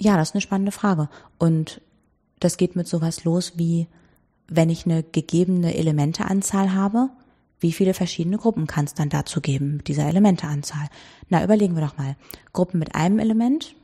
Ja, 0.02 0.18
das 0.18 0.30
ist 0.30 0.36
eine 0.36 0.42
spannende 0.42 0.72
Frage. 0.72 1.10
Und 1.38 1.80
das 2.40 2.58
geht 2.58 2.76
mit 2.76 2.88
sowas 2.88 3.24
los 3.24 3.54
wie, 3.58 3.86
wenn 4.48 4.72
ich 4.72 4.86
eine 4.86 5.04
gegebene 5.04 5.76
Elementeanzahl 5.76 6.74
habe, 6.74 7.10
wie 7.60 7.72
viele 7.72 7.94
verschiedene 7.94 8.40
Gruppen 8.40 8.66
kann 8.66 8.86
es 8.86 8.96
dann 8.96 9.10
dazu 9.10 9.42
geben 9.42 9.78
mit 9.78 9.88
dieser 9.88 10.08
Elementeanzahl? 10.08 10.88
Na, 11.30 11.44
überlegen 11.44 11.76
wir 11.76 11.86
doch 11.86 12.00
mal. 12.00 12.16
Gruppen 12.52 12.80
mit 12.80 12.96
einem 12.96 13.20
Element 13.20 13.76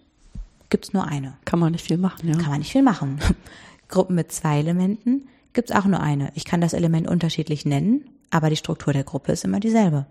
gibt's 0.72 0.92
nur 0.92 1.06
eine. 1.06 1.38
Kann 1.46 1.60
man 1.60 1.74
nicht 1.74 1.86
viel 1.86 1.98
machen, 1.98 2.28
ja. 2.28 2.36
Kann 2.36 2.50
man 2.50 2.60
nicht 2.60 2.72
viel 2.72 2.82
machen. 2.82 3.20
Gruppen 3.88 4.16
mit 4.16 4.32
zwei 4.32 4.58
Elementen 4.58 5.28
gibt's 5.54 5.72
auch 5.72 5.86
nur 5.86 6.00
eine. 6.00 6.32
Ich 6.34 6.46
kann 6.46 6.62
das 6.62 6.74
Element 6.74 7.08
unterschiedlich 7.08 7.64
nennen, 7.64 8.10
aber 8.32 8.50
die 8.50 8.56
Struktur 8.56 8.92
der 8.92 9.04
Gruppe 9.04 9.34
ist 9.34 9.46
immer 9.46 9.60
dieselbe. 9.60 10.08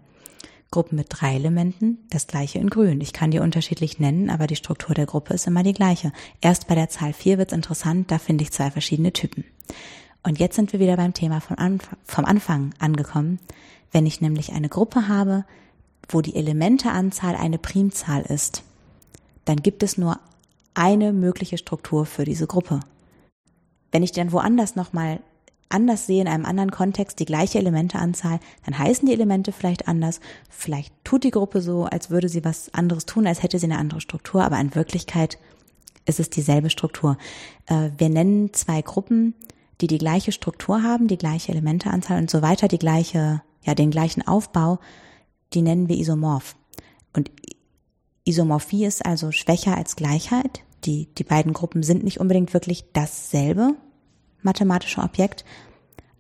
Gruppen 0.71 0.97
mit 0.97 1.07
drei 1.11 1.35
Elementen, 1.37 1.99
das 2.11 2.27
gleiche 2.27 2.59
in 2.59 2.71
grün. 2.71 3.01
Ich 3.01 3.13
kann 3.13 3.31
die 3.31 3.39
unterschiedlich 3.39 3.99
nennen, 3.99 4.31
aber 4.31 4.47
die 4.47 4.57
Struktur 4.57 4.95
der 4.95 5.07
Gruppe 5.07 5.35
ist 5.35 5.47
immer 5.47 5.63
die 5.63 5.73
gleiche. 5.73 6.13
Erst 6.41 6.67
bei 6.67 6.75
der 6.75 6.89
Zahl 6.89 7.13
4 7.13 7.39
wird's 7.39 7.53
interessant, 7.53 8.11
da 8.11 8.19
finde 8.19 8.43
ich 8.43 8.53
zwei 8.53 8.71
verschiedene 8.71 9.13
Typen. 9.13 9.45
Und 10.23 10.41
jetzt 10.41 10.57
sind 10.57 10.73
wir 10.73 10.81
wieder 10.81 10.97
beim 10.97 11.15
Thema 11.15 11.41
vom, 11.41 11.57
Anf 11.57 11.89
vom 12.05 12.25
Anfang 12.25 12.75
angekommen. 12.79 13.39
Wenn 13.93 14.07
ich 14.07 14.21
nämlich 14.21 14.53
eine 14.53 14.69
Gruppe 14.69 15.09
habe, 15.09 15.45
wo 16.09 16.21
die 16.21 16.35
Elementeanzahl 16.35 17.37
eine 17.37 17.59
Primzahl 17.59 18.23
ist, 18.23 18.65
dann 19.45 19.59
gibt 19.59 19.83
es 19.85 19.97
nur 19.97 20.19
eine 20.75 21.13
mögliche 21.13 21.59
Struktur 21.59 22.07
für 22.07 22.25
diese 22.25 22.47
Gruppe. 22.47 22.81
Wenn 23.93 24.03
ich 24.03 24.13
dann 24.13 24.33
woanders 24.33 24.77
nochmal 24.77 25.21
anders 25.69 26.07
sehe 26.07 26.21
in 26.21 26.29
einem 26.29 26.45
anderen 26.45 26.71
Kontext 26.71 27.19
die 27.19 27.25
gleiche 27.25 27.59
Elementeanzahl, 27.59 28.41
dann 28.65 28.79
heißen 28.79 29.07
die 29.07 29.13
Elemente 29.13 29.53
vielleicht 29.53 29.89
anders. 29.89 30.21
Vielleicht 30.49 30.93
tut 31.05 31.25
die 31.25 31.31
Gruppe 31.31 31.61
so, 31.61 31.85
als 31.85 32.11
würde 32.11 32.29
sie 32.29 32.45
was 32.45 32.73
anderes 32.73 33.07
tun, 33.07 33.27
als 33.27 33.43
hätte 33.43 33.59
sie 33.59 33.67
eine 33.67 33.79
andere 33.79 34.01
Struktur, 34.01 34.45
aber 34.45 34.59
in 34.61 34.75
Wirklichkeit 34.75 35.39
ist 36.05 36.21
es 36.21 36.31
dieselbe 36.31 36.71
Struktur. 36.71 37.19
Äh, 37.67 37.91
wir 37.99 38.09
nennen 38.09 38.53
zwei 38.53 38.81
Gruppen, 38.83 39.35
die 39.81 39.89
die 39.89 39.99
gleiche 39.99 40.33
Struktur 40.33 40.83
haben, 40.83 41.09
die 41.09 41.19
gleiche 41.19 41.53
Elementeanzahl 41.53 42.19
und 42.19 42.31
so 42.31 42.43
weiter, 42.43 42.69
die 42.69 42.79
gleiche, 42.79 43.43
ja, 43.65 43.75
den 43.75 43.91
gleichen 43.91 44.27
Aufbau, 44.27 44.79
die 45.53 45.63
nennen 45.63 45.89
wir 45.89 45.97
isomorph. 45.97 46.57
Und 47.13 47.31
Isomorphie 48.25 48.85
ist 48.85 49.07
also 49.07 49.33
schwächer 49.33 49.77
als 49.77 49.97
Gleichheit. 49.97 50.63
Die, 50.85 51.07
die 51.15 51.25
beiden 51.25 51.53
Gruppen 51.53 51.83
sind 51.83 52.05
nicht 52.05 52.21
unbedingt 52.21 52.53
wirklich 52.55 52.85
dasselbe 52.93 53.75
mathematische 54.47 55.03
Objekt, 55.03 55.45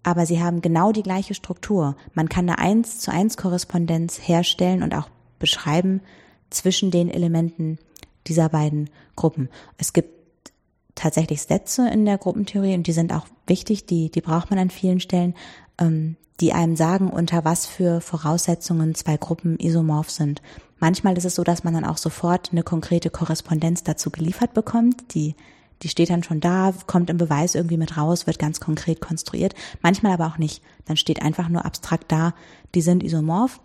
aber 0.02 0.26
sie 0.26 0.42
haben 0.42 0.60
genau 0.60 0.92
die 0.92 1.02
gleiche 1.02 1.34
Struktur. 1.34 1.96
Man 2.12 2.28
kann 2.28 2.48
eine 2.48 2.58
1 2.58 3.00
zu 3.00 3.10
1 3.10 3.38
Korrespondenz 3.38 4.20
herstellen 4.22 4.82
und 4.82 4.94
auch 4.94 5.08
beschreiben 5.38 6.02
zwischen 6.50 6.90
den 6.90 7.10
Elementen 7.10 7.78
dieser 8.26 8.48
beiden 8.48 8.90
Gruppen. 9.16 9.48
Es 9.78 9.92
gibt 9.92 10.52
tatsächlich 10.94 11.42
Sätze 11.42 11.88
in 11.88 12.04
der 12.04 12.18
Gruppentheorie 12.18 12.74
und 12.74 12.86
die 12.86 12.92
sind 12.92 13.12
auch 13.12 13.26
wichtig, 13.46 13.86
die, 13.86 14.10
die 14.10 14.20
braucht 14.20 14.50
man 14.50 14.58
an 14.58 14.70
vielen 14.70 15.00
Stellen, 15.00 15.34
ähm, 15.78 16.16
die 16.40 16.52
einem 16.52 16.76
sagen, 16.76 17.08
unter 17.08 17.44
was 17.44 17.66
für 17.66 18.00
Voraussetzungen 18.00 18.94
zwei 18.94 19.16
Gruppen 19.16 19.58
isomorph 19.58 20.10
sind. 20.10 20.42
Manchmal 20.78 21.16
ist 21.16 21.24
es 21.24 21.34
so, 21.34 21.44
dass 21.44 21.64
man 21.64 21.74
dann 21.74 21.84
auch 21.84 21.96
sofort 21.96 22.50
eine 22.52 22.62
konkrete 22.62 23.10
Korrespondenz 23.10 23.84
dazu 23.84 24.10
geliefert 24.10 24.52
bekommt, 24.52 25.14
die 25.14 25.34
die 25.82 25.88
steht 25.88 26.10
dann 26.10 26.22
schon 26.22 26.40
da, 26.40 26.72
kommt 26.86 27.10
im 27.10 27.18
Beweis 27.18 27.54
irgendwie 27.54 27.76
mit 27.76 27.96
raus, 27.96 28.26
wird 28.26 28.38
ganz 28.38 28.60
konkret 28.60 29.00
konstruiert. 29.00 29.54
Manchmal 29.82 30.12
aber 30.12 30.26
auch 30.26 30.38
nicht. 30.38 30.62
Dann 30.86 30.96
steht 30.96 31.22
einfach 31.22 31.48
nur 31.48 31.64
abstrakt 31.64 32.10
da, 32.10 32.34
die 32.74 32.80
sind 32.80 33.02
isomorph. 33.02 33.60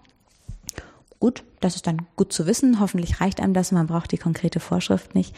Gut, 1.20 1.44
das 1.60 1.76
ist 1.76 1.88
dann 1.88 2.08
gut 2.16 2.34
zu 2.34 2.48
wissen. 2.48 2.80
Hoffentlich 2.80 3.22
reicht 3.22 3.40
einem 3.40 3.54
das 3.54 3.72
man 3.72 3.88
braucht 3.88 4.12
die 4.12 4.18
konkrete 4.18 4.60
Vorschrift 4.60 5.16
nicht. 5.16 5.36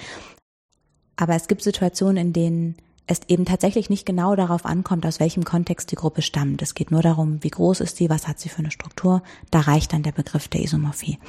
Aber 1.15 1.35
es 1.35 1.47
gibt 1.47 1.61
Situationen, 1.61 2.17
in 2.17 2.33
denen 2.33 2.75
es 3.05 3.21
eben 3.27 3.45
tatsächlich 3.45 3.89
nicht 3.89 4.05
genau 4.05 4.35
darauf 4.35 4.65
ankommt, 4.65 5.05
aus 5.05 5.19
welchem 5.19 5.43
Kontext 5.43 5.91
die 5.91 5.95
Gruppe 5.95 6.21
stammt. 6.21 6.61
Es 6.61 6.73
geht 6.73 6.89
nur 6.89 7.01
darum, 7.01 7.43
wie 7.43 7.49
groß 7.49 7.81
ist 7.81 7.97
sie, 7.97 8.09
was 8.09 8.27
hat 8.27 8.39
sie 8.39 8.49
für 8.49 8.59
eine 8.59 8.71
Struktur. 8.71 9.21
Da 9.51 9.59
reicht 9.59 9.93
dann 9.93 10.03
der 10.03 10.13
Begriff 10.13 10.47
der 10.47 10.61
Isomorphie. 10.61 11.19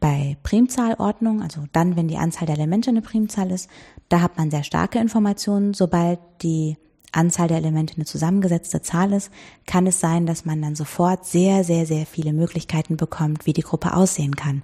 Bei 0.00 0.36
Primzahlordnung, 0.42 1.42
also 1.42 1.64
dann, 1.72 1.96
wenn 1.96 2.08
die 2.08 2.18
Anzahl 2.18 2.46
der 2.46 2.56
Elemente 2.56 2.90
eine 2.90 3.02
Primzahl 3.02 3.50
ist, 3.50 3.68
da 4.08 4.20
hat 4.20 4.38
man 4.38 4.50
sehr 4.50 4.62
starke 4.62 4.98
Informationen. 4.98 5.74
Sobald 5.74 6.20
die 6.42 6.76
Anzahl 7.12 7.48
der 7.48 7.56
Elemente 7.56 7.94
eine 7.96 8.04
zusammengesetzte 8.04 8.82
Zahl 8.82 9.12
ist, 9.12 9.30
kann 9.66 9.86
es 9.86 10.00
sein, 10.00 10.26
dass 10.26 10.44
man 10.44 10.62
dann 10.62 10.76
sofort 10.76 11.26
sehr, 11.26 11.64
sehr, 11.64 11.86
sehr 11.86 12.06
viele 12.06 12.32
Möglichkeiten 12.32 12.96
bekommt, 12.96 13.46
wie 13.46 13.52
die 13.52 13.62
Gruppe 13.62 13.94
aussehen 13.94 14.36
kann. 14.36 14.62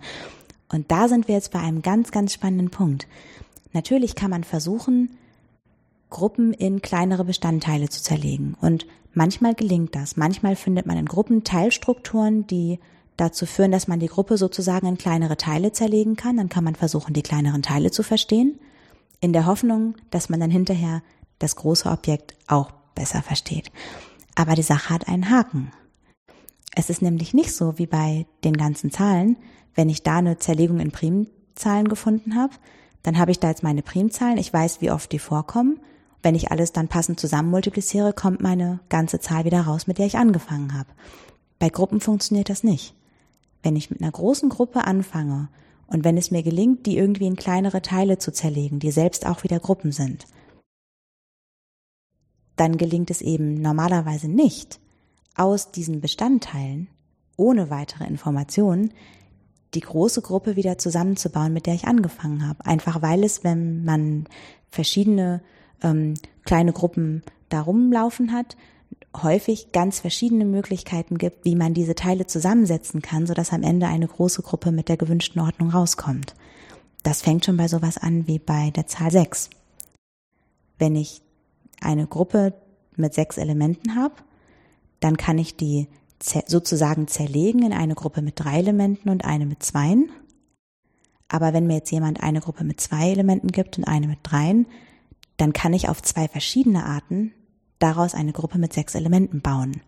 Und 0.71 0.91
da 0.91 1.09
sind 1.09 1.29
wir 1.29 1.35
jetzt 1.35 1.53
bei 1.53 1.61
einem 1.61 1.83
ganz, 1.83 2.11
ganz 2.11 2.33
spannenden 2.33 2.71
Punkt. 2.71 3.07
Natürlich 3.73 4.15
kann 4.15 4.31
man 4.31 4.45
versuchen, 4.45 5.17
Gruppen 6.11 6.53
in 6.53 6.81
kleinere 6.81 7.25
Bestandteile 7.25 7.89
zu 7.89 8.03
zerlegen. 8.03 8.57
Und 8.61 8.87
manchmal 9.15 9.55
gelingt 9.55 9.95
das. 9.95 10.17
Manchmal 10.17 10.55
findet 10.55 10.87
man 10.87 10.97
in 10.97 11.07
Gruppen 11.07 11.43
Teilstrukturen, 11.45 12.47
die 12.47 12.79
dazu 13.17 13.47
führen, 13.47 13.73
dass 13.73 13.89
man 13.89 14.01
die 14.01 14.09
Gruppe 14.09 14.37
sozusagen 14.37 14.87
in 14.87 14.99
kleinere 14.99 15.37
Teile 15.37 15.73
zerlegen 15.73 16.17
kann. 16.17 16.37
Dann 16.37 16.49
kann 16.49 16.65
man 16.65 16.75
versuchen, 16.75 17.15
die 17.15 17.23
kleineren 17.23 17.63
Teile 17.63 17.91
zu 17.91 18.03
verstehen, 18.03 18.59
in 19.21 19.33
der 19.33 19.47
Hoffnung, 19.47 19.95
dass 20.11 20.29
man 20.29 20.41
dann 20.41 20.51
hinterher 20.51 21.03
das 21.39 21.57
große 21.57 21.89
Objekt 21.89 22.35
auch 22.47 22.73
besser 22.95 23.23
versteht. 23.23 23.71
Aber 24.35 24.55
die 24.55 24.63
Sache 24.63 24.91
hat 24.91 25.09
einen 25.09 25.31
Haken. 25.31 25.73
Es 26.75 26.91
ist 26.91 27.03
nämlich 27.03 27.35
nicht 27.35 27.55
so 27.55 27.79
wie 27.79 27.87
bei 27.87 28.27
den 28.43 28.57
ganzen 28.57 28.91
Zahlen, 28.91 29.37
wenn 29.75 29.89
ich 29.89 30.03
da 30.03 30.19
eine 30.19 30.39
Zerlegung 30.39 30.81
in 30.81 30.91
Primzahlen 30.91 31.89
gefunden 31.89 32.37
habe, 32.37 32.55
dann 33.03 33.19
habe 33.19 33.31
ich 33.31 33.39
da 33.39 33.49
jetzt 33.49 33.63
meine 33.63 33.83
Primzahlen, 33.83 34.39
ich 34.39 34.53
weiß, 34.53 34.81
wie 34.81 34.91
oft 34.91 35.13
die 35.13 35.19
vorkommen 35.19 35.79
wenn 36.25 36.35
ich 36.35 36.51
alles 36.51 36.73
dann 36.73 36.89
passend 36.89 37.21
zusammen 37.21 37.51
multipliziere, 37.51 38.13
kommt 38.13 38.41
meine 38.41 38.81
ganze 38.89 39.21
Zahl 39.21 39.45
wieder 39.45 39.61
raus, 39.61 39.87
mit 39.87 39.99
der 39.99 40.07
ich 40.07 40.17
angefangen 40.17 40.75
habe. 40.77 40.89
Bei 41.59 41.69
Gruppen 41.69 42.01
funktioniert 42.01 42.49
das 42.49 42.65
nicht. 42.65 42.95
Wenn 43.65 43.77
ich 43.77 43.91
mit 43.91 44.03
einer 44.03 44.13
großen 44.13 44.51
Gruppe 44.51 44.85
anfange 44.85 45.49
und 45.87 46.05
wenn 46.05 46.19
es 46.19 46.31
mir 46.31 46.43
gelingt, 46.43 46.85
die 46.85 46.99
irgendwie 46.99 47.27
in 47.27 47.35
kleinere 47.35 47.81
Teile 47.81 48.19
zu 48.19 48.31
zerlegen, 48.31 48.79
die 48.79 48.91
selbst 48.91 49.27
auch 49.27 49.43
wieder 49.43 49.59
Gruppen 49.59 49.91
sind, 49.91 50.27
dann 52.57 52.77
gelingt 52.77 53.11
es 53.11 53.23
eben 53.23 53.55
normalerweise 53.55 54.29
nicht, 54.29 54.79
aus 55.35 55.73
diesen 55.73 56.01
Bestandteilen 56.01 56.89
ohne 57.37 57.71
weitere 57.71 58.05
Informationen 58.05 58.93
die 59.73 59.81
große 59.81 60.23
Gruppe 60.23 60.55
wieder 60.55 60.79
zusammenzubauen, 60.79 61.53
mit 61.53 61.67
der 61.67 61.75
ich 61.75 61.87
angefangen 61.87 62.47
habe. 62.47 62.65
Einfach 62.67 63.03
weil 63.03 63.25
es, 63.25 63.43
wenn 63.43 63.83
man 63.85 64.29
verschiedene 64.69 65.43
ähm, 65.83 66.15
kleine 66.45 66.73
Gruppen 66.73 67.23
da 67.49 67.63
rumlaufen 67.63 68.33
hat, 68.33 68.57
häufig 69.23 69.73
ganz 69.73 70.01
verschiedene 70.01 70.45
Möglichkeiten 70.45 71.19
gibt, 71.19 71.45
wie 71.45 71.55
man 71.55 71.75
diese 71.75 71.95
Teile 71.95 72.27
zusammensetzen 72.27 73.03
kann, 73.03 73.27
sodass 73.27 73.53
am 73.53 73.63
Ende 73.63 73.87
eine 73.87 74.09
große 74.09 74.43
Gruppe 74.43 74.73
mit 74.73 74.89
der 74.89 74.97
gewünschten 74.97 75.41
Ordnung 75.41 75.71
rauskommt. 75.71 76.35
Das 77.03 77.23
fängt 77.23 77.45
schon 77.45 77.57
bei 77.57 77.69
sowas 77.69 77.99
an 77.99 78.27
wie 78.27 78.39
bei 78.39 78.71
der 78.71 78.87
Zahl 78.87 79.11
6. 79.11 79.51
Wenn 80.79 80.97
ich 80.97 81.21
eine 81.81 82.07
Gruppe 82.07 82.55
mit 82.97 83.15
sechs 83.15 83.37
Elementen 83.37 83.95
habe, 83.95 84.15
dann 85.01 85.17
kann 85.17 85.39
ich 85.39 85.57
die 85.57 85.87
sozusagen 86.47 87.07
zerlegen 87.07 87.63
in 87.65 87.73
eine 87.73 87.95
Gruppe 87.95 88.23
mit 88.23 88.41
drei 88.41 88.59
Elementen 88.59 89.11
und 89.11 89.25
eine 89.25 89.45
mit 89.47 89.63
zweien. 89.63 90.11
Aber 91.29 91.53
wenn 91.53 91.67
mir 91.67 91.77
jetzt 91.77 91.91
jemand 91.91 92.23
eine 92.23 92.41
Gruppe 92.41 92.65
mit 92.65 92.81
zwei 92.81 93.11
Elementen 93.11 93.49
gibt 93.49 93.77
und 93.77 93.85
eine 93.85 94.09
mit 94.09 94.21
dreien, 94.23 94.67
dann 95.37 95.53
kann 95.53 95.73
ich 95.73 95.89
auf 95.89 96.01
zwei 96.01 96.29
verschiedene 96.29 96.87
Arten 96.87 97.33
daraus 97.79 98.15
eine 98.15 98.33
Gruppe 98.33 98.59
mit 98.59 98.73
sechs 98.73 98.95
Elementen 98.95 99.41
bauen. 99.41 99.81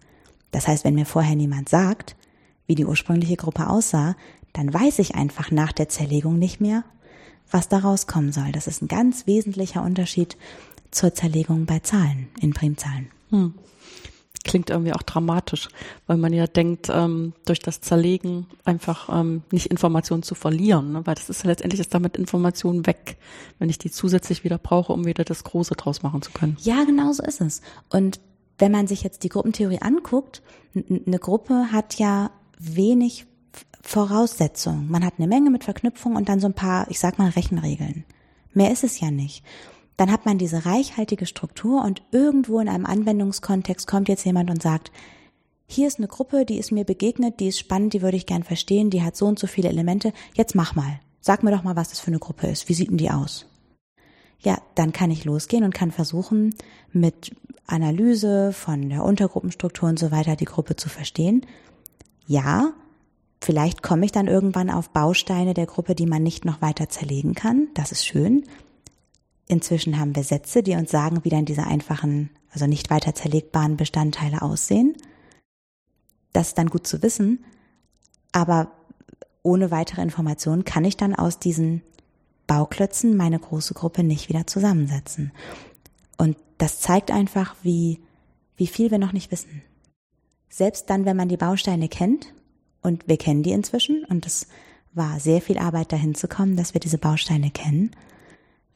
Das 0.51 0.69
heißt, 0.69 0.85
wenn 0.85 0.95
mir 0.95 1.07
vorher 1.07 1.37
niemand 1.37 1.69
sagt, 1.69 2.17
wie 2.67 2.75
die 2.75 2.85
ursprüngliche 2.85 3.37
Gruppe 3.37 3.69
aussah, 3.69 4.17
dann 4.53 4.73
weiß 4.73 4.99
ich 5.01 5.15
einfach 5.15 5.51
nach 5.51 5.73
der 5.73 5.89
Zerlegung 5.89 6.39
nicht 6.39 6.61
mehr, 6.61 6.85
was 7.51 7.69
daraus 7.69 8.07
kommen 8.07 8.33
soll. 8.33 8.53
Das 8.53 8.67
ist 8.67 8.83
ein 8.83 8.89
ganz 8.89 9.27
wesentlicher 9.27 9.83
Unterschied 9.83 10.37
zur 10.91 11.15
Zerlegung 11.15 11.67
bei 11.67 11.81
Zahlen, 11.81 12.29
in 12.41 12.53
Primzahlen. 12.53 13.11
Hm 13.31 13.55
klingt 14.47 14.71
irgendwie 14.71 14.93
auch 14.93 15.03
dramatisch, 15.03 15.69
weil 16.07 16.17
man 16.17 16.33
ja 16.33 16.47
denkt, 16.47 16.89
ähm, 16.91 17.35
durch 17.45 17.59
das 17.59 17.81
Zerlegen 17.81 18.47
einfach 18.65 19.09
ähm, 19.13 19.43
nicht 19.51 19.67
Informationen 19.67 20.23
zu 20.23 20.35
verlieren, 20.35 20.93
ne? 20.93 21.07
weil 21.07 21.17
das 21.17 21.29
ist 21.29 21.43
ja 21.43 21.51
letztendlich 21.51 21.81
ist 21.81 21.93
damit 21.93 22.17
Informationen 22.17 22.87
weg, 22.87 23.19
wenn 23.59 23.69
ich 23.69 23.79
die 23.79 23.91
zusätzlich 23.91 24.45
wieder 24.45 24.59
brauche, 24.59 24.93
um 24.93 25.05
wieder 25.05 25.25
das 25.25 25.45
Große 25.45 25.75
draus 25.75 26.03
machen 26.03 26.23
zu 26.23 26.31
können. 26.31 26.57
Ja, 26.61 26.85
genau 26.85 27.13
so 27.13 27.23
ist 27.23 27.41
es. 27.41 27.61
Und 27.91 28.21
wenn 28.59 28.73
man 28.73 28.87
sich 28.87 29.03
jetzt 29.03 29.25
die 29.25 29.29
Gruppentheorie 29.29 29.83
anguckt, 29.83 30.43
eine 30.75 31.19
Gruppe 31.19 31.73
hat 31.73 31.97
ja 31.97 32.31
wenig 32.59 33.27
Voraussetzungen. 33.83 34.91
Man 34.91 35.05
hat 35.05 35.15
eine 35.19 35.27
Menge 35.27 35.51
mit 35.51 35.65
Verknüpfungen 35.65 36.17
und 36.17 36.29
dann 36.29 36.41
so 36.41 36.47
ein 36.47 36.55
paar, 36.55 36.91
ich 36.91 36.99
sag 36.99 37.19
mal, 37.19 37.31
Rechenregeln. 37.31 38.05
Mehr 38.55 38.73
ist 38.73 38.85
es 38.85 39.01
ja 39.01 39.11
nicht 39.11 39.45
dann 39.97 40.13
hat 40.13 40.27
man 40.27 40.39
diese 40.39 40.67
reichhaltige 40.67 41.27
Struktur 41.27 41.83
und 41.85 42.03
irgendwo 42.13 42.61
in 42.61 42.69
einem 42.69 42.87
Anwendungskontext 42.87 43.87
kommt 43.87 44.09
jetzt 44.09 44.25
jemand 44.25 44.51
und 44.51 44.63
sagt, 44.63 44.93
hier 45.67 45.89
ist 45.89 45.99
eine 45.99 46.09
Gruppe, 46.09 46.45
die 46.45 46.59
ist 46.59 46.71
mir 46.71 46.85
begegnet, 46.85 47.41
die 47.41 47.49
ist 47.49 47.59
spannend, 47.59 47.93
die 47.93 48.03
würde 48.03 48.17
ich 48.17 48.27
gern 48.27 48.45
verstehen, 48.45 48.91
die 48.91 49.03
hat 49.03 49.17
so 49.17 49.27
und 49.27 49.39
so 49.39 49.47
viele 49.47 49.69
Elemente. 49.69 50.13
Jetzt 50.35 50.55
mach 50.55 50.75
mal. 50.75 51.01
Sag 51.21 51.43
mir 51.43 51.51
doch 51.51 51.65
mal, 51.65 51.75
was 51.75 51.89
das 51.89 51.99
für 51.99 52.09
eine 52.09 52.21
Gruppe 52.21 52.47
ist. 52.47 52.69
Wie 52.69 52.75
sieht 52.75 52.91
denn 52.91 52.99
die 52.99 53.11
aus? 53.11 53.47
Ja, 54.39 54.59
dann 54.77 54.93
kann 54.93 55.11
ich 55.11 55.25
losgehen 55.25 55.65
und 55.65 55.75
kann 55.75 55.91
versuchen, 55.91 56.55
mit 56.93 57.35
Analyse 57.67 58.53
von 58.53 58.91
der 58.91 59.03
Untergruppenstruktur 59.03 59.89
und 59.89 59.99
so 59.99 60.13
weiter 60.13 60.37
die 60.37 60.45
Gruppe 60.45 60.77
zu 60.77 60.89
verstehen. 60.89 61.45
Ja, 62.29 62.73
vielleicht 63.41 63.83
komme 63.83 64.05
ich 64.05 64.13
dann 64.13 64.29
irgendwann 64.29 64.71
auf 64.71 64.91
Bausteine 64.91 65.53
der 65.53 65.67
Gruppe, 65.67 65.97
die 65.97 66.07
man 66.07 66.23
nicht 66.23 66.45
noch 66.45 66.63
weiter 66.63 66.89
zerlegen 66.89 67.35
kann. 67.35 67.69
Das 67.75 67.91
ist 67.91 68.07
schön. 68.07 68.45
Inzwischen 69.49 69.99
haben 69.99 70.17
wir 70.17 70.25
Sätze, 70.25 70.63
die 70.63 70.75
uns 70.75 70.91
sagen, 70.91 71.25
wie 71.25 71.29
dann 71.29 71.45
diese 71.45 71.65
einfachen, 71.65 72.31
also 72.51 72.67
nicht 72.67 72.91
weiter 72.91 73.15
zerlegbaren 73.15 73.77
Bestandteile 73.77 74.43
aussehen. 74.43 74.97
Das 76.33 76.49
ist 76.49 76.59
dann 76.59 76.69
gut 76.69 76.87
zu 76.87 77.03
wissen, 77.03 77.45
aber 78.33 78.73
ohne 79.43 79.71
weitere 79.71 80.03
Informationen 80.03 80.65
kann 80.65 80.85
ich 80.85 80.97
dann 80.97 81.15
aus 81.15 81.39
diesen 81.39 81.83
Bauklötzen 82.47 83.17
meine 83.17 83.39
große 83.39 83.75
Gruppe 83.75 84.03
nicht 84.03 84.29
wieder 84.29 84.47
zusammensetzen. 84.47 85.33
Und 86.19 86.37
das 86.59 86.81
zeigt 86.81 87.11
einfach, 87.11 87.55
wie, 87.63 88.01
wie 88.57 88.67
viel 88.67 88.91
wir 88.91 88.99
noch 88.99 89.13
nicht 89.13 89.31
wissen. 89.31 89.63
Selbst 90.49 90.91
dann, 90.91 91.05
wenn 91.05 91.17
man 91.17 91.29
die 91.29 91.37
Bausteine 91.37 91.89
kennt, 91.89 92.33
und 92.83 93.09
wir 93.09 93.17
kennen 93.17 93.43
die 93.43 93.51
inzwischen, 93.53 94.05
und 94.05 94.27
es 94.27 94.47
war 94.93 95.21
sehr 95.21 95.43
viel 95.43 95.59
Arbeit 95.59 95.93
dahin 95.93 96.15
zu 96.15 96.29
kommen, 96.29 96.57
dass 96.57 96.73
wir 96.73 96.81
diese 96.81 96.99
Bausteine 96.99 97.51
kennen, 97.51 97.91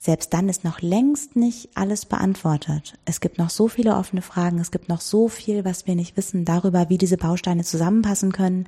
selbst 0.02 0.32
dann 0.32 0.48
ist 0.48 0.64
noch 0.64 0.80
längst 0.80 1.36
nicht 1.36 1.68
alles 1.74 2.06
beantwortet. 2.06 2.94
Es 3.04 3.20
gibt 3.20 3.36
noch 3.36 3.50
so 3.50 3.68
viele 3.68 3.96
offene 3.96 4.22
Fragen, 4.22 4.58
es 4.58 4.70
gibt 4.70 4.88
noch 4.88 5.02
so 5.02 5.28
viel, 5.28 5.66
was 5.66 5.86
wir 5.86 5.94
nicht 5.94 6.16
wissen 6.16 6.46
darüber, 6.46 6.88
wie 6.88 6.96
diese 6.96 7.18
Bausteine 7.18 7.64
zusammenpassen 7.64 8.32
können. 8.32 8.66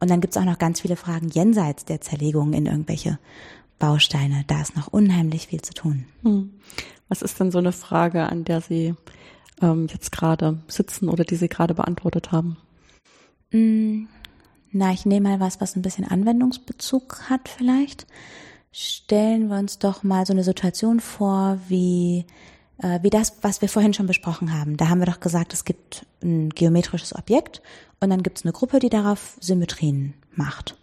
Und 0.00 0.10
dann 0.10 0.20
gibt 0.20 0.34
es 0.34 0.42
auch 0.42 0.44
noch 0.44 0.58
ganz 0.58 0.80
viele 0.80 0.96
Fragen 0.96 1.28
jenseits 1.28 1.84
der 1.84 2.00
Zerlegung 2.00 2.52
in 2.52 2.66
irgendwelche 2.66 3.20
Bausteine. 3.78 4.42
Da 4.48 4.60
ist 4.60 4.76
noch 4.76 4.88
unheimlich 4.88 5.46
viel 5.46 5.62
zu 5.62 5.72
tun. 5.72 6.06
Hm. 6.24 6.50
Was 7.08 7.22
ist 7.22 7.38
denn 7.38 7.52
so 7.52 7.58
eine 7.58 7.72
Frage, 7.72 8.24
an 8.24 8.42
der 8.42 8.60
Sie 8.60 8.96
ähm, 9.62 9.86
jetzt 9.86 10.10
gerade 10.10 10.58
sitzen 10.66 11.08
oder 11.08 11.22
die 11.22 11.36
Sie 11.36 11.48
gerade 11.48 11.74
beantwortet 11.74 12.32
haben? 12.32 12.56
Hm. 13.52 14.08
Na, 14.72 14.92
ich 14.92 15.06
nehme 15.06 15.28
mal 15.28 15.40
was, 15.40 15.60
was 15.60 15.76
ein 15.76 15.82
bisschen 15.82 16.06
Anwendungsbezug 16.06 17.30
hat 17.30 17.48
vielleicht 17.48 18.06
stellen 18.72 19.48
wir 19.48 19.58
uns 19.58 19.78
doch 19.78 20.02
mal 20.02 20.26
so 20.26 20.32
eine 20.32 20.44
Situation 20.44 21.00
vor, 21.00 21.58
wie, 21.68 22.26
äh, 22.78 23.00
wie 23.02 23.10
das, 23.10 23.34
was 23.42 23.60
wir 23.60 23.68
vorhin 23.68 23.94
schon 23.94 24.06
besprochen 24.06 24.58
haben. 24.58 24.76
Da 24.76 24.88
haben 24.88 25.00
wir 25.00 25.06
doch 25.06 25.20
gesagt, 25.20 25.52
es 25.52 25.64
gibt 25.64 26.06
ein 26.22 26.50
geometrisches 26.50 27.14
Objekt 27.14 27.62
und 28.00 28.10
dann 28.10 28.22
gibt 28.22 28.38
es 28.38 28.44
eine 28.44 28.52
Gruppe, 28.52 28.78
die 28.78 28.90
darauf 28.90 29.36
Symmetrien 29.40 30.14
macht. 30.34 30.76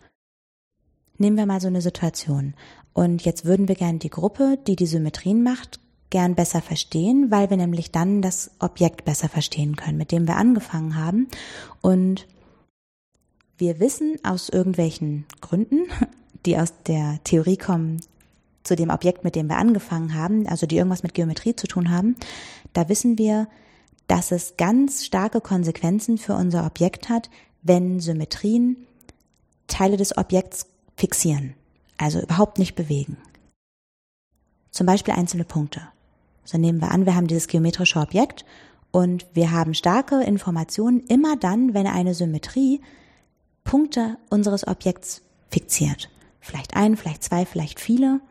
Nehmen 1.17 1.37
wir 1.37 1.45
mal 1.45 1.61
so 1.61 1.67
eine 1.67 1.81
Situation. 1.81 2.53
Und 2.93 3.23
jetzt 3.25 3.45
würden 3.45 3.67
wir 3.67 3.75
gern 3.75 3.99
die 3.99 4.09
Gruppe, 4.09 4.57
die 4.67 4.75
die 4.75 4.85
Symmetrien 4.85 5.43
macht, 5.43 5.79
gern 6.09 6.35
besser 6.35 6.61
verstehen, 6.61 7.31
weil 7.31 7.49
wir 7.49 7.57
nämlich 7.57 7.91
dann 7.91 8.21
das 8.21 8.51
Objekt 8.59 9.05
besser 9.05 9.29
verstehen 9.29 9.75
können, 9.75 9.97
mit 9.97 10.11
dem 10.11 10.27
wir 10.27 10.37
angefangen 10.37 10.95
haben. 10.95 11.27
Und 11.81 12.27
wir 13.57 13.79
wissen 13.79 14.17
aus 14.23 14.49
irgendwelchen 14.49 15.25
Gründen, 15.41 15.85
die 16.45 16.57
aus 16.57 16.73
der 16.85 17.19
Theorie 17.23 17.57
kommen 17.57 18.01
zu 18.63 18.75
dem 18.75 18.89
Objekt, 18.89 19.23
mit 19.23 19.35
dem 19.35 19.47
wir 19.47 19.57
angefangen 19.57 20.13
haben, 20.13 20.47
also 20.47 20.65
die 20.67 20.77
irgendwas 20.77 21.03
mit 21.03 21.13
Geometrie 21.13 21.55
zu 21.55 21.67
tun 21.67 21.89
haben, 21.89 22.15
da 22.73 22.89
wissen 22.89 23.17
wir, 23.17 23.47
dass 24.07 24.31
es 24.31 24.55
ganz 24.57 25.05
starke 25.05 25.41
Konsequenzen 25.41 26.17
für 26.17 26.35
unser 26.35 26.65
Objekt 26.65 27.09
hat, 27.09 27.29
wenn 27.61 27.99
Symmetrien 27.99 28.77
Teile 29.67 29.97
des 29.97 30.17
Objekts 30.17 30.67
fixieren, 30.95 31.53
also 31.97 32.21
überhaupt 32.21 32.57
nicht 32.57 32.75
bewegen. 32.75 33.17
Zum 34.71 34.85
Beispiel 34.85 35.13
einzelne 35.13 35.43
Punkte. 35.43 35.81
So 36.45 36.57
nehmen 36.57 36.79
wir 36.79 36.91
an, 36.91 37.05
wir 37.05 37.15
haben 37.15 37.27
dieses 37.27 37.47
geometrische 37.47 37.99
Objekt 37.99 38.45
und 38.91 39.25
wir 39.33 39.51
haben 39.51 39.73
starke 39.73 40.23
Informationen 40.23 41.01
immer 41.07 41.35
dann, 41.35 41.73
wenn 41.73 41.87
eine 41.87 42.13
Symmetrie 42.13 42.81
Punkte 43.63 44.17
unseres 44.29 44.65
Objekts 44.65 45.21
fixiert. 45.49 46.09
Vielleicht 46.47 46.75
ein, 46.75 46.95
vielleicht 46.95 47.23
zwei, 47.23 47.45
vielleicht 47.45 47.79
viele. 47.79 48.21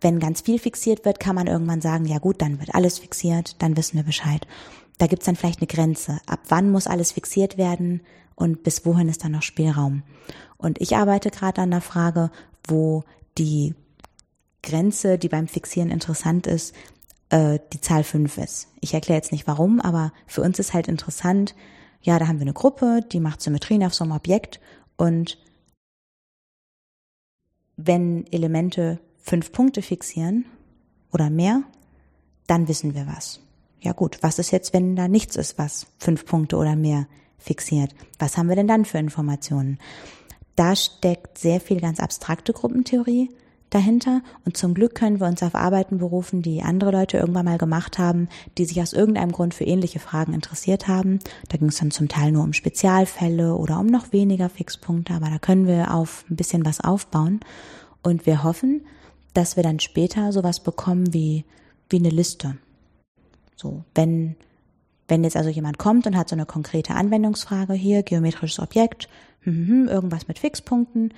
Wenn 0.00 0.20
ganz 0.20 0.40
viel 0.40 0.58
fixiert 0.58 1.04
wird, 1.04 1.18
kann 1.18 1.34
man 1.34 1.48
irgendwann 1.48 1.80
sagen, 1.80 2.04
ja 2.06 2.18
gut, 2.18 2.40
dann 2.40 2.60
wird 2.60 2.74
alles 2.74 3.00
fixiert, 3.00 3.60
dann 3.60 3.76
wissen 3.76 3.96
wir 3.96 4.04
Bescheid. 4.04 4.46
Da 4.98 5.08
gibt's 5.08 5.26
dann 5.26 5.34
vielleicht 5.34 5.60
eine 5.60 5.66
Grenze. 5.66 6.20
Ab 6.26 6.40
wann 6.48 6.70
muss 6.70 6.86
alles 6.86 7.12
fixiert 7.12 7.58
werden 7.58 8.02
und 8.36 8.62
bis 8.62 8.86
wohin 8.86 9.08
ist 9.08 9.24
dann 9.24 9.32
noch 9.32 9.42
Spielraum? 9.42 10.04
Und 10.58 10.80
ich 10.80 10.96
arbeite 10.96 11.30
gerade 11.30 11.60
an 11.60 11.72
der 11.72 11.80
Frage, 11.80 12.30
wo 12.68 13.02
die 13.36 13.74
Grenze, 14.62 15.18
die 15.18 15.28
beim 15.28 15.48
Fixieren 15.48 15.90
interessant 15.90 16.46
ist, 16.46 16.74
äh, 17.30 17.58
die 17.72 17.80
Zahl 17.80 18.04
fünf 18.04 18.38
ist. 18.38 18.68
Ich 18.80 18.94
erkläre 18.94 19.18
jetzt 19.18 19.32
nicht 19.32 19.48
warum, 19.48 19.80
aber 19.80 20.12
für 20.26 20.42
uns 20.42 20.58
ist 20.60 20.72
halt 20.72 20.86
interessant, 20.86 21.56
ja, 22.00 22.18
da 22.18 22.28
haben 22.28 22.38
wir 22.38 22.44
eine 22.44 22.52
Gruppe, 22.52 23.00
die 23.10 23.20
macht 23.20 23.42
Symmetrien 23.42 23.82
auf 23.84 23.94
so 23.94 24.04
einem 24.04 24.12
Objekt 24.12 24.60
und 24.96 25.36
wenn 27.86 28.26
Elemente 28.32 28.98
fünf 29.18 29.52
Punkte 29.52 29.82
fixieren 29.82 30.44
oder 31.12 31.30
mehr, 31.30 31.62
dann 32.46 32.68
wissen 32.68 32.94
wir 32.94 33.06
was. 33.06 33.40
Ja 33.80 33.92
gut, 33.92 34.18
was 34.22 34.38
ist 34.38 34.50
jetzt, 34.50 34.72
wenn 34.72 34.96
da 34.96 35.08
nichts 35.08 35.36
ist, 35.36 35.58
was 35.58 35.86
fünf 35.98 36.26
Punkte 36.26 36.56
oder 36.56 36.76
mehr 36.76 37.06
fixiert? 37.38 37.94
Was 38.18 38.36
haben 38.36 38.48
wir 38.48 38.56
denn 38.56 38.68
dann 38.68 38.84
für 38.84 38.98
Informationen? 38.98 39.78
Da 40.56 40.76
steckt 40.76 41.38
sehr 41.38 41.60
viel 41.60 41.80
ganz 41.80 42.00
abstrakte 42.00 42.52
Gruppentheorie 42.52 43.30
dahinter 43.70 44.22
und 44.44 44.56
zum 44.56 44.74
Glück 44.74 44.94
können 44.94 45.20
wir 45.20 45.26
uns 45.26 45.42
auf 45.42 45.54
Arbeiten 45.54 45.98
berufen, 45.98 46.42
die 46.42 46.62
andere 46.62 46.90
Leute 46.90 47.18
irgendwann 47.18 47.44
mal 47.44 47.58
gemacht 47.58 47.98
haben, 47.98 48.28
die 48.58 48.64
sich 48.64 48.80
aus 48.80 48.92
irgendeinem 48.92 49.32
Grund 49.32 49.54
für 49.54 49.64
ähnliche 49.64 50.00
Fragen 50.00 50.34
interessiert 50.34 50.88
haben. 50.88 51.20
Da 51.48 51.56
ging 51.56 51.68
es 51.68 51.78
dann 51.78 51.90
zum 51.90 52.08
Teil 52.08 52.32
nur 52.32 52.44
um 52.44 52.52
Spezialfälle 52.52 53.54
oder 53.54 53.78
um 53.78 53.86
noch 53.86 54.12
weniger 54.12 54.48
Fixpunkte, 54.48 55.14
aber 55.14 55.30
da 55.30 55.38
können 55.38 55.66
wir 55.66 55.94
auf 55.94 56.24
ein 56.30 56.36
bisschen 56.36 56.64
was 56.64 56.80
aufbauen 56.80 57.40
und 58.02 58.26
wir 58.26 58.42
hoffen, 58.42 58.82
dass 59.34 59.56
wir 59.56 59.62
dann 59.62 59.80
später 59.80 60.32
sowas 60.32 60.60
bekommen 60.60 61.14
wie 61.14 61.44
wie 61.90 61.98
eine 61.98 62.10
Liste. 62.10 62.56
So, 63.56 63.84
wenn 63.94 64.36
wenn 65.10 65.24
jetzt 65.24 65.36
also 65.36 65.50
jemand 65.50 65.78
kommt 65.78 66.06
und 66.06 66.16
hat 66.16 66.28
so 66.28 66.36
eine 66.36 66.46
konkrete 66.46 66.94
Anwendungsfrage 66.94 67.74
hier, 67.74 68.02
geometrisches 68.02 68.60
Objekt, 68.60 69.08
hm, 69.40 69.54
hm, 69.54 69.68
hm, 69.68 69.88
irgendwas 69.88 70.28
mit 70.28 70.38
Fixpunkten, 70.38 71.12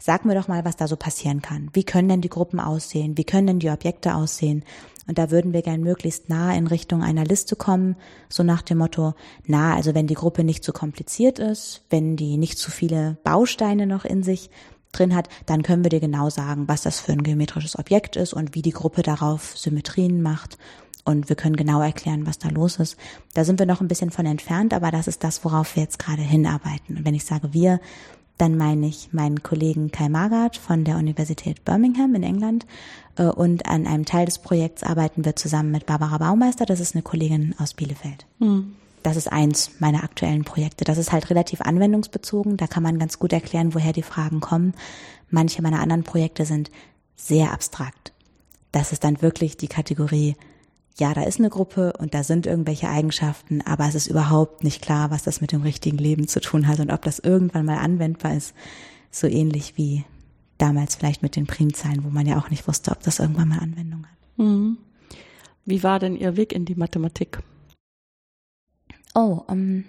Sag 0.00 0.24
mir 0.24 0.36
doch 0.36 0.46
mal, 0.46 0.64
was 0.64 0.76
da 0.76 0.86
so 0.86 0.94
passieren 0.94 1.42
kann. 1.42 1.70
Wie 1.72 1.82
können 1.82 2.08
denn 2.08 2.20
die 2.20 2.28
Gruppen 2.28 2.60
aussehen? 2.60 3.18
Wie 3.18 3.24
können 3.24 3.48
denn 3.48 3.58
die 3.58 3.70
Objekte 3.70 4.14
aussehen? 4.14 4.64
Und 5.08 5.18
da 5.18 5.32
würden 5.32 5.52
wir 5.52 5.62
gern 5.62 5.82
möglichst 5.82 6.28
nah 6.28 6.54
in 6.54 6.68
Richtung 6.68 7.02
einer 7.02 7.24
Liste 7.24 7.56
kommen, 7.56 7.96
so 8.28 8.44
nach 8.44 8.62
dem 8.62 8.78
Motto, 8.78 9.14
na, 9.44 9.74
also 9.74 9.94
wenn 9.94 10.06
die 10.06 10.14
Gruppe 10.14 10.44
nicht 10.44 10.62
zu 10.62 10.72
kompliziert 10.72 11.40
ist, 11.40 11.82
wenn 11.90 12.16
die 12.16 12.36
nicht 12.36 12.58
zu 12.58 12.70
viele 12.70 13.16
Bausteine 13.24 13.86
noch 13.86 14.04
in 14.04 14.22
sich 14.22 14.50
drin 14.92 15.16
hat, 15.16 15.28
dann 15.46 15.62
können 15.62 15.82
wir 15.82 15.90
dir 15.90 16.00
genau 16.00 16.30
sagen, 16.30 16.68
was 16.68 16.82
das 16.82 17.00
für 17.00 17.12
ein 17.12 17.22
geometrisches 17.22 17.78
Objekt 17.78 18.16
ist 18.16 18.34
und 18.34 18.54
wie 18.54 18.62
die 18.62 18.70
Gruppe 18.70 19.02
darauf 19.02 19.56
Symmetrien 19.58 20.22
macht. 20.22 20.58
Und 21.08 21.30
wir 21.30 21.36
können 21.36 21.56
genau 21.56 21.80
erklären, 21.80 22.26
was 22.26 22.36
da 22.36 22.50
los 22.50 22.76
ist. 22.76 22.98
Da 23.32 23.42
sind 23.42 23.58
wir 23.58 23.64
noch 23.64 23.80
ein 23.80 23.88
bisschen 23.88 24.10
von 24.10 24.26
entfernt, 24.26 24.74
aber 24.74 24.90
das 24.90 25.08
ist 25.08 25.24
das, 25.24 25.42
worauf 25.42 25.74
wir 25.74 25.82
jetzt 25.82 25.98
gerade 25.98 26.20
hinarbeiten. 26.20 26.98
Und 26.98 27.06
wenn 27.06 27.14
ich 27.14 27.24
sage 27.24 27.54
wir, 27.54 27.80
dann 28.36 28.58
meine 28.58 28.86
ich 28.86 29.10
meinen 29.14 29.42
Kollegen 29.42 29.90
Kai 29.90 30.10
Magath 30.10 30.58
von 30.58 30.84
der 30.84 30.98
Universität 30.98 31.64
Birmingham 31.64 32.14
in 32.14 32.24
England. 32.24 32.66
Äh, 33.16 33.22
und 33.22 33.64
an 33.64 33.86
einem 33.86 34.04
Teil 34.04 34.26
des 34.26 34.36
Projekts 34.36 34.82
arbeiten 34.82 35.24
wir 35.24 35.34
zusammen 35.34 35.70
mit 35.70 35.86
Barbara 35.86 36.18
Baumeister. 36.18 36.66
Das 36.66 36.78
ist 36.78 36.94
eine 36.94 37.00
Kollegin 37.00 37.54
aus 37.58 37.72
Bielefeld. 37.72 38.26
Mhm. 38.38 38.74
Das 39.02 39.16
ist 39.16 39.32
eins 39.32 39.70
meiner 39.78 40.04
aktuellen 40.04 40.44
Projekte. 40.44 40.84
Das 40.84 40.98
ist 40.98 41.10
halt 41.10 41.30
relativ 41.30 41.62
anwendungsbezogen. 41.62 42.58
Da 42.58 42.66
kann 42.66 42.82
man 42.82 42.98
ganz 42.98 43.18
gut 43.18 43.32
erklären, 43.32 43.72
woher 43.72 43.94
die 43.94 44.02
Fragen 44.02 44.40
kommen. 44.40 44.74
Manche 45.30 45.62
meiner 45.62 45.80
anderen 45.80 46.02
Projekte 46.02 46.44
sind 46.44 46.70
sehr 47.16 47.50
abstrakt. 47.54 48.12
Das 48.72 48.92
ist 48.92 49.04
dann 49.04 49.22
wirklich 49.22 49.56
die 49.56 49.68
Kategorie 49.68 50.36
ja, 50.98 51.14
da 51.14 51.22
ist 51.22 51.38
eine 51.38 51.48
Gruppe 51.48 51.92
und 51.98 52.14
da 52.14 52.24
sind 52.24 52.46
irgendwelche 52.46 52.88
Eigenschaften, 52.88 53.62
aber 53.62 53.86
es 53.86 53.94
ist 53.94 54.08
überhaupt 54.08 54.64
nicht 54.64 54.82
klar, 54.82 55.10
was 55.10 55.22
das 55.22 55.40
mit 55.40 55.52
dem 55.52 55.62
richtigen 55.62 55.98
Leben 55.98 56.26
zu 56.26 56.40
tun 56.40 56.66
hat 56.66 56.80
und 56.80 56.90
ob 56.90 57.02
das 57.02 57.20
irgendwann 57.20 57.66
mal 57.66 57.78
anwendbar 57.78 58.34
ist. 58.34 58.54
So 59.10 59.26
ähnlich 59.26 59.76
wie 59.76 60.04
damals 60.58 60.96
vielleicht 60.96 61.22
mit 61.22 61.36
den 61.36 61.46
Primzahlen, 61.46 62.04
wo 62.04 62.10
man 62.10 62.26
ja 62.26 62.38
auch 62.38 62.50
nicht 62.50 62.66
wusste, 62.66 62.90
ob 62.90 63.02
das 63.02 63.20
irgendwann 63.20 63.48
mal 63.48 63.60
Anwendung 63.60 64.04
hat. 64.06 64.44
Mhm. 64.44 64.78
Wie 65.64 65.82
war 65.82 65.98
denn 65.98 66.16
Ihr 66.16 66.36
Weg 66.36 66.52
in 66.52 66.64
die 66.64 66.74
Mathematik? 66.74 67.38
Oh, 69.14 69.42
ähm, 69.48 69.84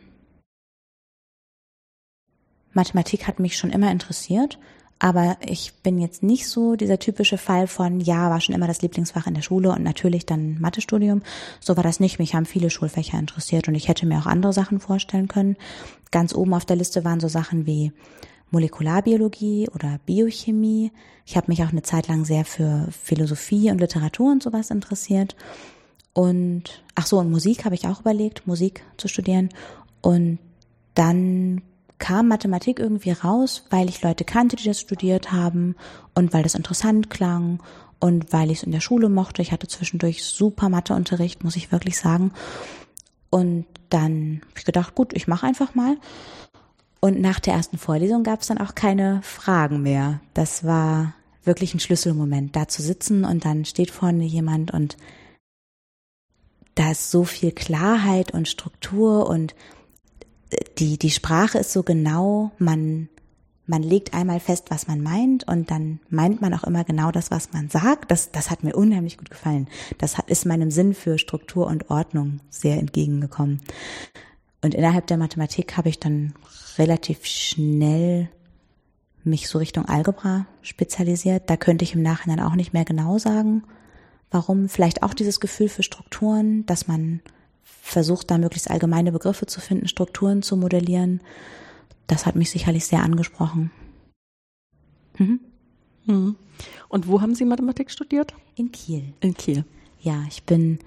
Mathematik 2.74 3.28
hat 3.28 3.39
mich 3.39 3.57
schon 3.57 3.72
immer 3.72 3.91
interessiert. 3.91 4.60
Aber 5.00 5.38
ich 5.45 5.74
bin 5.82 5.97
jetzt 5.97 6.24
nicht 6.24 6.47
so 6.47 6.76
dieser 6.76 7.00
typische 7.00 7.38
Fall 7.38 7.68
von, 7.68 8.02
ja, 8.02 8.30
war 8.30 8.41
schon 8.41 8.54
immer 8.54 8.68
das 8.68 8.82
Lieblingsfach 8.82 9.28
in 9.28 9.34
der 9.34 9.41
Schule 9.41 9.72
und 9.72 9.82
natürlich 9.82 10.26
dann 10.26 10.60
Mathestudium. 10.60 11.22
So 11.62 11.78
war 11.78 11.84
das 11.84 12.02
nicht. 12.02 12.20
Mich 12.20 12.36
haben 12.36 12.45
viele 12.45 12.70
Schulfächer 12.70 13.18
interessiert 13.18 13.70
und 13.70 13.76
ich 13.76 13.88
hätte 13.88 14.06
mir 14.06 14.20
auch 14.20 14.26
andere 14.26 14.52
Sachen 14.52 14.82
vorstellen 14.82 15.30
können. 15.30 15.56
Ganz 16.12 16.36
oben 16.36 16.54
auf 16.54 16.66
der 16.66 16.76
Liste 16.76 17.06
waren 17.06 17.22
so 17.22 17.30
Sachen 17.30 17.66
wie 17.66 17.93
Molekularbiologie 18.52 19.70
oder 19.74 20.00
Biochemie. 20.06 20.91
Ich 21.26 21.38
habe 21.38 21.47
mich 21.47 21.64
auch 21.64 21.72
eine 21.72 21.84
Zeit 21.84 22.10
lang 22.10 22.26
sehr 22.26 22.43
für 22.43 22.88
Philosophie 22.91 23.72
und 23.72 23.80
Literatur 23.80 24.32
und 24.32 24.43
sowas 24.43 24.70
interessiert. 24.70 25.38
Und 26.12 26.84
ach 26.95 27.06
so, 27.06 27.20
und 27.20 27.32
Musik 27.32 27.64
habe 27.64 27.76
ich 27.76 27.88
auch 27.88 28.02
überlegt, 28.02 28.47
Musik 28.47 28.84
zu 28.97 29.08
studieren. 29.08 29.50
Und 30.02 30.39
dann 30.95 31.62
kam 32.00 32.28
Mathematik 32.30 32.80
irgendwie 32.80 33.12
raus, 33.12 33.66
weil 33.70 33.89
ich 33.89 34.02
Leute 34.02 34.24
kannte, 34.24 34.56
die 34.56 34.66
das 34.66 34.80
studiert 34.80 35.32
haben 35.32 35.76
und 36.16 36.34
weil 36.34 36.43
das 36.43 36.56
interessant 36.56 37.10
klang 37.10 37.62
und 38.00 38.32
weil 38.34 38.50
ich 38.50 38.60
es 38.60 38.64
in 38.64 38.72
der 38.72 38.80
Schule 38.80 39.10
mochte. 39.10 39.41
Ich 39.41 39.52
hatte 39.52 39.68
zwischendurch 39.68 40.24
super 40.24 40.70
Matheunterricht, 40.70 41.43
muss 41.43 41.58
ich 41.58 41.72
wirklich 41.72 42.00
sagen. 42.00 42.32
Und 43.30 43.66
dann 43.89 44.41
habe 44.50 44.58
ich 44.60 44.66
gedacht, 44.66 44.95
gut, 44.95 45.14
ich 45.14 45.28
mache 45.28 45.45
einfach 45.45 45.76
mal. 45.76 45.97
Und 47.02 47.22
nach 47.22 47.39
der 47.39 47.54
ersten 47.54 47.78
Vorlesung 47.78 48.24
gab 48.24 48.41
es 48.41 48.47
dann 48.47 48.58
auch 48.58 48.76
keine 48.76 49.22
Fragen 49.22 49.82
mehr. 49.82 50.22
Das 50.34 50.64
war 50.64 51.14
wirklich 51.43 51.74
ein 51.74 51.80
Schlüsselmoment, 51.80 52.56
da 52.56 52.68
zu 52.68 52.82
sitzen 52.82 53.24
und 53.26 53.45
dann 53.45 53.66
steht 53.66 53.91
vorne 53.91 54.24
jemand 54.24 54.72
und 54.72 54.97
da 56.76 56.91
ist 56.91 57.12
so 57.12 57.24
viel 57.24 57.52
Klarheit 57.52 58.32
und 58.32 58.47
Struktur 58.47 59.28
und 59.28 59.56
die, 60.78 60.97
die 60.97 61.12
Sprache 61.12 61.60
ist 61.60 61.72
so 61.72 61.84
genau, 61.84 62.52
man, 62.58 63.10
man 63.68 63.84
legt 63.84 64.14
einmal 64.14 64.39
fest, 64.39 64.66
was 64.70 64.88
man 64.88 65.02
meint 65.02 65.47
und 65.47 65.70
dann 65.70 66.00
meint 66.10 66.41
man 66.41 66.54
auch 66.54 66.64
immer 66.64 66.84
genau 66.84 67.12
das, 67.12 67.32
was 67.32 67.54
man 67.54 67.70
sagt. 67.70 68.12
Das, 68.12 68.32
das 68.32 68.50
hat 68.50 68.64
mir 68.64 68.76
unheimlich 68.76 69.18
gut 69.18 69.30
gefallen. 69.30 69.68
Das 69.97 70.18
hat, 70.18 70.30
ist 70.30 70.45
meinem 70.45 70.72
Sinn 70.72 70.93
für 70.93 71.18
Struktur 71.18 71.68
und 71.68 71.89
Ordnung 71.89 72.39
sehr 72.50 72.78
entgegengekommen. 72.78 73.62
Und 74.62 74.74
innerhalb 74.74 75.08
der 75.08 75.18
Mathematik 75.18 75.78
habe 75.78 75.89
ich 75.89 76.00
dann 76.00 76.34
relativ 76.78 77.26
schnell 77.26 78.30
mich 79.24 79.47
so 79.47 79.60
Richtung 79.60 79.86
Algebra 79.86 80.45
spezialisiert. 80.62 81.50
Da 81.50 81.58
könnte 81.58 81.84
ich 81.84 81.93
im 81.93 82.02
Nachhinein 82.02 82.39
auch 82.39 82.56
nicht 82.56 82.74
mehr 82.74 82.86
genau 82.86 83.18
sagen, 83.18 83.64
warum. 84.32 84.70
Vielleicht 84.70 85.04
auch 85.04 85.14
dieses 85.14 85.39
Gefühl 85.39 85.70
für 85.70 85.84
Strukturen, 85.84 86.66
dass 86.66 86.88
man 86.88 87.22
versucht, 87.82 88.30
da 88.30 88.38
möglichst 88.38 88.70
allgemeine 88.70 89.11
Begriffe 89.11 89.45
zu 89.45 89.59
finden, 89.61 89.88
Strukturen 89.88 90.41
zu 90.41 90.57
modellieren 90.57 91.22
das 92.09 92.26
hat 92.26 92.36
mich 92.36 92.49
sicherlich 92.49 92.86
sehr 92.86 93.03
angesprochen. 93.03 93.72
Mhm. 95.17 95.39
Mhm. 96.05 96.36
Und 96.89 97.07
wo 97.07 97.22
haben 97.22 97.36
Sie 97.36 97.45
Mathematik 97.45 97.91
studiert? 97.91 98.34
In 98.55 98.72
Kiel. 98.72 99.13
In 99.22 99.36
Kiel. 99.36 99.63
Ja, 100.01 100.24
ich 100.28 100.43
bin 100.43 100.80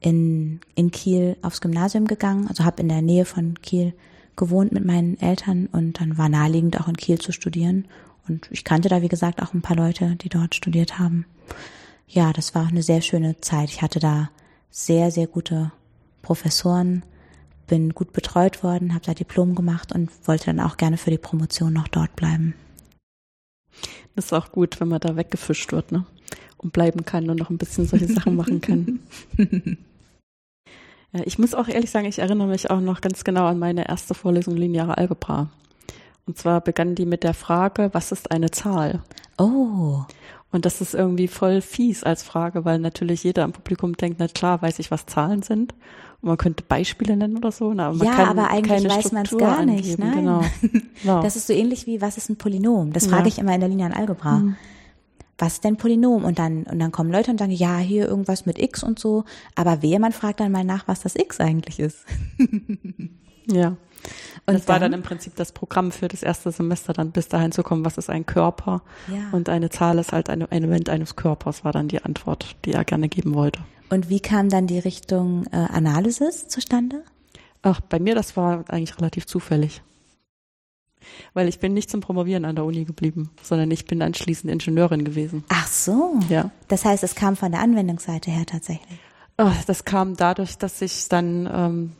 in, 0.00 0.60
in 0.76 0.90
Kiel 0.90 1.36
aufs 1.42 1.60
Gymnasium 1.60 2.06
gegangen, 2.06 2.46
also 2.48 2.64
habe 2.64 2.80
in 2.80 2.88
der 2.88 3.02
Nähe 3.02 3.24
von 3.24 3.60
Kiel 3.60 3.92
gewohnt 4.36 4.70
mit 4.70 4.84
meinen 4.84 5.20
Eltern 5.20 5.66
und 5.66 6.00
dann 6.00 6.16
war 6.16 6.28
naheliegend 6.28 6.80
auch 6.80 6.86
in 6.86 6.96
Kiel 6.96 7.18
zu 7.18 7.32
studieren. 7.32 7.86
Und 8.28 8.46
ich 8.52 8.62
kannte 8.62 8.88
da, 8.88 9.02
wie 9.02 9.08
gesagt, 9.08 9.42
auch 9.42 9.54
ein 9.54 9.62
paar 9.62 9.76
Leute, 9.76 10.14
die 10.16 10.28
dort 10.28 10.54
studiert 10.54 10.98
haben. 10.98 11.26
Ja, 12.06 12.32
das 12.32 12.54
war 12.54 12.68
eine 12.68 12.84
sehr 12.84 13.00
schöne 13.00 13.40
Zeit. 13.40 13.70
Ich 13.70 13.82
hatte 13.82 13.98
da 13.98 14.30
sehr, 14.70 15.10
sehr 15.10 15.26
gute 15.26 15.72
Professoren, 16.28 17.04
bin 17.68 17.94
gut 17.94 18.12
betreut 18.12 18.62
worden, 18.62 18.92
habe 18.92 19.02
da 19.02 19.14
Diplom 19.14 19.54
gemacht 19.54 19.92
und 19.94 20.10
wollte 20.28 20.44
dann 20.44 20.60
auch 20.60 20.76
gerne 20.76 20.98
für 20.98 21.10
die 21.10 21.16
Promotion 21.16 21.72
noch 21.72 21.88
dort 21.88 22.14
bleiben. 22.16 22.52
Das 24.14 24.26
ist 24.26 24.34
auch 24.34 24.52
gut, 24.52 24.78
wenn 24.78 24.88
man 24.88 25.00
da 25.00 25.16
weggefischt 25.16 25.72
wird, 25.72 25.90
ne? 25.90 26.04
Und 26.58 26.74
bleiben 26.74 27.06
kann 27.06 27.30
und 27.30 27.38
noch 27.38 27.48
ein 27.48 27.56
bisschen 27.56 27.86
solche 27.86 28.08
Sachen 28.12 28.36
machen 28.36 28.60
kann. 28.60 29.00
ja, 31.12 31.22
ich 31.24 31.38
muss 31.38 31.54
auch 31.54 31.66
ehrlich 31.66 31.90
sagen, 31.90 32.04
ich 32.04 32.18
erinnere 32.18 32.48
mich 32.48 32.68
auch 32.68 32.80
noch 32.80 33.00
ganz 33.00 33.24
genau 33.24 33.46
an 33.46 33.58
meine 33.58 33.88
erste 33.88 34.12
Vorlesung 34.12 34.54
Lineare 34.54 34.98
Algebra. 34.98 35.48
Und 36.26 36.36
zwar 36.36 36.60
begann 36.60 36.94
die 36.94 37.06
mit 37.06 37.24
der 37.24 37.32
Frage, 37.32 37.88
was 37.94 38.12
ist 38.12 38.32
eine 38.32 38.50
Zahl? 38.50 39.02
Oh. 39.38 40.02
Und 40.50 40.64
das 40.64 40.80
ist 40.80 40.94
irgendwie 40.94 41.28
voll 41.28 41.60
fies 41.60 42.04
als 42.04 42.22
Frage, 42.22 42.64
weil 42.64 42.78
natürlich 42.78 43.22
jeder 43.22 43.44
im 43.44 43.52
Publikum 43.52 43.96
denkt, 43.96 44.18
na 44.18 44.28
klar, 44.28 44.62
weiß 44.62 44.78
ich, 44.78 44.90
was 44.90 45.06
Zahlen 45.06 45.42
sind 45.42 45.74
man 46.20 46.36
könnte 46.36 46.64
Beispiele 46.64 47.16
nennen 47.16 47.36
oder 47.36 47.52
so. 47.52 47.72
Na, 47.72 47.88
aber 47.88 48.04
ja, 48.04 48.12
kann 48.12 48.38
aber 48.38 48.50
eigentlich 48.50 48.88
weiß 48.88 49.12
man 49.12 49.24
es 49.24 49.36
gar 49.36 49.64
nicht. 49.64 49.98
Nein. 49.98 50.14
Genau. 50.14 50.40
genau. 51.02 51.22
Das 51.22 51.36
ist 51.36 51.46
so 51.46 51.52
ähnlich 51.52 51.86
wie, 51.86 52.00
was 52.00 52.16
ist 52.16 52.28
ein 52.28 52.36
Polynom? 52.36 52.92
Das 52.92 53.06
frage 53.06 53.22
ja. 53.22 53.28
ich 53.28 53.38
immer 53.38 53.54
in 53.54 53.60
der 53.60 53.68
linearen 53.68 53.94
Algebra. 53.94 54.38
Mhm. 54.38 54.56
Was 55.38 55.54
ist 55.54 55.64
denn 55.64 55.76
Polynom? 55.76 56.24
Und 56.24 56.40
dann, 56.40 56.64
und 56.64 56.80
dann 56.80 56.90
kommen 56.90 57.12
Leute 57.12 57.30
und 57.30 57.38
sagen, 57.38 57.52
ja, 57.52 57.78
hier 57.78 58.08
irgendwas 58.08 58.46
mit 58.46 58.58
x 58.58 58.82
und 58.82 58.98
so. 58.98 59.24
Aber 59.54 59.82
wehe, 59.82 60.00
man 60.00 60.12
fragt 60.12 60.40
dann 60.40 60.50
mal 60.50 60.64
nach, 60.64 60.88
was 60.88 61.00
das 61.00 61.14
x 61.14 61.38
eigentlich 61.38 61.78
ist. 61.78 62.04
ja. 63.48 63.76
Und 64.46 64.54
das 64.54 64.64
dann, 64.64 64.74
war 64.74 64.80
dann 64.80 64.92
im 64.94 65.02
Prinzip 65.02 65.36
das 65.36 65.52
Programm 65.52 65.92
für 65.92 66.08
das 66.08 66.22
erste 66.22 66.50
Semester, 66.50 66.92
dann 66.92 67.10
bis 67.10 67.28
dahin 67.28 67.52
zu 67.52 67.62
kommen, 67.62 67.84
was 67.84 67.98
ist 67.98 68.08
ein 68.08 68.24
Körper? 68.24 68.82
Ja. 69.08 69.28
Und 69.32 69.48
eine 69.48 69.68
Zahl 69.68 69.98
ist 69.98 70.12
halt 70.12 70.30
ein 70.30 70.50
Element 70.50 70.88
eines 70.88 71.16
Körpers, 71.16 71.64
war 71.64 71.72
dann 71.72 71.88
die 71.88 72.02
Antwort, 72.02 72.56
die 72.64 72.72
er 72.72 72.84
gerne 72.84 73.08
geben 73.08 73.34
wollte. 73.34 73.60
Und 73.90 74.08
wie 74.08 74.20
kam 74.20 74.48
dann 74.48 74.66
die 74.66 74.78
Richtung 74.78 75.46
äh, 75.52 75.56
Analysis 75.56 76.48
zustande? 76.48 77.02
Ach, 77.62 77.80
bei 77.80 77.98
mir, 77.98 78.14
das 78.14 78.36
war 78.36 78.64
eigentlich 78.68 78.96
relativ 78.98 79.26
zufällig. 79.26 79.82
Weil 81.32 81.48
ich 81.48 81.58
bin 81.58 81.74
nicht 81.74 81.90
zum 81.90 82.00
Promovieren 82.00 82.44
an 82.44 82.56
der 82.56 82.64
Uni 82.64 82.84
geblieben, 82.84 83.30
sondern 83.42 83.70
ich 83.70 83.86
bin 83.86 84.02
anschließend 84.02 84.52
Ingenieurin 84.52 85.04
gewesen. 85.04 85.44
Ach 85.48 85.66
so. 85.66 86.18
Ja. 86.28 86.50
Das 86.68 86.84
heißt, 86.84 87.02
es 87.04 87.14
kam 87.14 87.36
von 87.36 87.52
der 87.52 87.60
Anwendungsseite 87.60 88.30
her 88.30 88.46
tatsächlich. 88.46 88.98
Ach, 89.36 89.64
das 89.64 89.84
kam 89.84 90.16
dadurch, 90.16 90.58
dass 90.58 90.82
ich 90.82 91.08
dann 91.08 91.48
ähm, 91.52 91.92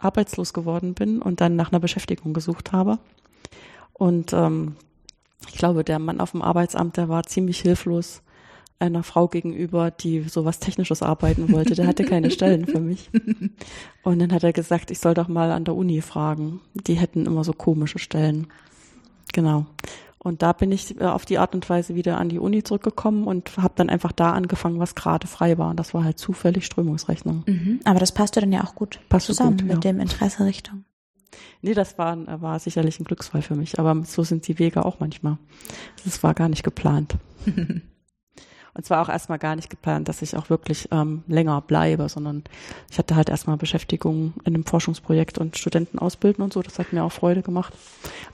arbeitslos 0.00 0.52
geworden 0.52 0.94
bin 0.94 1.20
und 1.22 1.40
dann 1.40 1.56
nach 1.56 1.72
einer 1.72 1.80
Beschäftigung 1.80 2.32
gesucht 2.32 2.72
habe. 2.72 2.98
Und 3.92 4.32
ähm, 4.32 4.76
ich 5.48 5.56
glaube, 5.56 5.84
der 5.84 5.98
Mann 5.98 6.20
auf 6.20 6.32
dem 6.32 6.42
Arbeitsamt, 6.42 6.96
der 6.96 7.08
war 7.08 7.24
ziemlich 7.24 7.60
hilflos 7.60 8.22
einer 8.80 9.02
Frau 9.02 9.28
gegenüber, 9.28 9.90
die 9.90 10.22
sowas 10.22 10.58
Technisches 10.58 11.02
arbeiten 11.02 11.52
wollte. 11.52 11.74
Der 11.74 11.86
hatte 11.86 12.04
keine 12.04 12.30
Stellen 12.30 12.66
für 12.66 12.80
mich. 12.80 13.10
Und 14.02 14.18
dann 14.18 14.32
hat 14.32 14.42
er 14.42 14.54
gesagt, 14.54 14.90
ich 14.90 14.98
soll 14.98 15.12
doch 15.12 15.28
mal 15.28 15.50
an 15.50 15.64
der 15.64 15.74
Uni 15.74 16.00
fragen. 16.00 16.60
Die 16.74 16.94
hätten 16.94 17.26
immer 17.26 17.44
so 17.44 17.52
komische 17.52 17.98
Stellen. 17.98 18.46
Genau. 19.34 19.66
Und 20.22 20.42
da 20.42 20.52
bin 20.52 20.70
ich 20.70 21.00
äh, 21.00 21.04
auf 21.04 21.24
die 21.24 21.38
Art 21.38 21.54
und 21.54 21.68
Weise 21.70 21.94
wieder 21.94 22.18
an 22.18 22.28
die 22.28 22.38
Uni 22.38 22.62
zurückgekommen 22.62 23.24
und 23.24 23.56
habe 23.56 23.72
dann 23.76 23.88
einfach 23.88 24.12
da 24.12 24.32
angefangen, 24.32 24.78
was 24.78 24.94
gerade 24.94 25.26
frei 25.26 25.56
war. 25.56 25.70
Und 25.70 25.80
das 25.80 25.94
war 25.94 26.04
halt 26.04 26.18
zufällig 26.18 26.66
Strömungsrechnung. 26.66 27.44
Mhm. 27.46 27.80
Aber 27.84 28.00
das 28.00 28.12
passte 28.12 28.40
dann 28.40 28.52
ja 28.52 28.62
auch 28.62 28.74
gut 28.74 29.00
Passt 29.08 29.26
zusammen 29.26 29.56
gut, 29.56 29.66
mit 29.66 29.84
ja. 29.84 29.92
dem 29.92 30.00
Interesserichtung. 30.00 30.84
Nee, 31.62 31.74
das 31.74 31.96
war, 31.96 32.16
war 32.42 32.58
sicherlich 32.58 33.00
ein 33.00 33.04
Glücksfall 33.04 33.40
für 33.40 33.54
mich. 33.54 33.78
Aber 33.78 34.02
so 34.04 34.22
sind 34.22 34.46
die 34.46 34.58
Wege 34.58 34.84
auch 34.84 35.00
manchmal. 35.00 35.38
Das 36.04 36.22
war 36.22 36.34
gar 36.34 36.48
nicht 36.48 36.64
geplant. 36.64 37.14
Und 38.74 38.86
zwar 38.86 39.02
auch 39.02 39.08
erstmal 39.08 39.38
gar 39.38 39.56
nicht 39.56 39.70
geplant, 39.70 40.08
dass 40.08 40.22
ich 40.22 40.36
auch 40.36 40.48
wirklich 40.48 40.88
ähm, 40.92 41.24
länger 41.26 41.60
bleibe, 41.60 42.08
sondern 42.08 42.44
ich 42.90 42.98
hatte 42.98 43.16
halt 43.16 43.28
erstmal 43.28 43.56
Beschäftigung 43.56 44.34
in 44.44 44.54
einem 44.54 44.64
Forschungsprojekt 44.64 45.38
und 45.38 45.58
Studenten 45.58 45.98
ausbilden 45.98 46.44
und 46.44 46.52
so. 46.52 46.62
Das 46.62 46.78
hat 46.78 46.92
mir 46.92 47.02
auch 47.02 47.12
Freude 47.12 47.42
gemacht. 47.42 47.74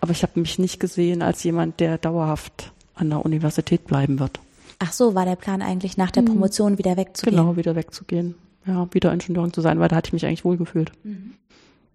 Aber 0.01 0.13
ich 0.13 0.23
habe 0.23 0.39
mich 0.39 0.59
nicht 0.59 0.79
gesehen 0.79 1.23
als 1.23 1.43
jemand, 1.43 1.81
der 1.81 1.99
dauerhaft 1.99 2.73
an 2.95 3.11
der 3.11 3.25
Universität 3.25 3.87
bleiben 3.87 4.19
wird. 4.19 4.41
Ach 4.79 4.93
so, 4.93 5.15
war 5.15 5.25
der 5.25 5.37
Plan 5.37 5.63
eigentlich 5.63 5.97
nach 5.97 6.11
der 6.11 6.23
mhm. 6.23 6.27
Promotion 6.27 6.79
wieder 6.79 6.97
wegzugehen? 6.97 7.37
Genau, 7.37 7.57
wieder 7.57 7.75
wegzugehen. 7.77 8.35
Ja, 8.67 8.93
wieder 8.93 9.13
Ingenieurin 9.13 9.53
zu 9.53 9.61
sein, 9.61 9.79
weil 9.79 9.89
da 9.89 9.97
hatte 9.97 10.09
ich 10.09 10.13
mich 10.13 10.27
eigentlich 10.27 10.45
wohlgefühlt. 10.45 10.93
Mhm. 11.05 11.35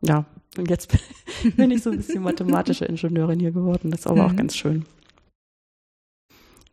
Ja, 0.01 0.25
und 0.57 0.69
jetzt 0.69 0.91
bin 1.55 1.71
ich 1.71 1.83
so 1.83 1.91
ein 1.91 1.97
bisschen 1.97 2.23
mathematische 2.23 2.85
Ingenieurin 2.85 3.39
hier 3.39 3.51
geworden. 3.51 3.91
Das 3.91 4.01
ist 4.01 4.07
aber 4.07 4.23
mhm. 4.23 4.31
auch 4.31 4.35
ganz 4.35 4.55
schön. 4.55 4.85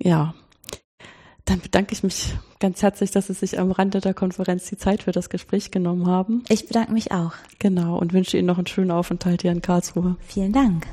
Ja, 0.01 0.35
dann 1.49 1.61
bedanke 1.61 1.93
ich 1.93 2.03
mich 2.03 2.35
ganz 2.61 2.83
herzlich, 2.83 3.11
dass 3.11 3.29
Sie 3.29 3.33
sich 3.33 3.59
am 3.59 3.71
Rande 3.71 4.01
der 4.01 4.15
Konferenz 4.15 4.67
die 4.67 4.77
Zeit 4.77 5.05
für 5.05 5.13
das 5.13 5.31
Gespräch 5.31 5.71
genommen 5.71 6.07
haben. 6.07 6.45
Ich 6.49 6.67
bedanke 6.67 6.93
mich 6.93 7.13
auch. 7.13 7.33
Genau 7.59 7.97
und 7.97 8.13
wünsche 8.13 8.37
Ihnen 8.37 8.47
noch 8.47 8.59
einen 8.59 8.67
schönen 8.67 8.91
Aufenthalt 8.91 9.43
hier 9.43 9.53
in 9.53 9.63
Karlsruhe. 9.63 10.17
Vielen 10.27 10.53
Dank. 10.53 10.87